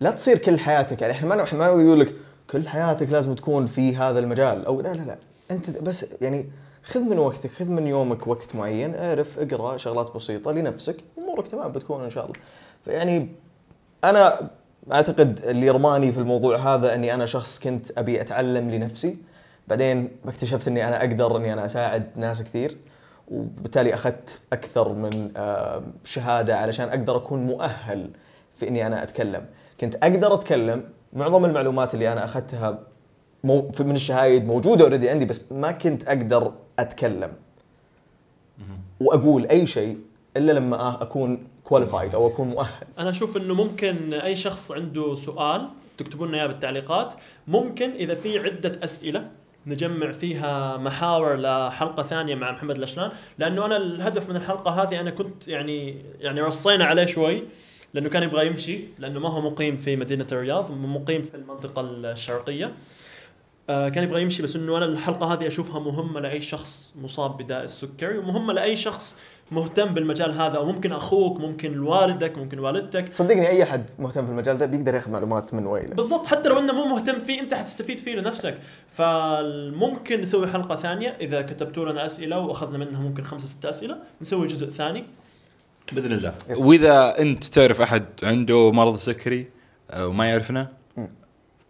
لا 0.00 0.10
تصير 0.10 0.38
كل 0.38 0.58
حياتك 0.58 1.02
يعني 1.02 1.12
إحنا 1.14 1.28
ما 1.28 1.46
ما 1.52 1.66
يقول 1.66 2.00
لك 2.00 2.14
كل 2.50 2.68
حياتك 2.68 3.12
لازم 3.12 3.34
تكون 3.34 3.66
في 3.66 3.96
هذا 3.96 4.18
المجال 4.18 4.66
أو 4.66 4.80
لا 4.80 4.88
لا 4.94 5.02
لا. 5.02 5.18
أنت 5.50 5.70
بس 5.70 6.06
يعني 6.20 6.46
خذ 6.84 7.00
من 7.00 7.18
وقتك 7.18 7.50
خذ 7.50 7.64
من 7.64 7.86
يومك 7.86 8.26
وقت 8.26 8.54
معين 8.54 8.94
اعرف 8.94 9.38
اقرأ 9.38 9.76
شغلات 9.76 10.14
بسيطة 10.16 10.52
لنفسك 10.52 10.96
أمورك 11.18 11.48
تمام 11.48 11.72
بتكون 11.72 12.04
إن 12.04 12.10
شاء 12.10 12.24
الله. 12.24 12.36
فيعني 12.84 13.28
أنا 14.04 14.50
أعتقد 14.92 15.40
اللي 15.44 15.70
رماني 15.70 16.12
في 16.12 16.18
الموضوع 16.18 16.74
هذا 16.74 16.94
إني 16.94 17.14
أنا 17.14 17.26
شخص 17.26 17.60
كنت 17.60 17.98
أبي 17.98 18.20
أتعلم 18.20 18.70
لنفسي. 18.70 19.16
بعدين 19.68 20.08
اكتشفت 20.26 20.68
إني 20.68 20.88
أنا 20.88 21.00
أقدر 21.00 21.36
إني 21.36 21.52
أنا 21.52 21.64
أساعد 21.64 22.06
ناس 22.16 22.42
كثير 22.42 22.76
وبالتالي 23.28 23.94
أخذت 23.94 24.40
أكثر 24.52 24.92
من 24.92 25.30
شهادة 26.04 26.56
علشان 26.56 26.88
أقدر 26.88 27.16
أكون 27.16 27.46
مؤهل 27.46 28.10
في 28.56 28.68
إني 28.68 28.86
أنا 28.86 29.02
أتكلم. 29.02 29.46
كنت 29.80 29.94
أقدر 29.94 30.34
أتكلم 30.34 30.84
معظم 31.12 31.44
المعلومات 31.44 31.94
اللي 31.94 32.12
أنا 32.12 32.24
أخذتها 32.24 32.78
من 33.44 33.96
الشهايد 33.96 34.46
موجودة 34.46 34.84
already 34.84 35.10
عندي 35.10 35.24
بس 35.24 35.52
ما 35.52 35.70
كنت 35.70 36.08
أقدر 36.08 36.52
أتكلم. 36.78 37.32
وأقول 39.00 39.46
أي 39.46 39.66
شيء 39.66 39.98
إلا 40.36 40.52
لما 40.52 41.02
أكون 41.02 41.46
qualified 41.64 42.14
أو 42.14 42.26
أكون 42.26 42.48
مؤهل. 42.48 42.86
أنا 42.98 43.10
أشوف 43.10 43.36
إنه 43.36 43.54
ممكن 43.54 44.14
أي 44.14 44.36
شخص 44.36 44.72
عنده 44.72 45.14
سؤال 45.14 45.68
تكتبوا 45.98 46.26
لنا 46.26 46.36
إياه 46.36 46.46
بالتعليقات 46.46 47.14
ممكن 47.48 47.90
إذا 47.90 48.14
في 48.14 48.38
عدة 48.38 48.72
أسئلة 48.84 49.30
نجمع 49.66 50.12
فيها 50.12 50.76
محاور 50.76 51.36
لحلقة 51.36 52.02
ثانية 52.02 52.34
مع 52.34 52.52
محمد 52.52 52.76
الاشلان 52.76 53.10
لأنه 53.38 53.66
أنا 53.66 53.76
الهدف 53.76 54.30
من 54.30 54.36
الحلقة 54.36 54.70
هذه 54.70 55.00
أنا 55.00 55.10
كنت 55.10 55.48
يعني 55.48 56.02
يعني 56.20 56.40
رصينا 56.40 56.84
عليه 56.84 57.04
شوي 57.04 57.42
لأنه 57.94 58.08
كان 58.08 58.22
يبغى 58.22 58.46
يمشي 58.46 58.80
لأنه 58.98 59.20
ما 59.20 59.28
هو 59.28 59.40
مقيم 59.40 59.76
في 59.76 59.96
مدينة 59.96 60.26
الرياض 60.32 60.72
مقيم 60.72 61.22
في 61.22 61.34
المنطقة 61.34 61.80
الشرقية. 61.80 62.72
كان 63.68 64.04
يبغى 64.04 64.22
يمشي 64.22 64.42
بس 64.42 64.56
إنه 64.56 64.76
أنا 64.76 64.84
الحلقة 64.84 65.32
هذه 65.32 65.46
أشوفها 65.46 65.80
مهمة 65.80 66.20
لأي 66.20 66.40
شخص 66.40 66.94
مصاب 67.02 67.36
بداء 67.36 67.64
السكري 67.64 68.18
ومهمة 68.18 68.52
لأي 68.52 68.76
شخص 68.76 69.16
مهتم 69.50 69.94
بالمجال 69.94 70.32
هذا 70.32 70.56
أو 70.56 70.66
ممكن 70.66 70.92
أخوك 70.92 71.40
ممكن 71.40 71.78
والدك 71.78 72.38
ممكن 72.38 72.58
والدتك. 72.58 73.14
صدقني 73.14 73.48
أي 73.48 73.62
أحد 73.62 73.84
مهتم 73.98 74.24
في 74.24 74.30
المجال 74.30 74.58
ده 74.58 74.66
بيقدر 74.66 74.94
ياخذ 74.94 75.10
معلومات 75.10 75.54
من 75.54 75.66
ويله. 75.66 75.94
بالضبط 75.94 76.26
حتى 76.26 76.48
لو 76.48 76.58
إنه 76.58 76.72
مو 76.72 76.84
مهتم 76.84 77.18
فيه 77.18 77.40
أنت 77.40 77.54
حتستفيد 77.54 77.98
فيه 77.98 78.14
لنفسك. 78.14 78.58
فممكن 78.92 80.20
نسوي 80.20 80.46
حلقة 80.46 80.76
ثانية. 80.76 81.16
إذا 81.20 81.42
كتبتوا 81.42 81.92
لنا 81.92 82.06
أسئلة 82.06 82.38
وأخذنا 82.38 82.78
منها 82.78 83.00
ممكن 83.00 83.24
خمسة 83.24 83.46
ست 83.46 83.64
أسئلة 83.64 83.96
نسوي 84.22 84.46
جزء 84.46 84.70
ثاني. 84.70 85.04
بإذن 85.92 86.12
الله. 86.12 86.34
وإذا 86.58 87.18
أنت 87.18 87.44
تعرف 87.44 87.80
أحد 87.80 88.04
عنده 88.22 88.72
مرض 88.72 88.96
سكري 88.96 89.46
آه، 89.90 90.06
وما 90.06 90.30
يعرفنا. 90.30 90.79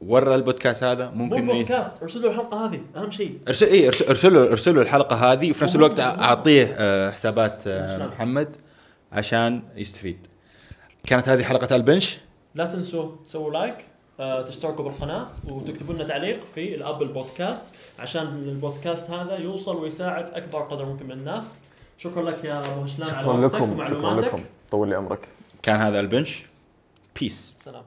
ورا 0.00 0.34
البودكاست 0.34 0.84
هذا 0.84 1.10
مو 1.10 1.24
ممكن 1.24 1.42
ي- 1.48 1.52
بودكاست 1.52 2.02
ارسلوا 2.02 2.30
الحلقة 2.30 2.66
هذه 2.66 2.80
أهم 2.96 3.10
شيء. 3.10 3.38
ارسل 3.48 3.66
اي 3.66 3.86
ارسل 3.88 4.04
ارسلوا 4.08 4.50
ارسلوا 4.50 4.82
الحلقة 4.82 5.16
هذه 5.32 5.50
وفي 5.50 5.64
نفس. 5.64 5.76
الوقت 5.76 6.00
أعطيه 6.00 6.74
آه، 6.78 7.10
حسابات 7.10 7.62
آه،. 7.66 8.06
محمد 8.06 8.56
عشان 9.12 9.62
يستفيد. 9.76 10.26
كانت 11.06 11.28
هذه 11.28 11.42
حلقة 11.42 11.76
البنش. 11.76 12.18
لا 12.54 12.66
تنسوا 12.66 13.10
تسووا 13.26 13.50
like 13.50 13.74
آه، 14.20 14.42
تشتركوا 14.42 14.84
بالقناة 14.84 15.26
وتكتبوا 15.48 15.94
لنا 15.94 16.04
تعليق 16.04 16.40
في 16.54 16.74
ال 16.74 16.80
Apple 16.80 17.08
Podcast 17.08 17.66
عشان 17.98 18.26
البودكاست 18.26 19.10
هذا 19.10 19.36
يوصل 19.36 19.76
ويساعد 19.76 20.24
أكبر 20.34 20.58
قدر 20.62 20.84
ممكن 20.84 21.04
من 21.06 21.12
الناس. 21.12 21.56
شكرا 21.98 22.22
لك 22.30 22.44
يا 22.44 22.60
أبو 22.60 22.80
هشلان 22.80 23.08
على 23.14 23.22
شكرا 23.22 23.32
وقتك 23.32 23.54
لكم 23.54 23.84
شكرا 23.84 23.96
ومعلوماتك 23.98 24.26
لكم. 24.28 24.44
طول 24.70 24.88
لي 24.88 24.94
عمرك 24.96 25.28
كان 25.62 25.80
هذا 25.80 26.00
البنش. 26.00 26.44
peace 27.20 27.54
سلام. 27.58 27.84